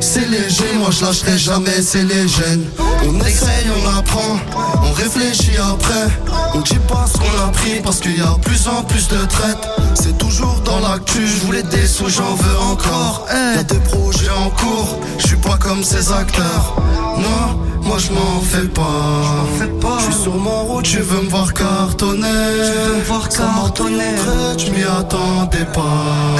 c'est 0.00 0.28
léger, 0.28 0.72
moi 0.78 0.90
je 0.90 1.04
lâcherai 1.04 1.38
jamais, 1.38 1.82
c'est 1.82 2.02
les 2.04 2.28
gènes. 2.28 2.64
On 3.04 3.20
essaye, 3.24 3.66
on 3.76 3.98
apprend, 3.98 4.36
on 4.84 4.92
réfléchit 4.92 5.56
après. 5.58 6.08
On 6.54 6.60
dit 6.60 6.78
pas 6.88 7.06
ce 7.06 7.18
qu'on 7.18 7.48
a 7.48 7.50
pris 7.52 7.80
parce 7.82 8.00
qu'il 8.00 8.16
y 8.16 8.20
a 8.20 8.36
plus 8.42 8.66
en 8.68 8.82
plus 8.82 9.08
de 9.08 9.24
traites. 9.26 9.68
C'est 9.94 10.16
toujours 10.18 10.60
dans 10.64 10.80
l'actu, 10.80 11.26
je 11.26 11.46
voulais 11.46 11.62
des 11.62 11.86
sous, 11.86 12.08
j'en 12.08 12.34
veux 12.34 12.58
encore. 12.72 13.26
Y'a 13.54 13.62
des 13.62 13.78
projets 13.78 14.30
en 14.30 14.50
cours, 14.50 15.00
je 15.18 15.26
suis 15.28 15.36
pas 15.36 15.56
comme 15.58 15.82
ces 15.84 16.12
acteurs. 16.12 16.76
Non, 17.18 17.60
moi 17.82 17.98
je 17.98 18.12
m'en 18.12 18.40
fais 18.40 18.68
pas. 18.68 19.98
Je 19.98 20.04
suis 20.04 20.22
sur 20.22 20.36
ma 20.36 20.60
route, 20.60 20.84
tu 20.84 20.98
veux 20.98 21.22
me 21.22 21.28
voir 21.28 21.52
cartonner. 21.52 22.26
voir 23.06 23.30
Ça 23.30 23.44
m'a 23.44 23.62
cartonner. 23.62 23.98
donné 23.98 24.58
je 24.58 24.70
m'y 24.70 24.84
attendais 24.84 25.66
pas. 25.72 26.36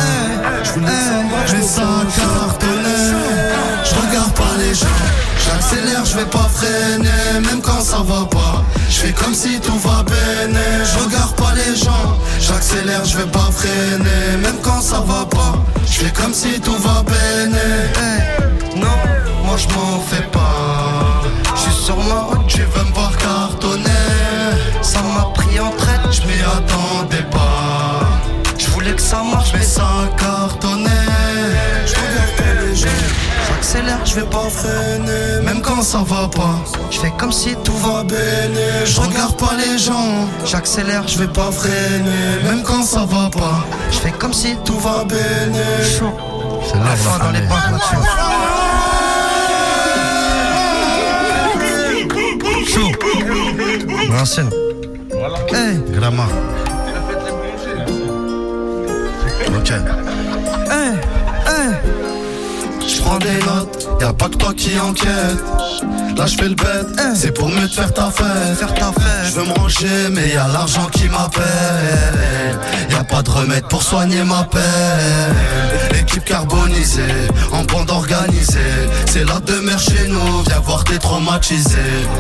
Je 0.65 0.73
voulais 0.73 1.63
ça 1.63 1.89
cartonner. 2.17 2.86
Je 3.85 3.95
regarde 3.95 4.33
pas 4.35 4.57
les 4.59 4.75
gens. 4.75 4.87
J'accélère, 5.45 6.05
je 6.05 6.17
vais 6.17 6.27
pas 6.27 6.49
freiner, 6.53 7.41
même 7.47 7.61
quand 7.61 7.81
ça 7.81 7.99
va 7.99 8.27
pas. 8.27 8.65
Je 8.89 8.97
fais 8.97 9.13
comme 9.13 9.35
si 9.35 9.61
tout 9.61 9.79
va 9.79 10.03
bien. 10.03 10.55
Je 10.85 11.05
regarde 11.05 11.35
pas 11.37 11.53
les 11.55 11.77
gens. 11.77 12.19
J'accélère, 12.41 13.05
je 13.05 13.17
vais 13.19 13.31
pas 13.31 13.49
freiner, 13.53 14.37
même 14.43 14.59
quand 14.63 14.81
ça 14.81 15.01
va 15.01 15.25
pas. 15.27 15.55
Je 15.87 16.05
fais 16.05 16.13
comme 16.13 16.35
si 16.35 16.61
tout 16.61 16.77
va 16.79 17.03
bien. 17.03 17.51
non, 18.77 18.99
moi 19.45 19.57
je 19.57 19.69
m'en 19.75 20.01
fais 20.01 20.27
pas. 20.33 21.23
Je 21.55 21.61
suis 21.61 21.85
sur 21.85 21.97
ma 21.97 22.21
route, 22.29 22.47
tu 22.49 22.61
veux 22.61 22.85
me 22.85 22.93
voir 22.93 23.13
cartonner. 23.17 23.91
Ça 24.83 25.01
m'a 25.03 25.31
pris 25.35 25.59
en 25.61 25.71
traite, 25.71 26.13
je 26.13 26.23
m'y 26.23 26.41
attendais 26.43 27.27
pas. 27.31 28.01
Je 28.59 28.67
voulais 28.69 28.93
que 28.93 29.03
ça 29.03 29.23
marche, 29.23 29.53
mais 29.55 29.63
ça 29.63 29.89
cartonnait. 30.17 30.96
J'accélère, 33.77 34.07
je 34.07 34.15
vais 34.15 34.27
pas 34.31 34.49
freiner, 34.49 35.45
même 35.45 35.61
quand 35.61 35.83
ça 35.83 35.99
va 35.99 36.29
pas. 36.29 36.65
Je 36.91 36.99
fais 36.99 37.13
comme 37.19 37.31
si 37.31 37.55
tout 37.63 37.77
va 37.77 38.05
bien. 38.05 38.17
Je 38.87 38.99
regarde 38.99 39.37
pas 39.37 39.51
les 39.59 39.77
gens. 39.77 40.27
J'accélère, 40.47 41.07
je 41.07 41.19
vais 41.19 41.27
pas 41.27 41.51
freiner, 41.51 42.43
même 42.45 42.63
quand 42.63 42.83
ça 42.83 43.01
va 43.01 43.29
pas. 43.29 43.67
Je 43.91 43.99
fais 43.99 44.13
comme 44.13 44.33
si 44.33 44.57
tout 44.65 44.79
va 44.79 45.05
bien. 45.05 45.19
Chaud. 45.83 46.11
C'est 46.67 46.79
là, 46.79 46.85
La 46.85 46.97
fin 46.97 47.19
dans 47.23 47.33
les 47.33 47.43
bacs 47.43 47.71
là-dessus. 47.71 47.97
Chaud. 52.73 52.93
L'ancienne. 54.11 54.51
Hey, 55.53 55.83
Grammar. 55.93 56.29
Ok. 59.55 59.71
hey, 60.71 60.93
hey. 61.47 62.06
Prends 63.07 63.19
des 63.19 63.39
notes, 63.39 63.89
y'a 64.01 64.13
pas 64.13 64.29
que 64.29 64.37
toi 64.37 64.53
qui 64.53 64.77
enquête. 64.81 65.41
Là 66.17 66.27
je 66.27 66.37
fais 66.37 66.49
le 66.49 66.57
bête, 66.57 67.01
c'est 67.15 67.31
pour 67.31 67.49
mieux 67.49 67.69
te 67.69 67.75
faire 67.75 67.95
ta 67.95 68.11
fête. 68.11 68.59
Faire 68.59 68.75
ta 68.75 68.87
fête. 68.87 69.27
Je 69.27 69.33
veux 69.33 69.47
me 69.47 69.53
ranger, 69.53 70.09
mais 70.11 70.31
y'a 70.31 70.49
l'argent 70.49 70.89
qui 70.91 71.09
m'appelle. 71.09 72.59
Y'a 72.91 73.05
pas 73.05 73.23
de 73.23 73.31
remède 73.31 73.69
pour 73.69 73.85
soigner 73.85 74.25
ma 74.25 74.43
peine. 74.43 76.01
Équipe 76.01 76.25
carbonisée, 76.25 77.03
en 77.53 77.63
bande 77.63 77.91
organisée. 77.91 78.59
C'est 79.07 79.25
la 79.25 79.39
demeure 79.39 79.79
chez 79.79 80.09
nous, 80.09 80.43
viens 80.43 80.61
voir 80.65 80.83
t'es 80.83 80.99
traumatisé. 80.99 81.79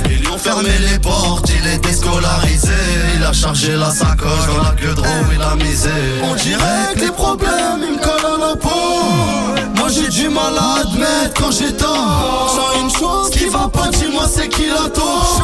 Ils 0.08 0.20
lui 0.20 0.28
ont 0.28 0.38
fermé 0.38 0.70
les 0.88 1.00
portes, 1.00 1.50
il 1.50 1.66
est 1.66 1.78
déscolarisé. 1.78 2.68
Il 3.16 3.24
a 3.24 3.32
chargé 3.32 3.74
la 3.74 3.90
sacoche 3.90 4.46
dans 4.46 4.62
la 4.62 4.70
queue 4.70 4.94
de 4.94 5.00
roue, 5.00 5.32
il 5.34 5.42
a 5.42 5.56
misé. 5.56 5.90
On 6.22 6.34
dirait 6.36 6.94
que 6.94 7.00
les 7.00 7.10
problèmes, 7.10 7.82
ils 7.82 7.96
me 7.96 8.00
collent 8.00 8.40
à 8.40 8.48
la 8.50 8.56
peau. 8.56 9.75
Moi 9.86 9.94
j'ai 9.94 10.08
du 10.08 10.28
mal 10.28 10.52
à 10.58 10.80
admettre 10.80 11.40
quand 11.40 11.52
j'ai 11.52 11.72
tort 11.72 12.50
Sans 12.56 12.82
une 12.82 12.90
chose 12.90 13.30
qui 13.30 13.46
va 13.46 13.68
pas, 13.68 13.86
dis-moi 13.86 14.24
c'est 14.28 14.48
qui 14.48 14.66
la 14.66 14.90
tort. 14.90 15.40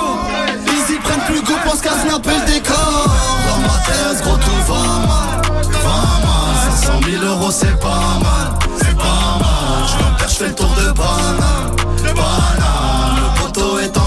Ils 0.67 0.95
y 0.95 0.99
prennent 0.99 1.21
plus 1.27 1.43
goût, 1.43 1.57
pense 1.65 1.81
qu'à 1.81 1.93
snapper 1.93 2.31
le 2.45 2.53
décor. 2.53 3.07
Dans 3.47 3.61
ma 3.61 3.79
tête, 3.87 4.21
gros 4.25 4.37
tout 4.39 4.73
va 4.73 4.83
mal. 5.07 5.63
Va 5.85 5.97
mal, 6.27 6.73
500 6.83 6.93
000 7.09 7.25
euros 7.25 7.53
c'est 7.53 7.79
pas 7.79 8.19
mal. 8.21 8.59
C'est 8.79 8.97
pas 8.97 9.39
mal, 9.39 9.87
je 9.87 10.19
perds, 10.19 10.29
je 10.29 10.35
fais 10.35 10.49
le 10.49 10.55
tour 10.57 10.75
de 10.75 10.91
banane. 10.91 11.77
Banane, 12.03 13.21
le 13.23 13.41
poteau 13.41 13.79
est 13.79 13.97
en 13.97 14.02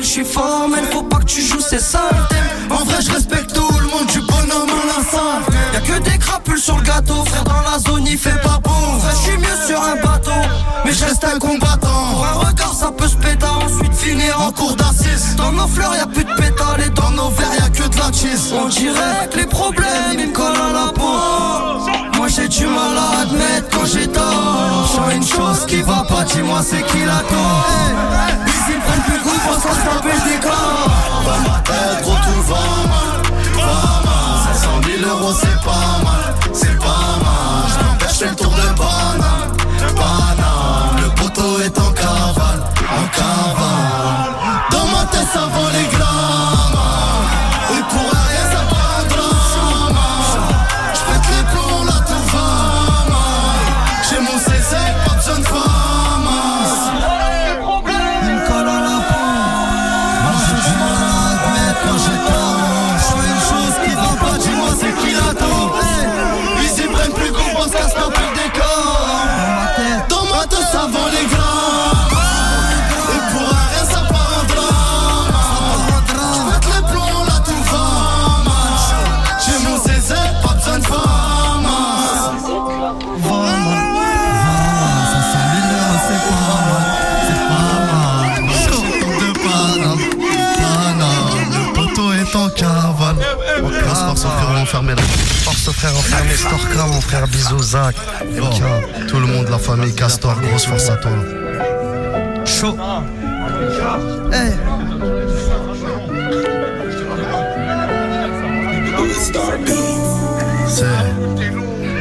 Je 0.00 0.06
suis 0.06 0.24
formel, 0.24 0.84
faut 0.92 1.02
pas 1.02 1.16
que 1.18 1.24
tu 1.24 1.40
joues, 1.40 1.60
c'est 1.60 1.80
ça 1.80 2.02
le 2.10 2.28
thème. 2.28 2.70
En 2.70 2.84
vrai 2.84 3.00
je 3.00 3.10
respecte 3.10 3.54
tout 3.54 3.66
le 3.80 3.86
monde, 3.86 4.06
du 4.08 4.20
bonhomme 4.20 4.68
à 4.68 4.86
la 4.86 5.72
Y'a 5.72 5.80
que 5.80 6.02
des 6.02 6.18
crapules 6.18 6.58
sur 6.58 6.76
le 6.76 6.82
gâteau, 6.82 7.24
frère 7.24 7.44
dans 7.44 7.70
la 7.70 7.78
zone 7.78 8.04
il 8.06 8.18
fait 8.18 8.38
pas 8.42 8.58
bon. 8.62 8.70
Frère, 8.70 9.16
je 9.16 9.30
suis 9.30 9.38
mieux 9.38 9.66
sur 9.66 9.82
un 9.82 9.96
bateau, 9.96 10.30
mais 10.84 10.92
je 10.92 11.02
reste 11.02 11.24
un 11.24 11.38
combattant. 11.38 12.12
Pour 12.12 12.26
un 12.26 12.46
regard, 12.46 12.74
ça 12.74 12.90
peut 12.92 13.08
se 13.08 13.16
péter, 13.16 13.46
ensuite 13.46 13.94
finir 13.94 14.38
en 14.38 14.52
cours 14.52 14.76
d'assises, 14.76 15.34
Dans 15.36 15.52
nos 15.52 15.66
fleurs, 15.66 15.94
y'a 15.96 16.06
plus 16.06 16.24
de 16.24 16.34
pétales 16.34 16.82
et 16.86 16.90
dans 16.90 17.10
nos 17.12 17.30
verres 17.30 17.54
y'a 17.58 17.70
que 17.70 17.88
de 17.88 17.96
la 17.96 18.12
cheese. 18.12 18.52
On 18.52 18.68
dirait 18.68 19.28
que 19.30 19.38
les 19.38 19.46
problèmes 19.46 20.12
ils 20.12 20.28
me 20.28 20.32
collent 20.32 20.60
à 20.60 20.72
la 20.72 20.92
peau. 20.92 22.18
Moi 22.18 22.28
j'ai 22.28 22.48
du 22.48 22.66
mal 22.66 22.98
à 22.98 23.22
admettre 23.22 23.68
quand 23.72 23.86
j'ai 23.86 24.06
tort. 24.08 25.06
J'ai 25.08 25.16
une 25.16 25.26
chose 25.26 25.64
qui 25.66 25.80
va 25.80 26.04
pas, 26.06 26.24
dis-moi 26.24 26.60
c'est 26.62 26.84
qui 26.86 27.04
la 27.04 27.20
tort 27.20 28.45
Ils 28.68 28.80
prennent 28.80 29.02
plus 29.02 29.20
goût, 29.22 29.38
faut 29.46 29.60
s'en 29.60 29.74
taper 29.74 30.12
le 30.12 30.30
décor 30.30 30.52
Dans 31.24 31.50
ma 31.50 31.58
tête, 31.60 32.02
gros 32.02 32.14
tout 32.14 32.42
va 32.42 32.64
mal 32.90 33.10
Va 33.54 33.78
mal, 34.04 34.54
500 34.54 34.68
000 34.98 35.08
euros 35.08 35.34
c'est 35.40 35.60
pas 35.64 35.98
mal 36.04 36.34
C'est 36.52 36.78
pas 36.78 37.16
mal, 37.22 37.64
je 38.00 38.06
fais 38.06 38.28
le 38.28 38.34
tour 38.34 38.50
de 38.50 38.68
banane 38.78 39.52
Banane, 39.94 41.02
le 41.02 41.08
poteau 41.10 41.60
est 41.60 41.78
en 41.78 41.92
cavale 41.92 42.62
En 42.90 43.06
cavale 43.16 44.34
Dans 44.72 44.86
ma 44.96 45.04
tête 45.06 45.28
ça 45.32 45.40
vend 45.40 45.68
les 45.72 45.84
grammes 45.84 45.95
frère 95.86 95.98
enfermé, 95.98 96.34
Storkram, 96.34 96.90
mon 96.90 97.00
frère, 97.00 97.28
bisous, 97.28 97.62
Zach. 97.62 97.96
Bon, 98.38 98.50
tout 99.08 99.18
le 99.18 99.26
monde, 99.26 99.48
la 99.48 99.58
famille 99.58 99.94
Castor, 99.94 100.40
grosse 100.40 100.66
force 100.66 100.90
à 100.90 100.96
toi. 100.96 101.12
Chaud. 102.44 102.76
Hey. 104.32 104.52
C'est 110.68 110.84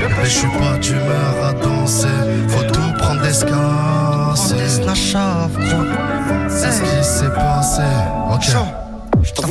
Mais 0.02 0.26
je 0.26 0.30
suis 0.30 0.48
pas 0.48 0.78
d'humeur 0.80 1.46
à 1.46 1.54
danser 1.54 2.08
Faut 2.50 2.64
tout 2.64 2.94
prendre 2.98 3.22
d'escasse 3.22 4.80
La 4.86 4.96
chave, 4.96 5.52
gros. 5.54 5.84
C'est 6.50 6.72
ce 6.72 6.82
qui 6.82 7.04
s'est 7.04 7.34
passé 7.34 7.84
Ok 8.32 8.85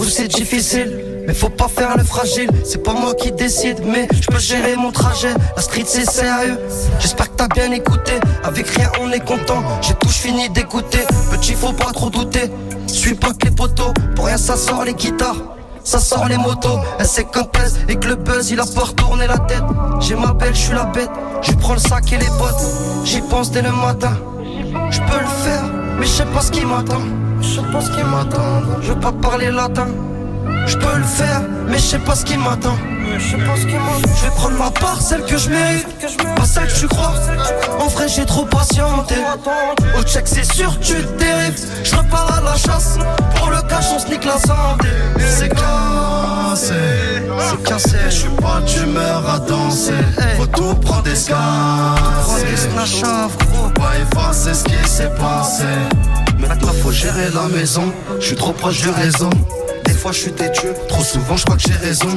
J'avoue 0.05 0.17
c'est 0.17 0.29
difficile 0.29 1.01
Mais 1.27 1.33
faut 1.33 1.49
pas 1.49 1.69
faire 1.69 1.97
le 1.97 2.05
fragile, 2.05 2.51
c'est 2.63 2.83
pas 2.83 2.93
moi 2.93 3.15
qui 3.15 3.33
décide, 3.33 3.81
mais 3.87 4.07
je 4.13 4.27
peux 4.27 4.39
gérer 4.39 4.77
mon 4.77 4.93
trajet. 4.93 5.33
La 5.57 5.63
street 5.63 5.85
c'est 5.87 6.05
sérieux, 6.05 6.59
j'espère 7.01 7.31
que 7.31 7.37
t'as 7.37 7.49
bien 7.49 7.73
écouté. 7.73 8.13
Avec 8.43 8.69
rien 8.69 8.91
on 9.01 9.11
est 9.13 9.25
content, 9.25 9.63
j'ai 9.81 9.95
tout 9.95 10.11
fini 10.11 10.51
d'écouter. 10.51 10.99
Petit 11.31 11.55
faut 11.55 11.73
pas 11.73 11.91
trop 11.93 12.11
douter, 12.11 12.51
suis 12.87 13.15
pas 13.15 13.33
que 13.33 13.47
les 13.47 13.51
poteaux, 13.51 13.95
pour 14.15 14.27
rien 14.27 14.37
ça 14.37 14.59
sort 14.59 14.85
les 14.85 14.93
guitares. 14.93 15.43
Ça 15.85 15.99
sort 15.99 16.29
les 16.29 16.39
motos, 16.39 16.81
elle 16.99 17.07
sait 17.07 17.25
qu'un 17.25 17.45
pèse 17.45 17.79
et 17.89 17.97
que 17.97 18.09
le 18.09 18.17
buzz 18.17 18.51
il 18.51 18.61
a 18.61 18.67
pas 18.67 18.85
retourné 18.85 19.27
la 19.27 19.39
tête. 19.39 19.65
J'ai 20.01 20.17
ma 20.17 20.35
belle, 20.35 20.55
je 20.55 20.61
suis 20.61 20.75
la 20.75 20.85
bête, 20.85 21.11
je 21.41 21.53
prends 21.53 21.75
le 21.75 21.81
sac 21.81 22.13
et 22.13 22.19
les 22.19 22.31
bottes, 22.39 22.65
j'y 23.05 23.23
pense 23.23 23.51
dès 23.51 23.63
le 23.63 23.73
matin. 23.73 24.19
Je 24.91 24.99
peux 24.99 25.21
le 25.21 25.45
faire, 25.45 25.65
mais 25.99 26.05
je 26.05 26.11
sais 26.11 26.27
pas 26.27 26.43
ce 26.43 26.51
qui 26.51 26.67
m'attend. 26.67 27.01
Je 27.47 27.61
sais 27.61 27.67
pas 27.71 27.81
ce 27.81 27.91
qui 27.91 28.03
m'attend, 28.03 28.63
je 28.81 28.93
veux 28.93 29.01
pas 29.01 29.13
parler 29.13 29.51
latin. 29.51 29.87
Je 30.67 30.77
peux 30.77 30.97
le 30.97 31.05
faire, 31.05 31.43
mais 31.69 31.77
je 31.77 31.83
sais 31.83 31.99
pas 31.99 32.15
ce 32.15 32.25
qui 32.25 32.39
m'attend. 32.39 32.77
Je 33.19 33.37
vais 33.37 34.31
prendre 34.35 34.59
ma 34.59 34.71
part, 34.71 35.01
celle 35.01 35.25
que 35.25 35.37
je 35.37 35.51
mérite, 35.51 35.87
pas 36.35 36.47
celle 36.47 36.67
que 36.67 36.81
tu 36.81 36.89
crois. 36.89 37.13
En 37.79 37.89
vrai, 37.89 38.09
j'ai 38.09 38.25
trop 38.25 38.47
patienté. 38.47 39.17
Au 39.99 40.03
check, 40.03 40.27
c'est 40.27 40.51
sûr, 40.53 40.79
tu 40.81 40.95
dérives. 41.19 41.61
Je 41.85 41.95
repars 41.95 42.39
à 42.39 42.41
la 42.41 42.57
chasse. 42.57 42.99
Pour 43.37 43.51
le 43.51 43.61
cash, 43.69 43.87
on 43.95 43.99
se 43.99 44.09
nique 44.09 44.25
la 44.25 44.39
santé. 44.39 44.89
C'est 45.19 45.51
cassé, 45.51 46.75
c'est 47.39 47.63
cassé. 47.63 47.99
Je 48.07 48.11
suis 48.11 48.29
pas 48.31 48.61
d'humeur 48.67 49.23
à 49.29 49.39
danser. 49.39 49.93
Faut 50.39 50.47
tout 50.47 50.75
prendre 50.77 51.03
des 51.03 51.15
scars. 51.15 51.99
Faut 53.53 53.69
pas 53.71 53.93
effacer 54.01 54.55
ce 54.55 54.65
qui 54.65 54.89
s'est 54.89 55.13
passé. 55.21 55.65
Maintenant, 56.39 56.73
faut 56.83 56.93
gérer 56.93 57.31
la 57.35 57.49
maison. 57.49 57.93
Je 58.21 58.27
suis 58.27 58.37
trop 58.37 58.53
proche 58.53 58.83
du 58.83 58.91
réseau. 58.91 59.31
Des 59.85 59.93
fois 59.93 60.13
je 60.13 60.19
suis 60.19 60.33
têtu, 60.33 60.69
trop 60.89 61.05
souvent 61.05 61.37
je 61.37 61.45
crois 61.45 61.57
que 61.57 61.63
j'ai 61.63 61.87
raison. 61.87 62.09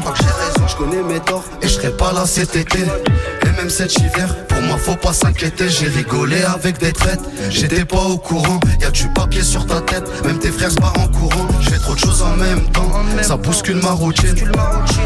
Je 0.68 0.76
connais 0.76 1.04
mes 1.04 1.20
torts 1.20 1.44
et 1.62 1.68
je 1.68 1.74
serai 1.74 1.92
pas 1.92 2.14
là 2.14 2.26
cet 2.26 2.56
été. 2.56 2.80
Et 2.80 3.52
même 3.58 3.70
cet 3.70 3.94
hiver, 3.96 4.34
pour 4.48 4.62
moi 4.62 4.78
faut 4.78 4.96
pas 4.96 5.12
s'inquiéter. 5.14 5.68
J'ai 5.70 5.88
rigolé 5.88 6.42
avec 6.44 6.78
des 6.80 6.94
traites, 6.94 7.20
j'étais 7.50 7.84
pas 7.84 8.04
au 8.04 8.18
courant. 8.18 8.60
Y'a 8.82 8.90
du 8.90 9.08
papier 9.10 9.44
sur 9.44 9.66
ta 9.66 9.82
tête, 9.82 10.06
même 10.26 10.40
tes 10.40 10.52
frères 10.52 10.72
se 10.72 10.78
barrent 10.78 11.00
en 11.00 11.08
courant. 11.10 11.48
Je 11.60 11.70
fais 11.70 11.80
trop 11.80 11.94
de 11.94 12.00
choses 12.00 12.22
en 12.22 12.38
même 12.38 12.64
temps, 12.72 12.92
ça 13.22 13.36
bouscule 13.36 13.82
ma 13.84 13.92
routine. 13.92 14.36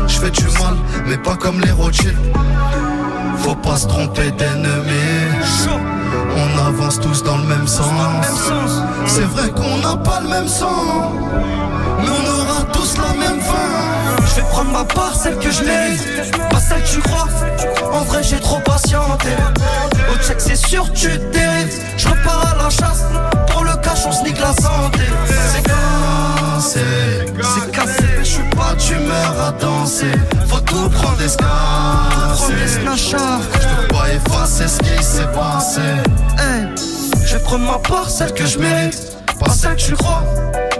Je 0.07 0.19
fais 0.19 0.31
du 0.31 0.43
mal, 0.43 0.75
mais 1.07 1.17
pas 1.17 1.35
comme 1.35 1.59
les 1.61 1.71
Rothschild. 1.71 2.15
Faut 3.39 3.55
pas 3.55 3.77
se 3.77 3.87
tromper 3.87 4.29
d'ennemis. 4.31 6.00
Avance 6.67 6.99
tous 6.99 7.23
dans 7.23 7.37
le 7.37 7.43
même 7.43 7.67
sens. 7.67 7.91
C'est 9.07 9.23
vrai 9.23 9.49
qu'on 9.49 9.77
n'a 9.77 9.97
pas 9.97 10.19
le 10.21 10.29
même 10.29 10.47
sang. 10.47 11.11
Mais 11.99 12.07
on 12.07 12.29
aura 12.29 12.61
tous 12.71 12.97
la 12.97 13.13
même 13.17 13.41
fin. 13.41 14.21
Je 14.25 14.35
vais 14.35 14.47
prendre 14.47 14.71
ma 14.71 14.83
part, 14.83 15.15
celle 15.15 15.37
que 15.39 15.51
je 15.51 15.63
mérite. 15.63 16.31
Pas 16.49 16.59
celle 16.59 16.83
que 16.83 16.87
tu 16.87 16.99
crois. 16.99 17.27
En 17.91 18.03
vrai, 18.03 18.21
j'ai 18.23 18.39
trop 18.39 18.59
patienté. 18.59 19.29
Au 20.11 20.15
check, 20.23 20.39
c'est 20.39 20.55
sûr, 20.55 20.91
tu 20.93 21.07
dérives. 21.33 21.81
Je 21.97 22.07
repars 22.07 22.53
à 22.53 22.63
la 22.63 22.69
chasse. 22.69 23.05
Pour 23.47 23.63
le 23.63 23.75
cash, 23.77 24.05
on 24.05 24.11
se 24.11 24.23
nique 24.23 24.39
la 24.39 24.53
santé. 24.53 25.01
C'est 25.51 25.63
cassé, 25.63 27.25
c'est 27.55 27.71
cassé. 27.71 28.03
Je 28.19 28.23
suis 28.23 28.49
pas 28.51 28.75
d'humeur 28.75 29.35
à 29.47 29.51
danser. 29.51 30.11
Faut 30.47 30.59
tout 30.59 30.89
prendre 30.89 31.17
des 31.17 31.29
scars. 31.29 32.37
Je 32.37 33.15
peux 33.17 33.87
pas 33.87 34.09
effacer 34.13 34.67
ce 34.67 34.77
qui 34.79 35.03
s'est 35.03 35.27
passé. 35.33 35.81
Ma 37.59 37.77
part, 37.79 38.09
celle 38.09 38.33
que 38.33 38.45
je 38.45 38.57
mérite. 38.59 39.17
Pas 39.39 39.51
celle 39.51 39.75
que 39.75 39.81
tu 39.81 39.93
crois. 39.93 40.23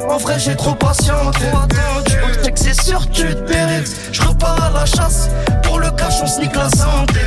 En 0.09 0.17
vrai, 0.17 0.39
j'ai 0.39 0.55
trop 0.55 0.73
patienté. 0.73 1.45
Au 1.53 2.43
check, 2.43 2.57
c'est 2.57 2.81
sûr, 2.81 3.09
tu 3.09 3.23
te 3.23 3.41
périves. 3.41 3.89
Je 4.11 4.21
repars 4.21 4.63
à 4.63 4.69
la 4.69 4.85
chasse. 4.85 5.29
Pour 5.63 5.79
le 5.79 5.91
cash, 5.91 6.15
on 6.23 6.27
se 6.27 6.39
nique 6.39 6.55
la 6.55 6.69
santé. 6.69 7.19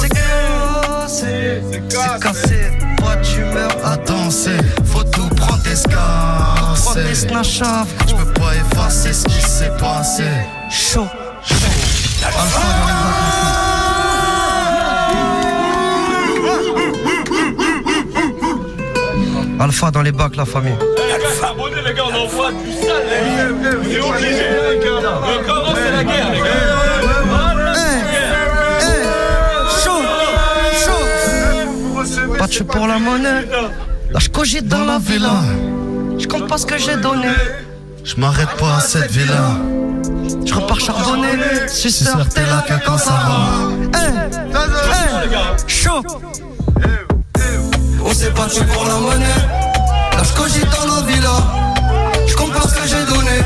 C'est 0.00 0.08
cassé, 0.08 1.62
c'est 1.70 1.88
cassé. 2.20 2.78
Pas 2.98 3.16
d'humeur 3.16 3.72
à 3.84 3.96
danser. 3.96 4.56
Faut 4.84 5.04
tout 5.04 5.28
prendre 5.34 5.62
des 5.64 5.76
scars. 5.76 6.76
Je 8.06 8.14
peux 8.14 8.32
pas 8.34 8.54
effacer 8.54 9.12
ce 9.12 9.24
qui 9.24 9.42
s'est 9.42 9.72
passé. 9.78 10.24
Chaud, 10.70 11.08
Alpha 19.62 19.92
dans 19.92 20.02
les 20.02 20.10
bacs, 20.10 20.34
la 20.34 20.44
famille. 20.44 20.74
Abonnez 21.40 21.82
les 21.86 21.94
gars, 21.94 22.02
on 22.10 22.24
envoie 22.24 22.50
du 22.50 22.72
sale 22.72 23.04
les 23.10 23.20
gars. 23.36 23.78
C'est 23.84 24.00
obligé. 24.00 24.46
On 25.22 25.44
commence 25.44 25.78
la 25.78 26.02
guerre 26.02 26.32
les 26.32 26.40
gars. 26.40 26.82
chaud, 29.84 30.02
chaud. 30.84 31.04
Pas 32.36 32.48
de 32.48 32.62
pour 32.64 32.88
la 32.88 32.98
monnaie. 32.98 33.46
Là, 34.10 34.18
je 34.18 34.28
cogite 34.30 34.66
dans 34.66 34.84
la 34.84 34.98
villa. 34.98 35.30
Je 36.18 36.26
compte 36.26 36.48
pas 36.48 36.58
ce 36.58 36.66
que 36.66 36.76
j'ai 36.76 36.96
donné. 36.96 37.28
Je 38.02 38.16
m'arrête 38.16 38.56
pas 38.58 38.78
à 38.78 38.80
cette 38.80 39.12
villa. 39.12 39.58
Je 40.44 40.54
repars 40.54 40.80
charbonner. 40.80 41.68
Suceur, 41.68 42.28
t'es 42.28 42.40
là 42.40 42.64
que 42.66 42.84
quand 42.84 42.98
ça 42.98 43.12
va. 43.12 43.70
Hey, 43.96 44.12
hey, 44.92 45.68
chaud. 45.68 46.02
S'est 48.22 48.30
battu 48.30 48.64
pour 48.66 48.84
la 48.84 48.94
monnaie. 48.98 49.26
Là, 50.12 50.22
je 50.22 50.32
cogite 50.40 50.68
dans 50.70 50.94
la 50.94 51.02
villa. 51.02 51.32
Je 52.24 52.36
compte 52.36 52.52
pas 52.52 52.68
ce 52.68 52.74
que 52.76 52.86
j'ai 52.86 53.04
donné. 53.04 53.42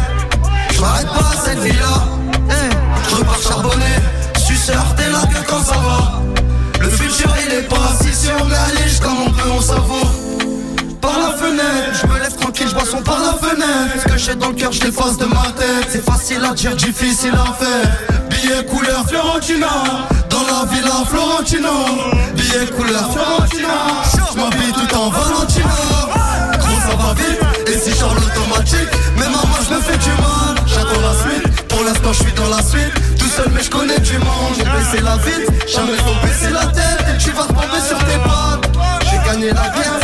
Je 0.70 0.80
m'arrête 0.82 1.06
pas 1.06 1.30
à 1.32 1.44
cette 1.46 1.60
villa. 1.60 2.04
Hey, 2.50 2.68
je 3.08 3.14
repars 3.16 3.40
charbonner. 3.40 3.96
Suceur, 4.36 4.84
t'es 4.98 5.08
là 5.08 5.20
que 5.32 5.50
quand 5.50 5.64
ça 5.64 5.76
va. 5.76 6.20
Le 6.78 6.90
futur, 6.90 7.34
il 7.46 7.54
est 7.54 7.62
pas 7.62 7.90
si 8.02 8.14
sûr, 8.14 8.36
mais 8.50 8.54
allez, 8.54 8.92
comme 9.02 9.16
on 9.26 9.30
peut, 9.30 9.50
on 9.50 9.62
savoure. 9.62 10.25
Par 11.06 11.20
la 11.20 11.36
fenêtre, 11.36 11.92
je 12.02 12.06
me 12.08 12.18
lève 12.18 12.34
tranquille, 12.34 12.66
je 12.68 12.74
bois 12.74 12.84
son 12.84 13.00
par 13.00 13.20
la 13.20 13.34
fenêtre. 13.34 13.94
Ce 14.02 14.12
que 14.12 14.18
j'ai 14.18 14.34
dans 14.34 14.48
le 14.48 14.54
cœur, 14.54 14.72
je 14.72 14.82
l'efface 14.82 15.16
de 15.16 15.26
ma 15.26 15.46
tête. 15.56 15.86
C'est 15.88 16.04
facile 16.04 16.44
à 16.44 16.52
dire, 16.52 16.74
difficile 16.74 17.34
à 17.34 17.52
faire. 17.54 18.28
Billet 18.28 18.64
couleur 18.64 19.04
Fiorentina, 19.08 19.68
dans 20.28 20.42
la 20.42 20.66
villa 20.68 21.04
Florentino. 21.08 21.70
Billet 22.34 22.66
couleur 22.76 23.08
Fiorentina, 23.12 24.02
je 24.32 24.36
m'habille 24.36 24.72
tout 24.72 24.96
en 24.96 25.10
Valentino. 25.10 25.68
Gros, 26.58 26.80
ça 26.90 26.96
va 26.96 27.14
vite, 27.14 27.40
et 27.68 27.78
si 27.78 27.96
Charles 27.96 28.18
automatique, 28.18 28.90
mais 29.16 29.26
maman, 29.26 29.58
je 29.68 29.74
me 29.74 29.80
fais 29.80 29.98
du 29.98 30.10
mal. 30.10 30.56
J'attends 30.66 31.02
la 31.06 31.14
suite, 31.22 31.68
pour 31.68 31.84
l'instant, 31.84 32.12
je 32.12 32.22
suis 32.24 32.32
dans 32.32 32.48
la 32.48 32.62
suite. 32.64 32.94
Tout 33.16 33.28
seul, 33.28 33.50
mais 33.54 33.62
je 33.62 33.70
connais 33.70 34.00
du 34.00 34.18
monde. 34.18 34.54
J'ai 34.56 34.64
baissé 34.64 35.04
la 35.04 35.16
vie, 35.18 35.46
jamais 35.72 35.96
faut 35.98 36.26
baisser 36.26 36.52
la 36.52 36.66
tête. 36.66 36.98
Et 37.14 37.18
tu 37.18 37.30
vas 37.30 37.44
tomber 37.44 37.80
sur 37.86 37.98
tes 37.98 38.18
pattes. 38.26 38.66
J'ai 39.08 39.30
gagné 39.30 39.48
la 39.52 39.68
guerre, 39.70 39.95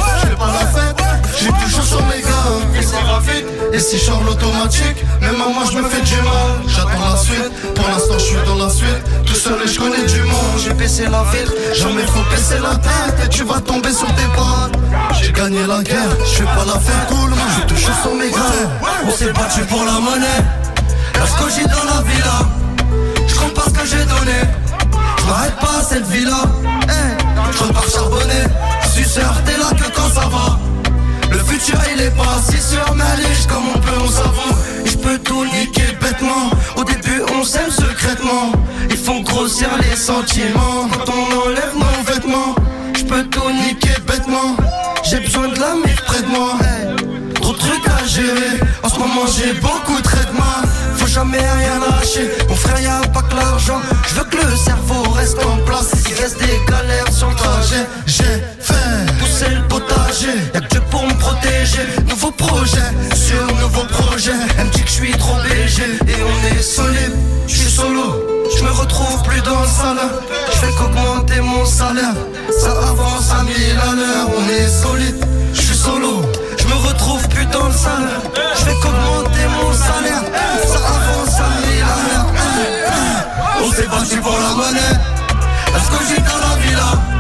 Et 3.73 3.79
si 3.79 3.97
je 3.99 4.05
sors 4.05 4.23
l'automatique, 4.23 5.05
même 5.21 5.37
maman 5.37 5.65
je 5.65 5.79
me 5.79 5.89
fais 5.89 6.03
du 6.03 6.17
mal. 6.17 6.61
J'attends 6.67 7.11
la 7.11 7.17
suite, 7.17 7.75
pour 7.75 7.89
l'instant 7.89 8.19
je 8.19 8.25
suis 8.25 8.37
dans 8.47 8.57
la 8.57 8.71
suite. 8.71 9.03
Tout 9.25 9.35
seul 9.35 9.59
et 9.65 9.69
je 9.69 9.79
connais 9.79 10.05
du 10.05 10.21
monde. 10.23 10.59
J'ai 10.63 10.75
baissé 10.75 11.05
la 11.05 11.23
vitre, 11.33 11.53
jamais 11.75 12.03
faut 12.03 12.25
baisser 12.31 12.59
la 12.59 12.77
tête. 12.77 13.25
Et 13.25 13.29
tu 13.29 13.45
vas 13.45 13.61
tomber 13.61 13.93
sur 13.93 14.09
tes 14.09 14.29
pattes. 14.37 14.79
J'ai 15.21 15.33
gagné 15.33 15.67
la 15.67 15.83
guerre, 15.83 16.17
je 16.25 16.39
fais 16.39 16.45
pas 16.45 16.65
la 16.67 16.79
fête 16.79 17.07
cool, 17.09 17.31
moi 17.31 17.47
je 17.57 17.67
toujours 17.67 17.97
sur 18.03 18.15
mes 18.15 18.31
gars. 18.31 18.89
On 19.07 19.11
s'est 19.11 19.33
battu 19.33 19.61
pour 19.63 19.85
la 19.85 19.93
monnaie. 19.93 20.43
Je 21.15 21.43
cogite 21.43 21.69
dans 21.69 21.95
la 21.95 22.03
villa. 22.03 22.39
Je 23.27 23.35
compte 23.37 23.55
pas 23.55 23.65
ce 23.67 23.71
que 23.71 23.87
j'ai 23.87 24.05
donné. 24.05 24.41
Je 25.19 25.65
pas 25.65 25.79
à 25.79 25.83
cette 25.83 26.07
villa. 26.09 26.43
Hey, 26.89 27.17
je 27.53 27.65
repars 27.65 27.89
charbonner. 27.89 28.45
Suceur, 28.93 29.35
t'es 29.47 29.57
là 29.57 29.71
que 29.71 29.91
quand 29.95 30.09
ça 30.09 30.29
va. 30.29 30.62
Futur 31.53 31.79
il 31.95 32.01
est 32.01 32.17
pas 32.17 32.41
si 32.49 32.59
sûr 32.59 32.95
mais 32.97 33.05
allez 33.05 33.37
comme 33.47 33.65
on 33.75 33.79
peut 33.79 34.01
on 34.03 34.09
s'avoue 34.09 34.73
je 34.87 34.97
peux 34.97 35.19
tout 35.19 35.45
niquer 35.45 35.97
bêtement. 36.01 36.51
Au 36.77 36.85
début 36.85 37.23
on 37.39 37.45
s'aime 37.45 37.71
secrètement. 37.71 38.53
Ils 38.91 38.97
font 38.97 39.21
grossir 39.21 39.69
les 39.79 39.97
sentiments. 39.97 40.89
Quand 40.93 41.13
on 41.13 41.49
enlève 41.49 41.75
nos 41.75 42.13
vêtements 42.13 42.55
Je 42.95 43.05
peux 43.05 43.25
tout 43.25 43.51
niquer 43.51 44.01
bêtement. 44.07 44.57
J'ai 45.05 45.21
besoin 45.21 45.49
de 45.49 45.61
la 45.61 45.75
près 46.07 46.23
de 46.23 46.29
moi. 46.29 46.53
Trop 47.35 47.53
de 47.53 47.59
trucs 47.59 47.89
à 47.89 48.07
gérer. 48.07 48.61
En 48.83 48.89
ce 48.89 48.99
moment 48.99 49.27
j'ai 49.37 49.53
beaucoup 49.55 49.97
de 49.97 50.03
traitements. 50.03 50.63
Faut 50.97 51.07
jamais 51.07 51.39
rien 51.39 51.79
lâcher. 51.81 52.31
Mon 52.49 52.55
frère 52.55 52.81
y'a 52.81 53.01
pas 53.13 53.23
que 53.23 53.37
l'argent. 53.37 53.81
Je 54.09 54.15
veux 54.15 54.25
que 54.25 54.37
le 54.37 54.57
cerveau 54.57 55.03
reste 55.11 55.39
en 55.45 55.59
place. 55.65 55.93
Il 56.09 56.15
reste 56.15 56.39
des 56.39 56.61
galères 56.69 57.13
sur 57.13 57.29
le 57.29 57.37
trajet 57.37 57.87
J'ai 58.07 58.43
pousser 59.43 59.55
le 59.55 59.69
potager. 59.69 60.39
Y'a 60.55 60.61
que 60.61 60.69
Dieu 60.69 60.83
pour 60.91 61.03
me 61.07 61.15
protéger. 61.15 61.87
Nouveau 62.09 62.31
projet 62.33 62.89
sur 63.15 63.47
nouveau 63.57 63.85
projet. 63.85 64.33
Elle 64.59 64.67
me 64.67 64.71
dit 64.71 64.83
que 64.83 64.89
je 64.89 64.95
suis 64.95 65.13
trop 65.13 65.37
léger. 65.49 65.99
Et 66.09 66.23
on 66.23 66.57
est 66.57 66.63
solide 66.63 67.17
Je 67.47 67.57
suis 67.57 67.71
solo. 67.71 68.25
Je 68.57 68.65
me 68.65 68.71
retrouve 68.71 69.23
plus 69.23 69.41
dans 69.43 69.61
le 69.61 69.67
salaire 69.67 70.11
Je 70.47 70.59
fais 70.59 70.73
qu'augmenter 70.79 71.41
mon 71.41 71.65
salaire. 71.65 72.15
Ça 72.51 72.71
avance 72.71 73.31
à 73.33 73.43
mille 73.45 73.79
à 73.81 73.93
l'heure. 73.95 74.29
On 74.37 74.49
est 74.49 74.69
solide 74.69 75.25
Je 75.55 75.61
suis 75.61 75.77
solo. 75.77 76.23
Je 76.59 76.67
me 76.67 76.75
retrouve 76.75 77.27
plus 77.29 77.47
dans 77.47 77.67
le 77.67 77.73
salaire 77.73 78.23
Je 78.57 78.65
fais 78.65 78.75
qu'augmenter 78.83 79.47
mon 79.61 79.73
salaire. 79.73 80.23
Ça 80.67 80.79
avance 80.79 81.41
à 81.41 81.67
mille 81.67 81.83
à 81.83 82.03
battu 83.89 84.21
pour 84.21 84.39
la 84.39 84.55
monnaie. 84.55 84.97
Est-ce 85.75 85.91
que 85.91 86.05
j'ai 86.09 86.21
dans 86.21 86.39
la 86.39 86.57
villa 86.63 87.12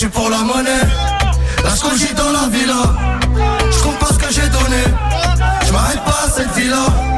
Battu 0.00 0.08
pour 0.08 0.30
la 0.30 0.38
monnaie. 0.38 0.70
Je 1.58 1.98
j'ai 1.98 2.14
dans 2.14 2.32
la 2.32 2.48
villa. 2.48 2.96
Je 3.70 3.82
compte 3.82 3.98
pas 3.98 4.06
ce 4.06 4.18
que 4.18 4.32
j'ai 4.32 4.48
donné. 4.48 4.82
Je 5.66 5.72
m'arrête 5.72 6.02
pas 6.04 6.24
à 6.24 6.30
cette 6.30 6.52
villa. 6.52 7.09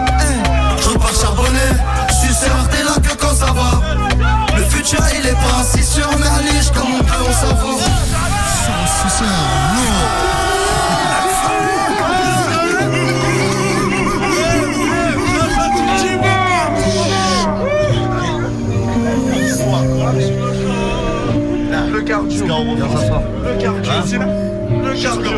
Cardio. 22.92 23.22
Le 23.44 23.60
cardio, 23.60 23.92
c'est 24.06 24.18
là. 24.18 24.26
Le 24.26 25.02
cardio. 25.02 25.32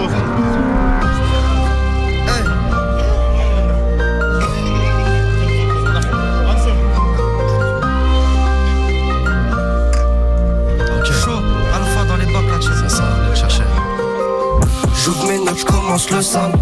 J'ouvre 15.04 15.26
mes 15.26 15.36
notes, 15.38 15.58
je 15.58 15.64
commence 15.66 16.10
le 16.10 16.22
sale. 16.22 16.52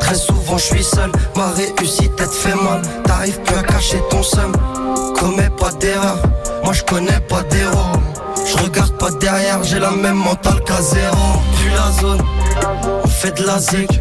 Très 0.00 0.16
souvent 0.16 0.58
je 0.58 0.64
suis 0.64 0.82
seul, 0.82 1.12
ma 1.36 1.46
réussite 1.52 2.12
elle 2.18 2.26
te 2.26 2.34
fait 2.34 2.54
mal. 2.56 2.82
T'arrives 3.04 3.40
plus 3.42 3.56
à 3.56 3.62
cacher 3.62 4.02
ton 4.10 4.22
seum. 4.22 4.52
Commets 5.16 5.50
pas 5.50 5.70
d'erreur, 5.70 6.18
moi 6.64 6.72
je 6.72 6.82
connais 6.82 7.20
pas 7.28 7.42
d'héros. 7.44 8.13
Je 8.64 8.70
regarde 8.70 8.96
pas 8.96 9.10
derrière, 9.10 9.62
j'ai 9.62 9.78
la 9.78 9.90
même 9.90 10.16
mentale 10.16 10.58
qu'à 10.64 10.80
zéro. 10.80 11.16
Puis 11.54 11.70
la 11.74 12.00
zone, 12.00 12.22
on 13.04 13.06
fait 13.08 13.38
de 13.38 13.46
la 13.46 13.58
zig. 13.58 14.00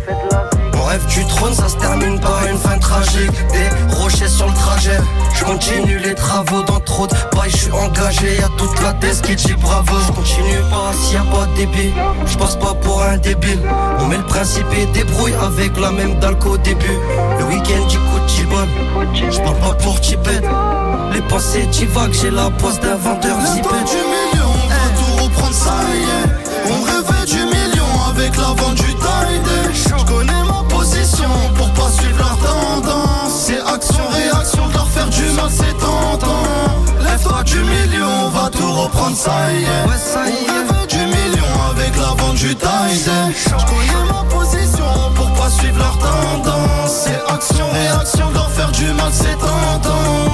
Mon 0.74 0.84
rêve 0.84 1.06
du 1.08 1.26
trône, 1.26 1.54
ça 1.54 1.68
se 1.68 1.76
termine 1.76 2.18
par 2.18 2.46
une 2.50 2.58
fin 2.58 2.78
tragique. 2.80 3.30
Des 3.52 3.96
rochers 3.96 4.30
sur 4.30 4.48
le 4.48 4.54
trajet, 4.54 5.02
je 5.36 5.44
continue 5.44 6.00
les 6.00 6.16
travaux 6.16 6.64
dans 6.64 6.80
trop 6.80 7.08
de 7.08 7.14
bails, 7.36 7.50
je 7.50 7.58
suis 7.58 7.72
engagé. 7.74 8.38
Y'a 8.38 8.48
toute 8.58 8.82
la 8.82 8.94
tête 8.94 9.22
qui 9.22 9.36
dit 9.36 9.54
bravo. 9.56 9.98
Je 10.08 10.14
continue 10.14 10.62
pas 10.72 10.94
s'il 10.98 11.16
y 11.16 11.18
a 11.18 11.24
pas 11.24 11.46
de 11.46 11.56
débit. 11.58 11.94
Je 12.26 12.38
passe 12.38 12.56
pas 12.56 12.74
pour 12.74 13.04
un 13.04 13.18
débile. 13.18 13.60
On 14.00 14.06
met 14.06 14.18
le 14.18 14.24
principe 14.24 14.68
et 14.78 14.86
débrouille 14.98 15.34
avec 15.44 15.78
la 15.78 15.92
même 15.92 16.20
dalle 16.20 16.40
qu'au 16.40 16.58
début. 16.58 17.00
Le 17.38 17.44
week-end, 17.48 17.86
du 17.90 17.98
coup, 17.98 18.20
t'y 18.28 18.44
Je 19.30 19.42
parle 19.42 19.60
pas 19.60 19.74
pour 19.74 20.00
Tibet. 20.00 20.40
Les 21.12 21.22
pensées 21.24 21.66
divagues, 21.66 22.14
j'ai 22.14 22.32
la 22.32 22.50
poisse 22.50 22.80
d'un 22.80 22.96
vendeur 22.96 23.38
va 38.94 39.00
tout 39.00 39.04
reprendre, 39.10 39.18
ça 39.18 39.50
y 39.50 39.64
est. 39.64 40.54
On 40.68 40.86
du 40.86 40.98
million 40.98 41.46
avec 41.72 41.96
la 41.98 42.24
vente 42.24 42.36
du 42.36 42.56
tide. 42.56 43.12
Je 43.36 44.14
ma 44.14 44.24
position 44.30 44.86
pour 45.16 45.32
pas 45.34 45.50
suivre 45.50 45.78
leur 45.80 45.98
tendance. 45.98 47.06
C'est 47.06 47.22
action, 47.34 47.66
réaction, 47.72 48.30
de 48.30 48.34
leur 48.36 48.52
faire 48.52 48.72
du 48.72 48.88
mal, 48.94 49.12
c'est 49.12 49.38
tentant. 49.38 50.32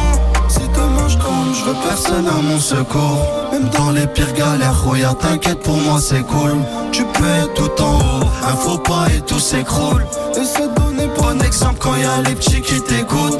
Si 0.48 0.60
demain 0.60 1.08
je 1.08 1.18
tombe, 1.18 1.54
je 1.54 1.66
veux 1.66 1.76
personne 1.88 2.28
à 2.28 2.42
mon 2.42 2.60
secours. 2.60 3.26
Même 3.52 3.70
dans 3.70 3.92
les 3.92 4.08
pires 4.08 4.34
galères, 4.34 4.84
Roya, 4.84 5.14
t'inquiète 5.14 5.62
pour 5.62 5.78
moi 5.78 6.00
c'est 6.02 6.24
cool. 6.24 6.58
Tu 6.92 7.04
peux 7.06 7.28
être 7.44 7.54
tout 7.54 7.84
en 7.84 7.98
haut, 8.00 8.28
un 8.48 8.56
faux 8.56 8.78
pas 8.80 9.08
et 9.16 9.22
tout 9.22 9.40
s'écroule. 9.40 10.06
Et 10.36 10.46
se 10.46 10.68
donner 10.80 11.08
bon 11.18 11.40
exemple 11.44 11.78
quand 11.80 11.96
y 11.96 12.06
a 12.06 12.22
les 12.26 12.36
petits 12.36 12.62
qui 12.62 12.82
t'écoutent. 12.82 13.40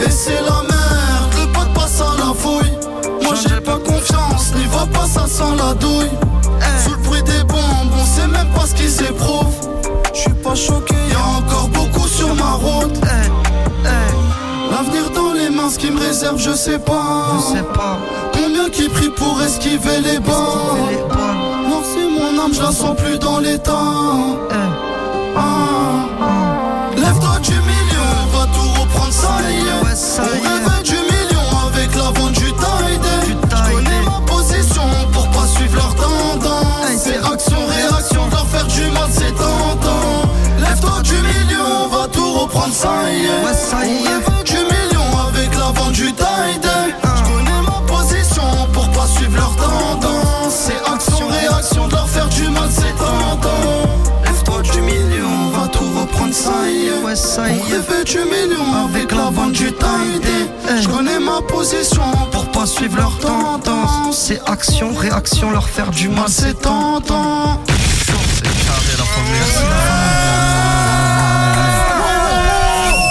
Et 0.00 0.10
c'est 0.10 0.40
la 0.42 0.62
merde, 0.62 0.77
confiance, 4.08 4.54
n'y 4.54 4.64
va 4.66 4.86
pas, 4.86 5.06
ça 5.06 5.26
sent 5.26 5.56
la 5.56 5.74
douille. 5.74 6.10
Sous 6.84 6.90
le 6.90 6.96
bruit 6.98 7.22
des 7.22 7.44
bombes, 7.44 7.92
on 8.00 8.04
sait 8.04 8.26
même 8.26 8.48
pas 8.54 8.66
ce 8.66 8.74
qui 8.74 8.88
s'éprouve. 8.88 9.54
Je 10.14 10.20
suis 10.20 10.32
pas 10.32 10.54
choqué, 10.54 10.94
y 11.10 11.14
a 11.14 11.38
encore 11.38 11.68
beaucoup 11.68 12.08
sur 12.08 12.34
ma 12.34 12.52
route. 12.52 12.98
L'avenir 14.70 15.10
dans 15.14 15.32
les 15.32 15.50
mains, 15.50 15.70
ce 15.70 15.78
qui 15.78 15.90
me 15.90 16.00
réserve, 16.00 16.38
je 16.38 16.52
sais 16.52 16.78
pas. 16.78 17.26
Je 17.36 17.56
sais 17.56 17.62
pas. 17.62 17.98
Combien 18.32 18.68
qui 18.70 18.88
prie 18.88 19.10
pour 19.10 19.40
esquiver 19.42 20.00
les 20.02 20.18
balles 20.18 20.36
Non, 21.68 21.82
c'est 21.82 22.08
mon 22.08 22.42
âme, 22.42 22.52
je 22.54 22.62
la 22.62 22.72
sens 22.72 22.96
plus 22.96 23.18
dans 23.18 23.38
l'état. 23.38 23.72
Ah. 25.36 26.06
Lève-toi 26.96 27.38
du 27.42 27.52
milieu, 27.52 28.04
on 28.22 28.36
va 28.36 28.46
tout 28.46 28.80
reprendre, 28.80 29.12
ça 29.12 29.28
y 29.48 29.54
est. 29.54 29.78
on 29.80 29.84
rêvait 29.84 30.82
du 30.82 30.94
million 30.94 31.46
avec 31.66 31.94
la 31.94 32.10
vente 32.10 32.32
du 32.32 32.52
tide. 32.52 33.47
Du 38.78 38.90
mal, 38.92 39.08
c'est 39.10 39.34
tentant. 39.34 40.28
Lève-toi 40.60 41.02
du 41.02 41.14
milieu, 41.14 41.62
on 41.84 41.88
va 41.88 42.06
tout 42.08 42.32
reprendre, 42.32 42.72
ça 42.72 42.88
y 43.10 43.24
est. 43.24 43.30
On 43.42 43.76
rêvait 43.76 44.44
du 44.44 44.58
million 44.72 45.08
avec 45.28 45.50
la 45.56 45.70
vente 45.72 45.92
du 45.92 46.12
tide. 46.12 46.70
Je 47.02 47.22
connais 47.30 47.62
ma 47.62 47.80
position 47.86 48.42
pour 48.72 48.88
pas 48.90 49.06
suivre 49.06 49.36
leur 49.36 49.54
tendance. 49.56 50.54
C'est 50.66 50.80
action, 50.92 51.28
réaction, 51.28 51.88
de 51.88 51.92
leur 51.92 52.08
faire 52.08 52.28
du 52.28 52.48
mal, 52.48 52.68
c'est 52.70 52.96
tentant. 52.96 53.88
Lève-toi 54.24 54.62
du 54.62 54.80
milieu, 54.82 55.24
on 55.26 55.58
va 55.58 55.68
tout 55.68 55.90
reprendre, 56.00 56.34
ça 56.34 56.68
y 56.68 56.88
est. 56.88 56.92
On 57.02 57.06
rêvait 57.06 58.04
du 58.04 58.18
million 58.18 58.66
avec 58.86 59.12
la 59.12 59.30
vente 59.30 59.52
du 59.52 59.72
tide. 59.72 60.28
Je 60.80 60.88
connais 60.88 61.18
ma 61.18 61.40
position 61.42 62.02
pour 62.30 62.46
pas 62.50 62.66
suivre 62.66 62.96
leur 62.96 63.18
tendance. 63.18 64.16
C'est 64.16 64.40
action, 64.48 64.92
réaction, 64.94 65.50
leur 65.50 65.68
faire 65.68 65.90
du 65.90 66.08
mal, 66.08 66.28
c'est 66.28 66.60
tentant. 66.60 67.60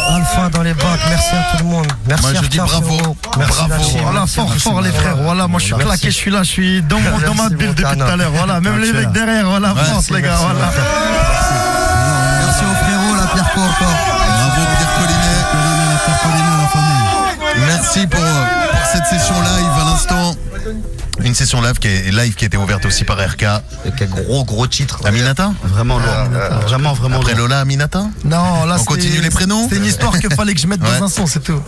Alpha 0.09 0.49
dans 0.49 0.63
les 0.63 0.73
bacs, 0.73 0.99
merci 1.09 1.35
à 1.35 1.57
tout 1.57 1.63
le 1.63 1.69
monde. 1.69 1.87
Merci 2.07 2.21
Moi, 2.23 2.31
je 2.33 2.37
Arca, 2.37 2.47
dis 2.49 2.57
bravo. 2.57 3.15
Merci 3.37 3.53
Bravo. 3.67 3.83
Voilà, 4.01 4.19
Merci, 4.19 4.35
fort, 4.35 4.45
merci, 4.49 4.59
fort, 4.61 4.81
les 4.81 4.89
merci. 4.89 4.97
frères. 5.03 5.17
Voilà, 5.17 5.47
moi, 5.47 5.59
je 5.59 5.65
suis 5.65 5.73
Merci. 5.73 5.87
claqué, 5.87 6.07
je 6.11 6.15
suis 6.15 6.31
là, 6.31 6.43
je 6.43 6.49
suis 6.49 6.81
dans, 6.81 6.99
mon- 6.99 7.09
dans 7.19 7.33
ma 7.35 7.43
Merci, 7.43 7.55
bulle 7.55 7.73
depuis 7.75 7.97
tout 7.97 8.03
à 8.03 8.15
l'heure. 8.15 8.31
Voilà, 8.31 8.59
même 8.61 8.79
les 8.79 8.93
mecs 8.93 9.11
derrière, 9.11 9.45
voilà, 9.45 9.73
Ouais, 9.73 9.83
France, 9.83 10.09
les 10.11 10.21
gars, 10.21 10.29
merci, 10.29 10.45
voilà. 10.45 10.71
Merci 12.45 12.63
aux 12.63 12.75
frérots, 12.85 13.15
la 13.19 13.27
Pierre 13.27 13.53
Co 13.53 13.61
encore. 13.61 13.73
Bravo 13.77 14.61
Pierre 14.77 14.93
Collinet. 14.97 15.37
La 15.91 15.97
Pierre 16.05 16.19
Collinet, 16.21 16.57
la 16.61 16.67
famille. 16.67 17.16
Merci 17.65 18.07
pour, 18.07 18.19
pour 18.19 18.85
cette 18.91 19.05
session 19.05 19.33
live 19.41 19.81
à 19.81 19.85
l'instant. 19.91 20.35
Une 21.23 21.33
session 21.33 21.61
live 21.61 21.79
qui, 21.79 21.87
est, 21.87 22.11
live 22.11 22.35
qui 22.35 22.45
a 22.45 22.47
été 22.47 22.57
ouverte 22.57 22.85
aussi 22.85 23.03
par 23.03 23.17
RK. 23.17 23.45
Quel 23.97 24.09
gros 24.09 24.45
gros 24.45 24.67
titre. 24.67 24.99
Aminata 25.05 25.51
Vraiment 25.63 25.97
lourd. 25.97 26.07
Vraiment, 26.67 26.93
vraiment 26.93 27.17
Après 27.17 27.33
lourd. 27.33 27.47
Lola, 27.47 27.61
Aminata 27.61 28.05
Non, 28.23 28.65
là, 28.65 28.77
On 28.79 28.83
continue 28.83 29.19
les 29.21 29.29
prénoms 29.31 29.67
C'est 29.69 29.77
une 29.77 29.85
histoire 29.85 30.17
qu'il 30.19 30.33
fallait 30.33 30.53
que 30.53 30.59
je 30.61 30.67
mette 30.67 30.81
Ouais. 30.81 30.99
dans 30.99 31.05
un 31.05 31.09
son, 31.09 31.25
c'est 31.25 31.39
tout. 31.43 31.59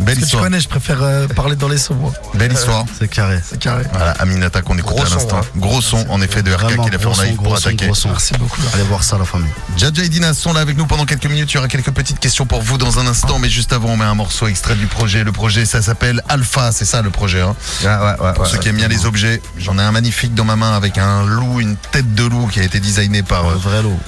Belle 0.00 0.14
que 0.16 0.20
tu 0.20 0.24
histoire. 0.26 0.42
connais, 0.44 0.60
je 0.60 0.68
préfère 0.68 1.02
euh, 1.02 1.26
parler 1.28 1.56
dans 1.56 1.68
les 1.68 1.78
sons, 1.78 1.94
moi. 1.94 2.12
Belle 2.34 2.52
histoire. 2.52 2.84
C'est 2.98 3.08
carré. 3.08 3.40
C'est 3.48 3.58
carré. 3.58 3.84
Voilà, 3.92 4.10
Aminata 4.12 4.60
qu'on 4.62 4.76
écoute 4.76 4.94
Gros 4.96 5.02
à 5.02 5.06
son, 5.06 5.14
l'instant. 5.14 5.38
hein. 5.38 5.46
Gros 5.56 5.80
son, 5.80 6.04
en 6.10 6.20
effet, 6.20 6.42
de 6.42 6.52
RK 6.52 6.60
Vraiment, 6.62 6.84
qu'il 6.84 6.94
a 6.94 6.98
fait 6.98 7.06
en 7.06 7.22
live 7.22 7.34
pour 7.36 7.44
gros 7.44 7.56
son, 7.56 7.68
attaquer. 7.68 7.86
gros 7.86 7.94
son. 7.94 8.08
Merci 8.10 8.34
beaucoup. 8.38 8.60
Allez 8.74 8.82
voir 8.84 9.04
ça, 9.04 9.16
la 9.18 9.24
famille. 9.24 9.48
Jaja 9.76 10.02
et 10.02 10.08
Dinas 10.08 10.34
sont 10.34 10.52
là 10.52 10.60
avec 10.60 10.76
nous 10.76 10.86
pendant 10.86 11.04
quelques 11.06 11.26
minutes. 11.26 11.50
Il 11.52 11.54
y 11.54 11.58
aura 11.58 11.68
quelques 11.68 11.92
petites 11.92 12.18
questions 12.18 12.44
pour 12.44 12.60
vous 12.62 12.76
dans 12.76 12.98
un 12.98 13.06
instant. 13.06 13.38
Mais 13.38 13.48
juste 13.48 13.72
avant, 13.72 13.90
on 13.90 13.96
met 13.96 14.04
un 14.04 14.14
morceau 14.14 14.48
extrait 14.48 14.74
du 14.74 14.86
projet. 14.86 15.22
Le 15.24 15.32
projet, 15.32 15.64
ça 15.64 15.80
s'appelle 15.80 16.22
Alpha. 16.28 16.72
C'est 16.72 16.84
ça 16.84 17.00
le 17.00 17.10
projet. 17.10 17.40
Hein. 17.40 17.54
Ouais, 17.82 17.88
ouais, 17.88 17.96
ouais, 18.20 18.32
Pour 18.34 18.44
ouais, 18.44 18.50
ceux 18.50 18.58
qui 18.58 18.68
aiment 18.68 18.76
bien 18.76 18.88
les 18.88 19.06
objets, 19.06 19.40
j'en 19.58 19.78
ai 19.78 19.82
un 19.82 19.92
magnifique 19.92 20.34
dans 20.34 20.44
ma 20.44 20.56
main 20.56 20.74
avec 20.76 20.98
un 20.98 21.24
loup, 21.24 21.60
une 21.60 21.76
tête 21.76 22.14
de 22.14 22.24
loup 22.24 22.48
qui 22.48 22.60
a 22.60 22.64
été 22.64 22.80
designé 22.80 23.22
par 23.22 23.46
euh, 23.46 23.54
Vrai 23.54 23.82
lot. 23.82 23.98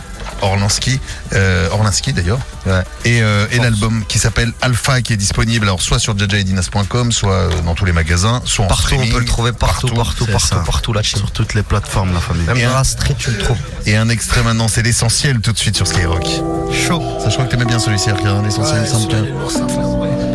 Orlansky, 0.43 1.01
euh, 1.33 1.69
Orlansky 1.71 2.13
d'ailleurs. 2.13 2.39
Ouais. 2.67 2.83
Et, 3.05 3.23
euh, 3.23 3.47
et 3.53 3.59
l'album 3.59 4.05
qui 4.09 4.19
s'appelle 4.19 4.53
Alpha 4.63 5.01
qui 5.03 5.13
est 5.13 5.17
disponible 5.17 5.65
alors 5.67 5.81
soit 5.83 5.99
sur 5.99 6.19
jajaedinas.com, 6.19 7.13
soit 7.13 7.33
euh, 7.33 7.51
dans 7.65 7.75
tous 7.75 7.85
les 7.85 7.93
magasins, 7.93 8.41
soit 8.45 8.65
en 8.65 8.69
Partout, 8.69 8.97
on 8.99 9.07
peut 9.07 9.19
le 9.19 9.25
trouver 9.25 9.53
partout, 9.53 9.89
partout, 9.89 10.27
partout, 10.27 10.47
ça. 10.47 10.57
partout 10.57 10.93
là-dessus. 10.93 11.17
Sur 11.19 11.31
toutes 11.31 11.55
les 11.55 11.63
plateformes, 11.63 12.13
la 12.15 12.21
famille. 12.21 12.47
Même 12.47 12.57
Et 12.59 12.65
dans 12.65 12.77
un- 12.77 12.85
street, 12.85 13.17
tu 13.19 13.31
le 13.31 13.39
trouves. 13.39 13.57
Et 13.87 13.97
un 13.97 14.09
extrait 14.09 14.43
maintenant, 14.43 14.69
c'est 14.69 14.83
l'essentiel 14.83 15.41
tout 15.41 15.53
de 15.53 15.59
suite 15.59 15.77
sur 15.77 15.87
Skyrock. 15.87 16.25
Chaud. 16.87 17.03
Ça, 17.23 17.29
je 17.29 17.35
crois 17.35 17.47
que 17.47 17.51
t'aimais 17.51 17.65
bien 17.65 17.79
celui-ci, 17.79 18.11
hein, 18.11 18.43
l'essentiel, 18.45 18.85
il 18.87 19.35
me 19.35 19.49
semble 19.49 20.26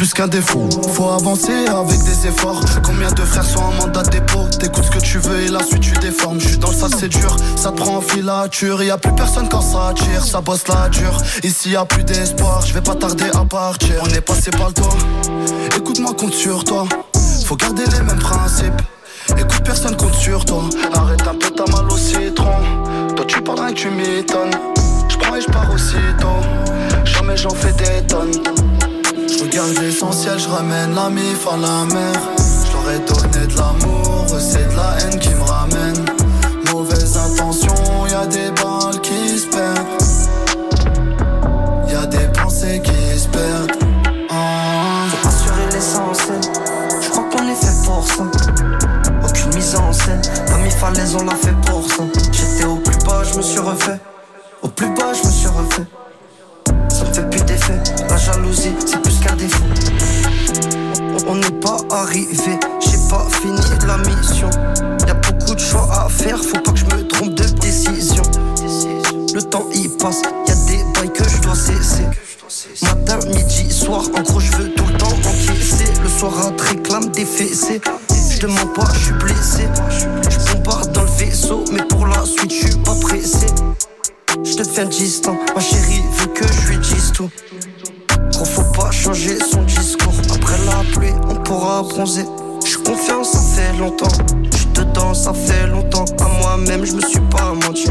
plus 0.00 0.14
qu'un 0.14 0.28
défaut. 0.28 0.66
Faut 0.94 1.10
avancer 1.10 1.66
avec 1.66 2.02
des 2.02 2.26
efforts. 2.26 2.62
Combien 2.82 3.12
de 3.12 3.20
frères 3.20 3.44
sont 3.44 3.58
en 3.58 3.72
mandat 3.72 4.02
de 4.02 4.08
dépôt? 4.08 4.46
T'écoutes 4.58 4.84
ce 4.84 4.90
que 4.92 4.98
tu 4.98 5.18
veux 5.18 5.42
et 5.42 5.48
la 5.48 5.62
suite 5.62 5.80
tu 5.80 5.92
déformes. 6.00 6.40
Je 6.40 6.48
suis 6.48 6.56
dans 6.56 6.70
le 6.70 6.74
sale, 6.74 6.92
c'est 6.98 7.10
dur. 7.10 7.36
Ça 7.54 7.70
te 7.70 7.76
prend 7.76 7.98
en 7.98 8.00
filature. 8.00 8.82
Y 8.82 8.90
a 8.90 8.96
plus 8.96 9.12
personne 9.12 9.46
quand 9.50 9.60
ça 9.60 9.92
tire. 9.94 10.24
Ça 10.24 10.40
bosse 10.40 10.66
la 10.68 10.88
dure. 10.88 11.18
Ici 11.42 11.72
y 11.72 11.76
a 11.76 11.84
plus 11.84 12.02
d'espoir. 12.02 12.64
Je 12.64 12.72
vais 12.72 12.80
pas 12.80 12.94
tarder 12.94 13.26
à 13.34 13.44
partir. 13.44 13.96
On 14.02 14.06
est 14.06 14.22
passé 14.22 14.50
par 14.50 14.68
le 14.68 14.72
toit. 14.72 14.96
Écoute-moi, 15.76 16.14
compte 16.14 16.32
sur 16.32 16.64
toi. 16.64 16.86
Faut 17.44 17.56
garder 17.56 17.84
les 17.84 18.00
mêmes 18.00 18.18
principes. 18.20 18.80
Écoute, 19.36 19.62
personne 19.66 19.96
compte 19.96 20.14
sur 20.14 20.46
toi. 20.46 20.62
Arrête 20.94 21.28
un 21.28 21.34
peu, 21.34 21.50
t'as 21.50 21.70
mal 21.76 21.92
au 21.92 21.98
citron. 21.98 22.56
Toi, 23.16 23.26
tu 23.26 23.42
parles 23.42 23.60
rien 23.60 23.74
que 23.74 23.78
tu 23.78 23.90
m'étonnes. 23.90 24.54
Je 25.10 25.18
prends 25.18 25.36
et 25.36 25.42
je 25.42 25.50
pars 25.52 25.70
aussitôt. 25.70 26.40
Jamais 27.04 27.36
j'en 27.36 27.50
fais 27.50 27.72
des 27.72 28.06
tonnes. 28.06 28.89
Je 29.40 29.46
regarde 29.46 29.78
l'essentiel, 29.80 30.38
je 30.38 30.50
ramène 30.50 30.94
la 30.94 31.08
mif 31.08 31.46
à 31.50 31.56
la 31.56 31.86
mer. 31.94 32.12
Je 32.66 32.72
leur 32.74 32.90
ai 32.90 32.98
donné 32.98 33.46
de 33.46 33.56
l'amour, 33.56 34.26
c'est 34.38 34.68
de 34.68 34.76
la 34.76 34.98
haine 35.00 35.18
qui 35.18 35.30
me 35.30 35.42
ramène. 35.42 36.04
Mauvaise 36.70 37.16
intention, 37.16 37.72
y 38.06 38.12
a 38.12 38.26
des 38.26 38.50
balles 38.50 39.00
qui 39.00 39.38
se 39.38 39.46
perdent. 39.46 39.86
Y 41.88 41.94
a 41.94 42.06
des 42.06 42.28
pensées 42.38 42.82
qui 42.84 43.18
se 43.18 43.28
perdent. 43.28 43.72
Ah. 44.28 45.06
Faut 45.08 45.28
assurer 45.28 45.66
l'essentiel. 45.72 46.40
Je 47.00 47.08
crois 47.08 47.24
qu'on 47.32 47.48
est 47.48 47.54
fait 47.54 47.86
pour 47.86 48.06
ça. 48.06 48.24
Aucune 49.26 49.54
mise 49.54 49.74
en 49.74 49.90
scène. 49.90 50.20
Pas 50.48 50.58
mis 50.58 50.70
falaise, 50.70 51.16
on 51.18 51.24
l'a 51.24 51.36
fait 51.36 51.56
pour 51.64 51.82
ça. 51.88 52.02
J'étais 52.30 52.66
au 52.66 52.76
plus 52.76 52.98
bas, 53.06 53.22
je 53.24 53.38
me 53.38 53.42
suis 53.42 53.60
refait. 53.60 54.00
Au 54.60 54.68
plus 54.68 54.88
bas, 54.88 55.14
je 55.14 55.26
me 55.26 55.32
suis 55.32 55.48
refait. 55.48 55.86
Ça 56.90 57.04
me 57.06 57.14
fait 57.14 57.30
plus 57.30 57.42
d'effet. 57.44 57.80
La 58.10 58.16
jalousie, 58.18 58.74
c'est 58.84 59.00
On- 61.26 61.34
n'est 61.36 61.60
pas 61.60 61.78
arrivé, 61.90 62.58
j'ai 62.80 62.98
pas 63.08 63.26
fini 63.30 63.60
la 63.86 63.96
mission. 63.98 64.50
Y 65.06 65.10
a 65.10 65.14
beaucoup 65.14 65.54
de 65.54 65.60
choix 65.60 65.88
à 65.92 66.08
faire, 66.08 66.38
faut 66.42 66.58
pas 66.60 66.72
que 66.72 66.78
je 66.78 66.84
me 66.84 67.06
trompe 67.06 67.34
de 67.34 67.44
décision. 67.60 68.22
Le 69.32 69.42
temps 69.42 69.66
y 69.72 69.88
passe, 69.88 70.22
y 70.46 70.50
a 70.50 70.54
des 70.66 70.84
bails 70.92 71.12
que 71.12 71.24
je 71.28 71.38
dois 71.38 71.54
cesser. 71.54 72.04
Matin, 72.82 73.18
midi, 73.28 73.70
soir, 73.72 74.02
en 74.14 74.22
gros, 74.22 74.40
je 74.40 74.52
veux 74.56 74.74
tout 74.74 74.84
le 74.86 74.98
temps 74.98 75.06
encaisser. 75.08 75.84
Le 76.02 76.08
soir, 76.08 76.32
à 76.46 76.50
te 76.50 76.62
réclame 76.62 77.08
des 77.10 77.24
fessées. 77.24 77.80
Je 78.30 78.38
te 78.38 78.46
mens 78.46 78.66
pas, 78.74 78.88
je 78.94 79.04
suis 79.04 79.12
blessé. 79.14 79.68
Je 80.28 80.52
bombarde 80.52 80.92
dans 80.92 81.02
le 81.02 81.10
vaisseau, 81.16 81.64
mais 81.72 81.82
pour 81.84 82.06
la 82.06 82.24
suite, 82.26 82.50
je 82.52 82.66
suis 82.66 82.76
pas 82.78 82.94
pressé. 83.00 83.46
Je 84.44 84.56
deviens 84.56 84.84
distant, 84.86 85.36
ma 85.54 85.60
chérie 85.60 86.02
veut 86.18 86.26
que 86.28 86.44
je 86.46 86.68
lui 86.72 86.78
dise 86.78 87.12
tout. 87.12 87.30
Changer 88.90 89.38
son 89.40 89.62
discours. 89.62 90.12
Après 90.34 90.58
la 90.66 90.84
pluie, 90.92 91.14
on 91.30 91.36
pourra 91.36 91.82
bronzer. 91.82 92.26
Je 92.62 92.70
suis 92.70 92.82
confiant, 92.82 93.24
ça 93.24 93.38
fait 93.38 93.78
longtemps. 93.78 94.08
Je 94.52 94.56
suis 94.58 94.66
dedans, 94.74 95.14
ça 95.14 95.32
fait 95.32 95.66
longtemps. 95.68 96.04
À 96.20 96.28
moi-même, 96.42 96.84
je 96.84 96.94
me 96.94 97.00
suis 97.00 97.20
pas 97.20 97.54
menti. 97.54 97.88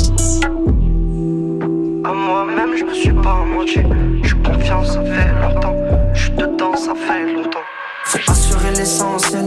À 2.04 2.14
moi-même, 2.14 2.78
je 2.78 2.84
me 2.84 2.94
suis 2.94 3.14
pas 3.14 3.44
menti. 3.44 3.80
Je 4.22 4.28
suis 4.28 4.38
confiant, 4.44 4.84
ça 4.86 5.02
fait 5.02 5.32
longtemps. 5.42 5.76
Je 6.14 6.22
suis 6.22 6.32
dedans, 6.32 6.76
ça 6.76 6.94
fait 6.94 7.34
longtemps. 7.34 7.66
Faut 8.06 8.32
assurer 8.32 8.72
l'essentiel. 8.76 9.46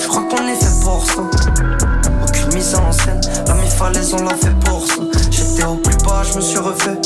Je 0.00 0.08
crois 0.08 0.22
qu'on 0.22 0.46
est 0.46 0.56
fait 0.56 0.84
pour 0.84 1.04
ça. 1.04 1.22
Aucune 2.26 2.54
mise 2.54 2.74
en 2.74 2.92
scène. 2.92 3.20
La 3.46 3.54
mi 3.54 3.68
falaise, 3.68 4.14
on 4.14 4.22
l'a 4.22 4.36
fait 4.36 4.58
pour 4.64 4.86
ça. 4.86 5.02
J'étais 5.30 5.64
au 5.64 5.74
plus 5.74 5.96
bas, 5.98 6.22
je 6.22 6.36
me 6.36 6.40
suis 6.40 6.58
refait. 6.58 6.98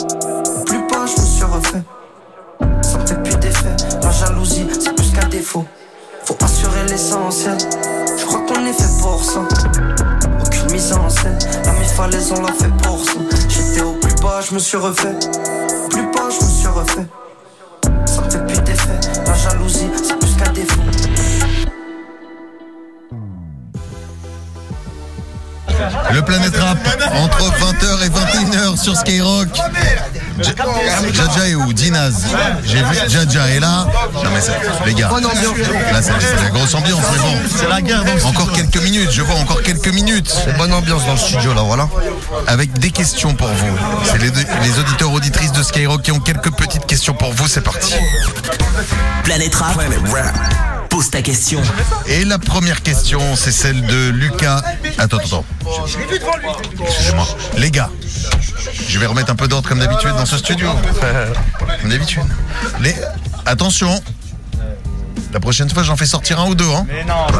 Au 0.60 0.64
plus 0.64 0.78
bas, 0.78 1.06
je 1.06 1.20
me 1.20 1.26
suis 1.26 1.44
refait. 1.44 1.82
Je 7.30 8.24
crois 8.24 8.40
qu'on 8.46 8.64
est 8.64 8.72
fait 8.72 9.02
pour 9.02 9.22
ça. 9.22 9.40
Aucune 10.40 10.72
mise 10.72 10.92
en 10.94 11.10
scène. 11.10 11.38
La 11.62 11.72
mi 11.72 11.84
falaise, 11.84 12.32
on 12.34 12.40
l'a 12.40 12.52
fait 12.52 12.72
pour 12.82 13.04
ça. 13.04 13.12
J'étais 13.50 13.82
au 13.82 13.92
plus 13.92 14.14
bas, 14.22 14.40
je 14.48 14.54
me 14.54 14.58
suis 14.58 14.78
refait. 14.78 15.14
Au 15.84 15.88
plus 15.88 16.04
bas, 16.04 16.28
je 16.30 16.44
me 16.44 16.50
suis 16.50 16.68
refait. 16.68 17.06
Ça 18.06 18.22
me 18.22 18.30
fait 18.30 18.46
plus 18.46 18.62
d'effet. 18.62 19.00
La 19.26 19.34
jalousie, 19.34 19.90
c'est 20.02 20.18
plus 20.18 20.36
qu'un 20.36 20.52
défaut. 20.52 20.80
Le 26.10 26.22
Planète 26.22 26.56
Rap 26.56 26.78
entre 27.14 27.42
20h 27.42 28.06
et 28.06 28.08
21h 28.08 28.82
sur 28.82 28.96
Skyrock. 28.96 29.48
Jaja 30.42 31.48
est 31.48 31.54
où 31.54 31.72
Dinaz. 31.72 32.26
J'ai 32.64 32.78
vu 32.82 32.96
Jaja 33.08 33.48
est 33.50 33.60
là. 33.60 33.86
Non 34.14 34.30
mais 34.32 34.40
c'est- 34.40 34.52
les 34.86 34.94
gars, 34.94 35.10
là 35.92 36.00
c'est 36.02 36.42
la 36.42 36.50
grosse 36.50 36.74
ambiance, 36.74 37.02
mais 37.12 37.18
bon. 37.18 37.34
C'est 37.56 37.68
la 37.68 37.80
guerre 37.80 38.04
dans 38.04 38.28
Encore 38.28 38.52
quelques 38.52 38.82
minutes, 38.82 39.10
je 39.12 39.22
vois 39.22 39.36
encore 39.36 39.62
quelques 39.62 39.88
minutes. 39.88 40.30
C'est 40.44 40.56
bonne 40.56 40.72
ambiance 40.72 41.04
dans 41.06 41.12
le 41.12 41.18
studio 41.18 41.54
là, 41.54 41.62
voilà. 41.62 41.88
Avec 42.46 42.72
des 42.78 42.90
questions 42.90 43.34
pour 43.34 43.48
vous. 43.48 43.78
C'est 44.04 44.18
les 44.18 44.78
auditeurs 44.78 45.12
auditrices 45.12 45.52
de 45.52 45.62
Skyrock 45.62 46.02
qui 46.02 46.12
ont 46.12 46.20
quelques 46.20 46.50
petites 46.52 46.86
questions 46.86 47.14
pour 47.14 47.32
vous, 47.32 47.48
c'est 47.48 47.60
parti. 47.62 47.94
Planète 49.24 49.54
Rap. 49.54 49.78
Ta 51.06 51.22
question. 51.22 51.62
Et 52.06 52.24
la 52.24 52.38
première 52.38 52.82
question, 52.82 53.36
c'est 53.36 53.52
celle 53.52 53.80
de 53.86 54.08
Lucas. 54.10 54.60
Attends, 54.98 55.18
attends, 55.18 55.44
attends. 55.64 55.84
Excusez-moi. 56.80 57.26
Les 57.56 57.70
gars, 57.70 57.88
je 58.88 58.98
vais 58.98 59.06
remettre 59.06 59.30
un 59.30 59.36
peu 59.36 59.46
d'ordre 59.46 59.68
comme 59.68 59.78
d'habitude 59.78 60.10
dans 60.10 60.26
ce 60.26 60.36
studio. 60.36 60.68
Comme 61.80 61.90
d'habitude. 61.90 62.24
Les... 62.80 62.94
Attention. 63.46 64.02
La 65.32 65.40
prochaine 65.40 65.68
fois, 65.70 65.82
j'en 65.82 65.96
fais 65.96 66.06
sortir 66.06 66.40
un 66.40 66.46
ou 66.46 66.54
deux. 66.54 66.68
Hein. 66.70 66.86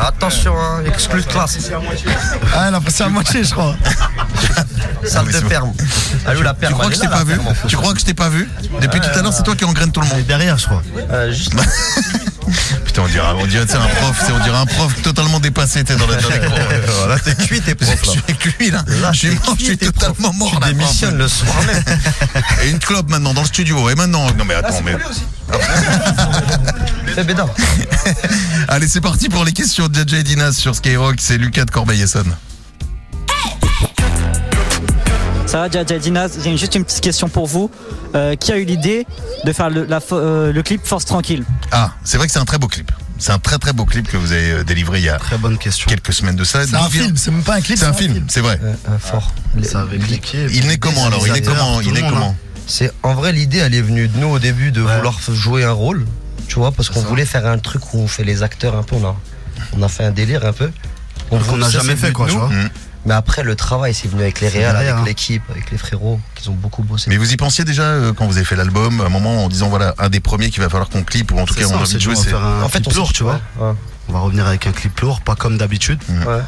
Attention, 0.07 0.55
hein, 0.59 0.83
exclu 0.87 1.23
de 1.23 1.27
classe. 1.27 1.59
Ah, 2.55 2.67
elle 2.69 2.75
a 2.75 2.81
passé 2.81 3.03
à 3.03 3.09
moitié, 3.09 3.43
je 3.45 3.53
crois. 3.53 3.75
Salle 5.05 5.25
mais 5.27 5.33
de 5.33 5.39
c'est 5.39 5.45
perme. 5.49 5.73
Ah 6.27 6.33
oui, 6.37 6.43
la 6.43 6.53
Tu 6.53 6.61
perme. 6.61 6.75
crois 6.75 6.89
que 6.89 6.95
je 6.95 7.01
t'ai 7.01 7.09
pas 7.09 7.25
vu 7.25 7.39
Tu 7.67 7.77
crois 7.77 7.95
que 7.95 8.01
je 8.01 8.05
t'ai 8.05 8.15
pas 8.15 8.29
vu 8.29 8.49
Depuis 8.81 9.01
tout 9.01 9.09
à 9.19 9.23
l'heure, 9.23 9.33
c'est 9.33 9.43
toi 9.43 9.57
qui 9.57 9.65
engraine 9.65 9.91
tout 9.91 10.01
le 10.03 10.07
monde. 10.09 10.23
Derrière, 10.27 10.59
je 10.59 10.67
crois. 10.67 10.83
Euh, 11.11 11.33
juste 11.33 11.53
Putain, 12.85 13.03
on 13.03 13.09
dirait, 13.09 13.27
on 13.39 13.47
dirait, 13.47 13.67
c'est 13.69 13.77
un 13.77 13.81
prof, 13.87 14.23
c'est- 14.25 14.33
on 14.33 14.39
dirait 14.43 14.57
un 14.57 14.65
prof 14.67 14.93
totalement 15.03 15.39
dépassé, 15.39 15.85
t'es 15.85 15.97
dans 15.97 16.07
la. 16.07 16.17
Voilà, 16.17 17.19
t'es 17.19 17.35
cuit, 17.35 17.61
t'es 17.61 17.75
prof 17.75 17.91
Je 18.03 18.07
là. 18.07 18.13
suis 18.13 18.51
lui 18.59 18.71
là. 18.71 18.85
Là, 19.03 19.13
je 19.13 19.19
suis 19.19 19.29
t'es 19.29 19.35
mort, 19.35 19.45
je 19.51 19.55
cuit, 19.57 19.65
suis 19.67 19.79
t'es 19.79 19.87
totalement 19.93 20.33
mort 20.33 20.51
Tu 20.55 20.61
là. 20.61 20.67
démissionnes 20.69 21.19
le 21.19 21.29
soir 21.29 21.55
même. 21.67 21.85
Et 22.65 22.71
une 22.71 22.79
clope 22.79 23.11
maintenant 23.11 23.35
dans 23.35 23.43
le 23.43 23.47
studio. 23.47 23.91
Et 23.91 23.95
maintenant, 23.95 24.27
non 24.33 24.45
mais 24.47 24.55
attends, 24.55 24.81
mais. 24.83 24.97
Bédard. 27.25 27.49
Allez, 28.69 28.89
c'est 28.89 29.01
parti 29.01 29.29
pour 29.29 29.45
les 29.45 29.53
questions 29.53 29.89
de 29.89 30.01
et 30.15 30.23
Dinas 30.23 30.53
sur 30.53 30.75
Skyrock. 30.75 31.17
C'est 31.19 31.39
Lucas 31.39 31.65
de 31.65 31.71
Corbeil-Essonne. 31.71 32.35
Ça 35.47 35.61
va, 35.61 35.71
Jaja 35.71 35.99
Dinaz 35.99 36.33
J'ai 36.45 36.57
juste 36.59 36.75
une 36.75 36.85
petite 36.85 37.01
question 37.01 37.29
pour 37.29 37.47
vous. 37.47 37.71
Euh, 38.15 38.37
qui 38.37 38.53
a 38.53 38.59
eu 38.59 38.65
l'idée 38.65 39.07
de 39.45 39.53
faire 39.53 39.69
le, 39.71 39.85
la 39.85 40.01
euh, 40.13 40.53
le 40.53 40.63
clip 40.63 40.81
Force 40.85 41.05
Tranquille? 41.05 41.45
Ah, 41.73 41.93
c'est 42.05 42.17
vrai 42.19 42.27
que 42.27 42.33
c'est 42.33 42.39
un 42.39 42.45
très 42.45 42.59
beau 42.59 42.69
clip. 42.69 42.91
C'est 43.19 43.33
un 43.33 43.39
très 43.39 43.59
très 43.59 43.73
beau 43.73 43.85
clip 43.85 44.07
que 44.09 44.17
vous 44.17 44.33
avez 44.33 44.51
euh, 44.53 44.65
délivré 44.65 44.99
il 45.01 45.05
y 45.05 45.09
a 45.09 45.19
Très 45.19 45.39
bonne 45.39 45.59
question. 45.59 45.87
quelques 45.89 46.13
semaines 46.13 46.37
de 46.37 46.45
ça. 46.45 46.67
C'est 46.67 46.75
un 46.77 46.89
film, 46.89 47.17
c'est 47.17 47.31
même 47.31 47.43
pas 47.43 47.57
un 47.57 47.61
clip. 47.61 47.79
C'est 47.79 47.85
un 47.87 47.93
film, 47.93 48.25
c'est 48.29 48.41
vrai. 48.41 48.61
Fort. 49.01 49.33
Ça 49.63 49.81
avec 49.81 50.09
l'équipe. 50.09 50.49
Il 50.53 50.67
naît 50.67 50.79
comment 50.79 51.07
alors? 51.07 51.27
Il 51.27 51.33
naît 51.33 51.43
comment? 51.43 51.81
Il 51.81 51.93
naît 51.93 52.01
comment? 52.09 52.37
C'est 52.67 52.93
en 53.03 53.15
vrai 53.15 53.33
l'idée 53.33 53.59
elle 53.59 53.75
est 53.75 53.81
venue 53.83 54.09
de 54.09 54.19
nous 54.19 54.29
au 54.29 54.39
début 54.39 54.71
de 54.73 54.83
vouloir 54.83 55.19
f- 55.19 55.33
jouer 55.33 55.65
un 55.65 55.73
rôle, 55.73 56.05
tu 56.49 56.57
vois, 56.59 56.73
parce 56.73 56.89
qu'on 56.91 57.01
voulait 57.03 57.27
faire 57.27 57.47
un 57.47 57.59
truc 57.59 57.95
où 57.95 57.99
on 57.99 58.09
fait 58.09 58.25
les 58.25 58.43
acteurs 58.43 58.75
un 58.77 58.83
peu, 58.83 58.97
on 58.97 59.05
a, 59.07 59.15
on 59.77 59.83
a 59.83 59.89
fait 59.89 60.05
un 60.05 60.11
délire 60.11 60.45
un 60.47 60.53
peu. 60.53 60.71
Qu'on 61.31 61.39
voulait- 61.39 61.61
n'a 61.63 61.71
jamais 61.71 61.95
fait, 61.97 62.13
quoi, 62.13 62.27
tu 62.27 62.33
vois. 62.37 62.49
Mm. 62.49 62.71
Mais 63.07 63.15
après 63.15 63.43
le 63.45 63.55
travail 63.55 63.95
c'est 63.95 64.09
venu 64.09 64.23
avec 64.23 64.41
les 64.41 64.49
réals, 64.49 64.73
derrière, 64.73 64.95
avec 64.97 65.03
hein. 65.03 65.07
l'équipe, 65.07 65.43
avec 65.51 65.71
les 65.71 65.79
frérots, 65.79 66.21
qui 66.35 66.49
ont 66.49 66.55
beaucoup 66.55 66.83
bossé. 66.83 67.09
Mais 67.09 67.17
vous 67.17 67.33
y 67.33 67.37
pensiez 67.37 67.65
déjà 67.65 67.83
euh, 67.85 68.13
quand 68.13 68.27
vous 68.27 68.37
avez 68.37 68.45
fait 68.45 68.57
l'album, 68.57 69.01
à 69.01 69.05
un 69.05 69.09
moment 69.09 69.45
en 69.45 69.49
disant 69.49 69.69
voilà, 69.69 69.95
un 69.99 70.09
des 70.11 70.21
premiers 70.21 70.51
qu'il 70.51 70.61
va 70.63 70.69
falloir 70.69 70.89
qu'on 70.91 71.05
clip, 71.05 71.31
ou 71.33 71.39
en 71.39 71.45
tout 71.45 71.55
cas 71.55 71.63
ça, 71.63 71.69
on 71.69 71.73
a 71.75 71.77
on 71.79 71.83
envie 71.83 71.95
de 71.95 72.01
jouer, 72.01 72.15
on 72.15 72.19
va 72.19 72.25
c'est. 72.25 72.31
faire 72.31 72.45
un 72.45 72.63
En 72.63 72.69
fait 72.69 72.81
clip 72.81 72.93
on 72.93 72.97
lourd, 72.97 73.13
tu 73.13 73.23
vois. 73.23 73.41
Ouais, 73.61 73.73
On 74.09 74.13
va 74.13 74.19
revenir 74.19 74.47
avec 74.47 74.67
un 74.67 74.73
clip 74.73 74.99
lourd, 75.01 75.21
pas 75.21 75.37
comme 75.37 75.57
d'habitude. 75.59 76.01
ouais. 76.11 76.43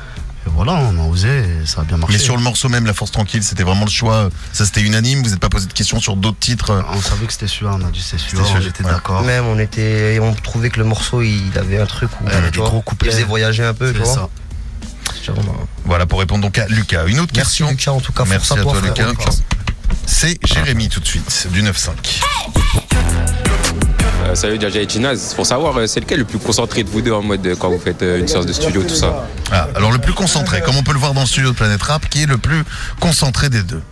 Et 0.46 0.50
voilà, 0.54 0.72
on 0.72 0.98
a 0.98 1.06
osé 1.06 1.28
et 1.28 1.66
ça 1.66 1.82
a 1.82 1.84
bien 1.84 1.96
marché. 1.98 2.14
Mais 2.16 2.18
sur 2.18 2.36
le 2.36 2.42
morceau 2.42 2.68
même, 2.68 2.86
La 2.86 2.94
Force 2.94 3.10
Tranquille, 3.10 3.42
c'était 3.42 3.62
vraiment 3.62 3.84
le 3.84 3.90
choix. 3.90 4.30
Ça 4.52 4.64
c'était 4.64 4.80
unanime, 4.80 5.22
vous 5.22 5.30
n'êtes 5.30 5.40
pas 5.40 5.48
posé 5.50 5.66
de 5.66 5.72
questions 5.72 6.00
sur 6.00 6.16
d'autres 6.16 6.38
titres? 6.38 6.82
On 6.92 7.00
savait 7.00 7.26
que 7.26 7.32
c'était 7.32 7.46
celui-là, 7.46 7.76
on 7.78 7.86
a 7.86 7.90
dit 7.90 8.00
c'est 8.02 8.16
était 8.16 8.84
ouais. 8.84 8.90
d'accord. 8.90 9.22
Même 9.22 9.44
on 9.46 9.58
était, 9.58 10.18
on 10.22 10.32
trouvait 10.34 10.70
que 10.70 10.78
le 10.78 10.86
morceau 10.86 11.22
il 11.22 11.52
avait 11.58 11.78
un 11.78 11.86
truc 11.86 12.10
où 12.20 12.24
Ouais, 12.24 12.30
il 12.32 12.36
avait 12.36 12.50
des 12.50 12.58
gros 12.58 12.80
couplets. 12.80 13.08
il 13.08 13.12
faisait 13.12 13.24
voyager 13.24 13.64
un 13.64 13.74
peu, 13.74 13.92
tu 13.92 13.98
vois. 13.98 14.14
ça. 14.14 14.28
Voilà 15.84 16.06
pour 16.06 16.20
répondre 16.20 16.42
donc 16.42 16.58
à 16.58 16.66
Lucas. 16.68 17.06
Une 17.06 17.20
autre 17.20 17.32
Merci 17.34 17.58
question. 17.58 17.70
Lucas 17.70 17.92
en 17.92 18.00
tout 18.00 18.12
cas, 18.12 18.24
Merci 18.26 18.52
à 18.54 18.62
toi, 18.62 18.80
Lucas. 18.80 19.12
C'est 20.06 20.38
Jérémy 20.44 20.88
tout 20.88 21.00
de 21.00 21.06
suite, 21.06 21.48
du 21.52 21.62
9-5. 21.62 21.88
Euh, 21.90 22.79
salut 24.34 24.60
Jaja 24.60 24.80
et 24.80 24.88
Ginaz. 24.88 25.34
Pour 25.34 25.44
savoir, 25.46 25.76
euh, 25.76 25.86
c'est 25.86 26.00
lequel 26.00 26.20
le 26.20 26.24
plus 26.24 26.38
concentré 26.38 26.82
de 26.84 26.88
vous 26.88 27.00
deux 27.02 27.12
en 27.12 27.22
mode 27.22 27.44
euh, 27.46 27.56
quand 27.58 27.68
vous 27.70 27.78
faites 27.80 28.02
euh, 28.02 28.20
une 28.20 28.28
séance 28.28 28.46
de 28.46 28.52
studio, 28.52 28.82
tout 28.82 28.94
ça 28.94 29.26
Ah, 29.50 29.68
alors 29.74 29.90
le 29.92 29.98
plus 29.98 30.12
concentré, 30.12 30.60
comme 30.62 30.76
on 30.76 30.82
peut 30.82 30.92
le 30.92 30.98
voir 30.98 31.14
dans 31.14 31.22
le 31.22 31.26
studio 31.26 31.50
de 31.50 31.56
Planète 31.56 31.82
Rap, 31.82 32.08
qui 32.08 32.22
est 32.22 32.26
le 32.26 32.38
plus 32.38 32.62
concentré 33.00 33.48
des 33.50 33.62
deux 33.62 33.82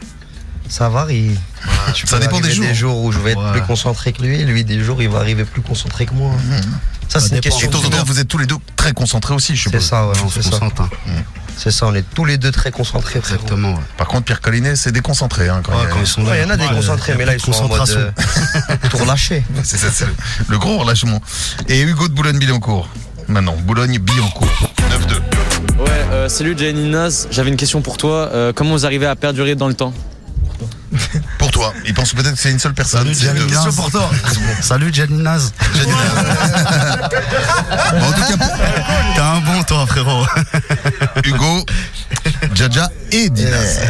Ça 0.69 0.89
varie. 0.89 1.37
Ça 2.05 2.19
dépend 2.19 2.41
des 2.41 2.51
jours. 2.53 2.65
Des 2.67 2.75
jours 2.75 3.03
où 3.03 3.11
je 3.13 3.19
vais 3.19 3.33
être 3.33 3.43
Ouais. 3.45 3.53
plus 3.53 3.63
concentré 3.63 4.13
que 4.13 4.23
lui, 4.23 4.45
lui 4.45 4.65
des 4.65 4.81
jours 4.83 5.03
il 5.03 5.09
va 5.09 5.19
arriver 5.19 5.45
plus 5.45 5.63
concentré 5.63 6.07
que 6.07 6.15
moi. 6.15 6.31
Ça 7.09 7.21
c'est 7.21 7.31
une 7.31 7.37
Et 7.39 7.41
question 7.41 7.67
de 7.69 7.73
temps 7.73 7.79
en 7.79 7.83
temps, 7.83 7.89
d'humeur. 7.91 8.05
vous 8.05 8.21
êtes 8.21 8.29
tous 8.29 8.39
les 8.39 8.47
deux 8.47 8.57
très 8.77 8.93
concentrés 8.93 9.35
aussi, 9.35 9.57
je 9.57 9.63
suppose. 9.63 9.81
C'est 9.81 9.89
ça, 9.89 10.07
ouais, 10.07 10.13
on 10.25 10.29
c'est 10.29 10.43
se 10.43 10.51
ça. 10.51 10.51
concentre. 10.51 10.83
hein. 10.83 10.89
C'est 11.61 11.73
ça, 11.73 11.87
on 11.87 11.95
est 11.95 12.05
tous 12.15 12.25
les 12.25 12.39
deux 12.39 12.53
très 12.53 12.71
concentrés. 12.71 13.19
Exactement, 13.19 13.73
ouais. 13.75 13.81
Par 13.97 14.07
contre, 14.07 14.23
Pierre 14.25 14.41
Collinet, 14.41 14.77
c'est 14.77 14.93
déconcentré. 14.93 15.49
Hein, 15.49 15.61
quand, 15.65 15.73
Ouais, 15.73 15.79
il 15.83 15.83
y 15.83 15.87
a- 15.87 15.91
quand 15.95 16.01
ils 16.01 16.07
sont 16.07 16.23
là. 16.23 16.31
Ouais, 16.31 16.39
il 16.39 16.43
y 16.43 16.47
en 16.47 16.51
a 16.51 16.57
des 16.57 16.67
concentrés, 16.69 17.13
il 17.13 17.15
y 17.15 17.15
a 17.15 17.19
mais 17.19 17.25
là 17.25 17.35
ils 17.35 17.41
sont 17.41 17.51
en 17.53 17.69
mode 17.69 17.79
concentration. 17.79 17.99
euh, 18.01 18.77
tout 18.91 18.97
relâché. 18.99 19.45
C'est 19.65 19.77
ça, 19.77 19.89
c'est 19.93 20.07
le, 20.49 20.59
gros 20.59 20.79
relâchement. 20.79 21.21
Et 21.69 21.81
Hugo 21.81 22.07
de 22.07 22.15
Boulogne-Billancourt. 22.15 22.89
Maintenant, 23.27 23.57
Boulogne-Billancourt. 23.65 24.49
9-2. 24.91 25.15
Ouais, 25.83 25.91
euh, 26.13 26.29
salut 26.29 26.55
Jenny 26.57 26.89
Naz, 26.89 27.27
j'avais 27.31 27.51
une 27.51 27.57
question 27.57 27.83
pour 27.83 27.97
toi. 27.97 28.31
Euh, 28.33 28.53
comment 28.55 28.71
vous 28.71 28.87
arrivez 28.87 29.07
à 29.07 29.17
perdurer 29.17 29.55
dans 29.57 29.69
le 29.69 29.75
temps? 29.75 29.93
Toi. 31.59 31.75
Il 31.85 31.95
pense 31.95 32.13
peut-être 32.13 32.35
que 32.35 32.39
c'est 32.41 32.51
une 32.51 32.59
seule 32.59 32.75
personne. 32.75 33.13
Salut, 33.15 33.41
c'est. 33.49 33.55
Naz. 33.55 33.69
Salut 34.63 34.93
Gianni 34.93 35.23
Naz. 35.23 35.53
Bon, 37.91 38.07
en 38.07 38.13
tout 38.13 38.21
cas, 38.21 38.37
T'es 39.15 39.21
un 39.21 39.41
bon 39.41 39.63
toi 39.63 39.87
frérot. 39.87 40.27
Hugo, 41.25 41.65
Jaja 42.55 42.91
et 43.13 43.31
Dinas. 43.31 43.81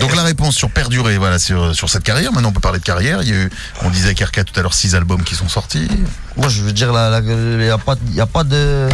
Donc 0.00 0.14
la 0.14 0.22
réponse 0.22 0.54
sur 0.54 0.70
perdurer, 0.70 1.16
voilà, 1.18 1.38
sur, 1.38 1.74
sur 1.74 1.88
cette 1.88 2.02
carrière. 2.04 2.32
Maintenant, 2.32 2.50
on 2.50 2.52
peut 2.52 2.60
parler 2.60 2.78
de 2.78 2.84
carrière. 2.84 3.22
Il 3.22 3.28
y 3.28 3.32
a 3.32 3.36
eu, 3.36 3.50
on 3.82 3.90
disait 3.90 4.06
avec 4.06 4.20
RK 4.20 4.44
tout 4.44 4.58
à 4.58 4.62
l'heure, 4.62 4.74
six 4.74 4.94
albums 4.94 5.22
qui 5.24 5.34
sont 5.34 5.48
sortis. 5.48 5.88
Moi 6.36 6.48
je 6.48 6.62
veux 6.62 6.72
dire, 6.72 6.88
il 6.88 7.58
n'y 7.58 7.68
a 7.70 7.78
pas, 7.78 7.94
y 8.12 8.20
a 8.20 8.26
pas 8.26 8.44
de. 8.44 8.88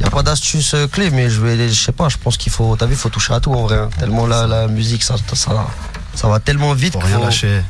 Y 0.00 0.04
a 0.06 0.10
pas 0.10 0.22
d'astuce 0.22 0.72
euh, 0.72 0.86
clé, 0.86 1.10
mais 1.10 1.28
je 1.28 1.42
vais, 1.42 1.68
je 1.68 1.74
sais 1.78 1.92
pas, 1.92 2.08
je 2.08 2.16
pense 2.16 2.38
qu'il 2.38 2.50
faut, 2.50 2.74
t'as 2.74 2.86
vu, 2.86 2.96
faut 2.96 3.10
toucher 3.10 3.34
à 3.34 3.40
tout 3.40 3.52
en 3.52 3.64
vrai. 3.66 3.76
hein. 3.76 3.90
Tellement 3.98 4.26
la, 4.26 4.46
la 4.46 4.66
musique, 4.66 5.02
ça, 5.02 5.16
ça, 5.34 5.66
ça 6.14 6.28
va 6.28 6.40
tellement 6.40 6.72
vite. 6.74 6.94
Faut 6.94 6.98
qu'il 7.00 7.08
rien 7.08 7.18
faut 7.18 7.24
lâcher. 7.24 7.62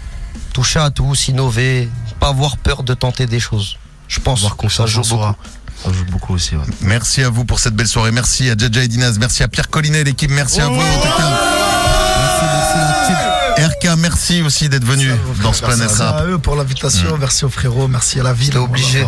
Toucher 0.53 0.81
à 0.81 0.91
tout, 0.91 1.15
s'innover, 1.15 1.89
pas 2.19 2.29
avoir 2.29 2.57
peur 2.57 2.83
de 2.83 2.95
tenter 2.95 3.27
des 3.27 3.41
choses. 3.41 3.77
Je 4.09 4.19
pense 4.21 4.41
Avoir 4.41 4.57
que 4.57 4.69
ça 4.69 4.87
joue 4.87 5.01
en 5.01 5.05
soi. 5.05 5.27
beaucoup. 5.29 5.39
Ça 5.85 5.93
joue 5.93 6.05
beaucoup 6.07 6.35
aussi. 6.35 6.57
Ouais. 6.57 6.65
Merci 6.81 7.23
à 7.23 7.31
vous 7.31 7.45
pour 7.45 7.61
cette 7.61 7.75
belle 7.75 7.89
soirée. 7.89 8.11
Merci 8.11 8.51
à 8.51 8.57
Jaja 8.57 8.83
et 8.83 8.89
Dinaz. 8.89 9.19
Merci 9.19 9.43
à 9.43 9.49
Pierre 9.49 9.71
Collinet, 9.71 10.05
l'équipe. 10.05 10.31
Merci 10.31 10.61
à 10.61 10.67
vous. 10.67 10.75
en 10.81 11.01
tout 11.01 11.17
cas. 11.17 11.31
RK, 13.59 13.97
merci 13.99 14.43
aussi 14.43 14.69
d'être 14.69 14.85
venu 14.85 15.11
dans 15.43 15.53
ce 15.53 15.61
Planète 15.63 15.81
Merci 15.89 16.03
à 16.03 16.11
Rap. 16.13 16.27
eux 16.29 16.39
pour 16.39 16.57
l'invitation, 16.57 17.17
merci 17.19 17.45
aux 17.45 17.49
frérots, 17.51 17.89
merci 17.89 18.21
à 18.21 18.23
la 18.23 18.33
ville. 18.33 18.51
T'es 18.51 18.57
obligé. 18.59 19.05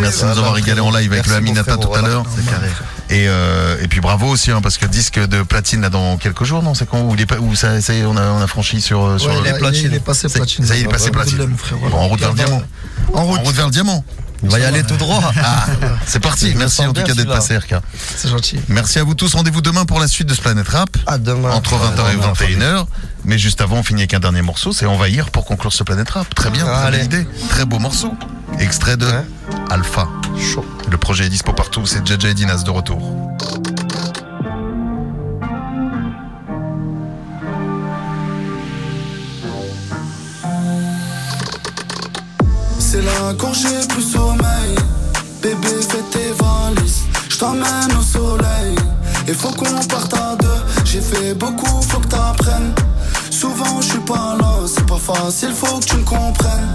Merci 0.00 0.20
de 0.22 0.26
nous 0.26 0.38
avoir 0.38 0.52
régalé 0.54 0.80
en 0.80 0.90
live 0.90 1.12
avec 1.12 1.26
le 1.26 1.34
Aminata 1.34 1.76
tout 1.76 1.92
à 1.94 2.02
l'heure. 2.02 2.24
Et, 3.10 3.26
euh, 3.28 3.76
et 3.82 3.88
puis 3.88 4.00
bravo 4.00 4.26
aussi, 4.26 4.50
hein, 4.50 4.60
parce 4.62 4.76
que 4.76 4.84
disque 4.86 5.18
de 5.18 5.42
platine 5.42 5.80
là 5.80 5.88
dans 5.90 6.18
quelques 6.18 6.44
jours, 6.44 6.62
non 6.62 6.74
C'est 6.74 6.86
quand 6.88 7.00
Ou, 7.00 7.16
il 7.50 7.56
ça, 7.56 7.80
ça 7.80 7.94
y 7.94 8.00
est, 8.00 8.04
on 8.04 8.16
a, 8.16 8.22
on 8.32 8.40
a 8.42 8.46
franchi 8.46 8.80
sur, 8.82 9.18
sur 9.18 9.30
Ouais, 9.30 9.36
le- 9.36 9.40
il, 9.40 9.46
il 9.46 9.54
est- 9.54 9.58
platines. 9.58 9.82
il 9.86 9.94
est 9.94 10.00
passé 10.00 10.28
platine. 10.28 10.66
Ça 10.66 10.74
y 10.74 10.78
est, 10.78 10.80
il 10.82 10.84
est 10.86 10.90
passé 10.90 11.10
platine. 11.10 11.38
En 11.92 12.08
route 12.08 12.20
vers 12.20 12.30
le 12.30 12.36
diamant. 12.36 12.62
En 13.14 13.24
route 13.24 13.54
vers 13.54 13.66
le 13.66 13.72
diamant. 13.72 14.04
Il 14.42 14.50
va 14.50 14.58
y 14.58 14.64
aller 14.64 14.82
tout 14.82 14.96
droit. 14.96 15.32
Ah, 15.42 15.66
c'est 16.06 16.20
parti. 16.20 16.54
Merci 16.56 16.82
en 16.82 16.92
tout 16.92 17.02
cas 17.02 17.14
d'être 17.14 17.28
passé, 17.28 17.56
RK. 17.56 17.76
C'est 18.16 18.28
gentil. 18.28 18.58
Merci 18.68 18.98
à 18.98 19.04
vous 19.04 19.14
tous. 19.14 19.34
Rendez-vous 19.34 19.60
demain 19.60 19.84
pour 19.84 20.00
la 20.00 20.08
suite 20.08 20.28
de 20.28 20.34
ce 20.34 20.40
Planète 20.40 20.68
Rap. 20.68 20.90
À 21.06 21.18
demain. 21.18 21.50
Entre 21.50 21.74
20h 21.74 22.12
et 22.12 22.54
21h. 22.56 22.86
Mais 23.24 23.38
juste 23.38 23.60
avant, 23.60 23.76
on 23.78 23.82
finit 23.82 24.02
avec 24.02 24.14
un 24.14 24.20
dernier 24.20 24.42
morceau. 24.42 24.72
C'est 24.72 24.86
Envahir 24.86 25.30
pour 25.30 25.44
conclure 25.44 25.72
ce 25.72 25.84
Planète 25.84 26.10
Rap. 26.10 26.34
Très 26.34 26.50
bien, 26.50 26.64
très 26.64 26.74
Allez. 26.74 26.96
belle 26.98 27.06
idée. 27.06 27.26
Très 27.48 27.64
beau 27.64 27.78
morceau. 27.78 28.14
Extrait 28.58 28.96
de 28.96 29.06
Ouais. 29.06 29.24
Alpha. 29.70 30.08
Chaud. 30.38 30.64
Le 30.90 30.98
projet 30.98 31.26
est 31.26 31.30
dispo 31.30 31.52
partout. 31.52 31.86
C'est 31.86 32.08
et 32.10 32.34
Dinas 32.34 32.62
de 32.64 32.70
retour. 32.70 33.36
C'est 42.90 43.02
là 43.02 43.34
quand 43.36 43.52
j'ai 43.52 43.86
plus 43.86 44.02
sommeil. 44.02 44.74
Bébé, 45.42 45.68
fais 45.90 46.02
tes 46.10 46.32
valises. 46.42 47.02
Je 47.28 47.36
t'emmène 47.36 47.92
au 47.98 48.02
soleil. 48.02 48.74
Et 49.26 49.34
faut 49.34 49.50
qu'on 49.50 49.74
parte 49.86 50.14
à 50.14 50.34
deux. 50.36 50.84
J'ai 50.86 51.02
fait 51.02 51.34
beaucoup, 51.34 51.82
faut 51.82 52.00
que 52.00 52.06
t'apprennes. 52.06 52.72
Souvent, 53.30 53.82
je 53.82 53.88
suis 53.88 53.98
pas 54.00 54.36
là. 54.40 54.54
C'est 54.66 54.86
pas 54.86 54.96
facile, 54.96 55.52
faut 55.52 55.78
que 55.78 55.84
tu 55.84 55.96
me 55.96 56.04
comprennes. 56.04 56.74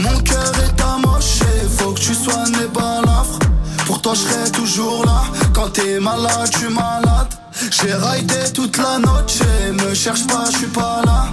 Mon 0.00 0.18
cœur 0.20 0.52
est 0.64 0.80
amoché. 0.80 1.44
Faut 1.76 1.92
que 1.92 2.00
tu 2.00 2.14
soignes 2.14 2.56
les 2.58 2.68
balafres. 2.68 3.38
Pour 3.84 4.00
toi, 4.00 4.14
je 4.14 4.20
serai 4.20 4.50
toujours 4.52 5.04
là. 5.04 5.24
Quand 5.52 5.70
t'es 5.70 6.00
malade, 6.00 6.48
tu 6.58 6.70
malade. 6.70 7.28
J'ai 7.70 7.92
raidé 7.92 8.50
toute 8.54 8.78
la 8.78 8.98
noche. 8.98 9.40
Me 9.70 9.92
cherche 9.92 10.26
pas, 10.26 10.46
je 10.50 10.56
suis 10.56 10.66
pas 10.68 11.02
là. 11.04 11.26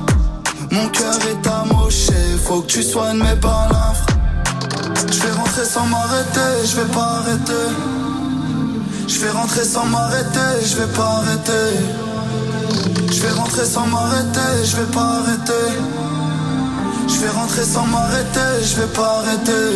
Mon 0.72 0.88
cœur 0.90 1.18
est 1.32 1.48
amoché, 1.48 2.14
faut 2.46 2.62
que 2.62 2.68
tu 2.68 2.84
soignes 2.84 3.18
mes 3.18 3.36
balafres. 3.36 4.06
Je 5.12 5.20
vais 5.20 5.32
rentrer 5.32 5.66
sans 5.66 5.86
m'arrêter, 5.88 6.66
je 6.66 6.76
vais 6.76 6.94
pas 6.94 7.22
arrêter. 7.22 7.68
Je 9.08 9.20
vais 9.20 9.32
rentrer 9.32 9.66
sans 9.66 9.86
m'arrêter, 9.86 10.52
je 10.64 10.76
vais 10.78 10.94
pas 10.94 11.22
arrêter. 11.22 11.78
Je 13.12 13.22
vais 13.22 13.32
rentrer 13.32 13.66
sans 13.66 13.88
m'arrêter, 13.88 14.64
je 14.64 14.76
vais 14.76 14.92
pas 14.94 15.22
arrêter. 15.22 15.70
Je 17.08 17.18
vais 17.20 17.30
rentrer 17.30 17.66
sans 17.66 17.88
m'arrêter, 17.88 18.64
je 18.64 18.76
vais 18.76 18.94
pas 18.94 19.24
arrêter. 19.24 19.76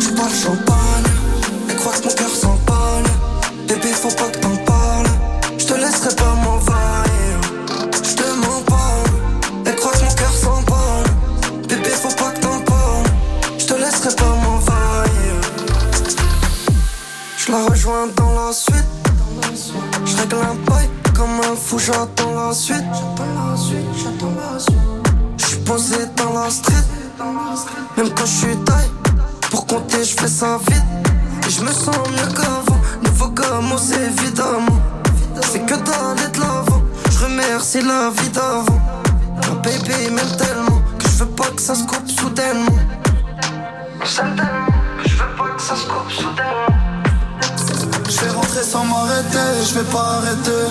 Je 0.00 0.08
parle 0.10 0.32
champagne, 0.32 1.10
elle 1.68 1.76
croit 1.76 1.92
que 1.92 2.04
mon 2.04 2.14
cœur 2.14 2.30
s'emballe. 2.30 3.10
Bébé, 3.66 3.88
faut 3.88 4.14
pas 4.14 4.28
que 4.28 4.38
t'en 4.38 4.56
parles. 4.64 5.10
Je 5.58 5.66
te 5.66 5.74
laisserai 5.74 6.14
pas 6.14 6.34
dans 17.86 18.34
la 18.34 18.52
suite. 18.52 18.84
Je 20.04 20.16
règle 20.16 20.36
un 20.36 20.54
bail 20.68 20.88
comme 21.14 21.40
un 21.40 21.54
fou, 21.54 21.78
j'attends 21.78 22.34
la 22.34 22.52
suite. 22.52 22.82
Je 25.38 25.46
suis 25.46 25.58
posé 25.58 25.96
dans 26.16 26.32
la 26.32 26.50
street. 26.50 26.74
Même 27.96 28.08
quand 28.10 28.26
je 28.26 28.46
suis 28.46 28.56
taille, 28.64 28.90
pour 29.50 29.66
compter, 29.66 30.02
je 30.02 30.16
fais 30.16 30.26
ça 30.26 30.58
vite. 30.68 30.82
Et 31.46 31.50
je 31.50 31.62
me 31.62 31.70
sens 31.70 31.96
mieux 32.10 32.32
qu'avant. 32.34 32.80
Nouveau 33.04 33.32
c'est 33.78 34.02
évidemment. 34.02 34.80
C'est 35.42 35.64
que 35.64 35.74
d'aller 35.74 36.28
de 36.32 36.40
l'avant. 36.40 36.82
Je 37.08 37.24
remercie 37.24 37.82
la 37.82 38.10
vie 38.10 38.30
d'avant. 38.30 38.80
Ma 39.42 39.54
baby 39.62 40.10
m'aime 40.10 40.36
tellement 40.36 40.82
que 40.98 41.04
je 41.08 41.22
veux 41.22 41.30
pas 41.30 41.50
que 41.54 41.62
ça 41.62 41.76
se 41.76 41.84
coupe 41.84 42.08
soudainement. 42.08 42.78
Tellement 44.16 44.42
que 45.02 45.08
je 45.08 45.14
veux 45.14 45.36
pas 45.36 45.48
que 45.56 45.62
ça 45.62 45.76
se 45.76 45.86
coupe 45.86 46.10
soudainement. 46.10 46.75
Je 48.08 48.20
vais 48.20 48.30
rentrer 48.30 48.62
sans 48.62 48.84
m'arrêter, 48.84 49.48
je 49.68 49.74
vais 49.74 49.90
pas 49.90 50.18
arrêter. 50.18 50.66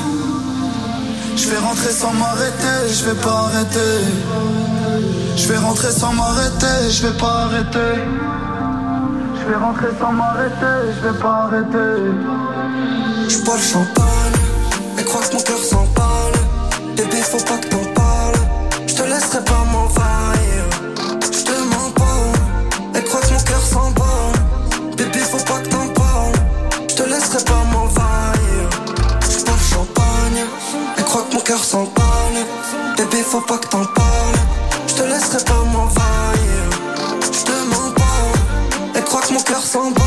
Je 1.35 1.49
vais 1.49 1.57
rentrer 1.57 1.91
sans 1.91 2.13
m'arrêter, 2.13 2.77
je 2.89 3.05
vais 3.05 3.21
pas 3.21 3.49
arrêter. 3.49 3.79
Je 5.35 5.47
vais 5.47 5.57
rentrer 5.57 5.91
sans 5.91 6.13
m'arrêter, 6.13 6.89
je 6.89 7.07
vais 7.07 7.17
pas 7.17 7.45
arrêter. 7.45 8.01
Je 9.35 9.49
vais 9.49 9.57
rentrer 9.57 9.89
sans 9.99 10.11
m'arrêter, 10.13 10.93
je 10.95 11.07
vais 11.07 11.19
pas 11.19 11.49
arrêter. 11.49 12.01
Je 13.27 13.37
bois 13.43 13.57
le 13.57 13.61
champagne, 13.61 14.39
elle 14.97 15.05
croit 15.05 15.21
que 15.21 15.33
mon 15.33 15.41
cœur 15.41 15.59
s'emballe. 15.59 16.39
Bébé, 16.95 17.17
faut 17.17 17.43
pas 17.43 17.57
que 17.57 17.94
faut 33.25 33.41
pas 33.41 33.57
que 33.57 33.67
t'en 33.67 33.83
parles. 33.85 34.39
Je 34.87 34.93
te 34.93 35.03
laisserai 35.03 35.43
pas 35.45 35.63
m'envahir. 35.73 36.63
Je 37.31 37.43
te 37.43 37.51
mens 37.69 37.91
pas, 37.91 38.93
elle 38.93 39.03
croit 39.03 39.21
que 39.21 39.33
mon 39.33 39.41
cœur 39.41 39.63
s'emballe. 39.63 40.04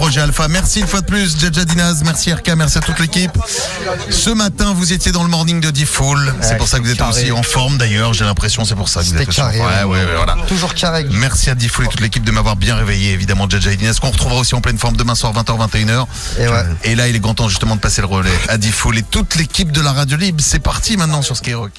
Projet 0.00 0.22
Alpha. 0.22 0.48
Merci 0.48 0.80
une 0.80 0.86
fois 0.86 1.02
de 1.02 1.06
plus, 1.06 1.38
Jaja 1.38 1.62
Dinaz, 1.66 2.00
merci 2.06 2.32
RK, 2.32 2.48
merci 2.56 2.78
à 2.78 2.80
toute 2.80 2.98
l'équipe. 3.00 3.36
Ce 4.08 4.30
matin, 4.30 4.72
vous 4.72 4.94
étiez 4.94 5.12
dans 5.12 5.22
le 5.22 5.28
morning 5.28 5.60
de 5.60 5.70
D-Fool. 5.70 6.34
C'est 6.40 6.56
pour 6.56 6.68
ça 6.68 6.78
que 6.78 6.84
vous 6.84 6.90
êtes 6.90 6.96
carré. 6.96 7.10
aussi 7.10 7.32
en 7.32 7.42
forme 7.42 7.76
d'ailleurs, 7.76 8.14
j'ai 8.14 8.24
l'impression, 8.24 8.64
c'est 8.64 8.76
pour 8.76 8.88
ça 8.88 9.00
que 9.00 9.08
vous 9.08 9.20
êtes 9.20 9.28
carré. 9.28 9.60
Ouais, 9.60 9.84
ouais, 9.84 10.04
ouais, 10.06 10.16
voilà. 10.16 10.38
Toujours 10.48 10.72
carré. 10.72 11.06
Merci 11.10 11.50
à 11.50 11.54
D-Fool 11.54 11.84
et 11.84 11.88
toute 11.88 12.00
l'équipe 12.00 12.24
de 12.24 12.30
m'avoir 12.30 12.56
bien 12.56 12.76
réveillé, 12.76 13.12
évidemment, 13.12 13.46
Jaja 13.46 13.74
Dinaz, 13.74 14.00
qu'on 14.00 14.10
retrouvera 14.10 14.40
aussi 14.40 14.54
en 14.54 14.62
pleine 14.62 14.78
forme 14.78 14.96
demain 14.96 15.14
soir, 15.14 15.34
20h, 15.34 15.68
21h. 15.68 16.06
Et 16.38 16.48
ouais. 16.48 16.64
Et 16.84 16.94
là, 16.94 17.06
il 17.06 17.14
est 17.14 17.20
grand 17.20 17.34
temps 17.34 17.50
justement 17.50 17.76
de 17.76 17.80
passer 17.80 18.00
le 18.00 18.06
relais 18.06 18.30
à 18.48 18.56
D-Fool 18.56 18.96
et 18.96 19.02
toute 19.02 19.34
l'équipe 19.34 19.70
de 19.70 19.82
la 19.82 19.92
radio 19.92 20.16
libre. 20.16 20.42
C'est 20.42 20.60
parti 20.60 20.96
maintenant 20.96 21.20
sur 21.20 21.36
Skyrock. 21.36 21.72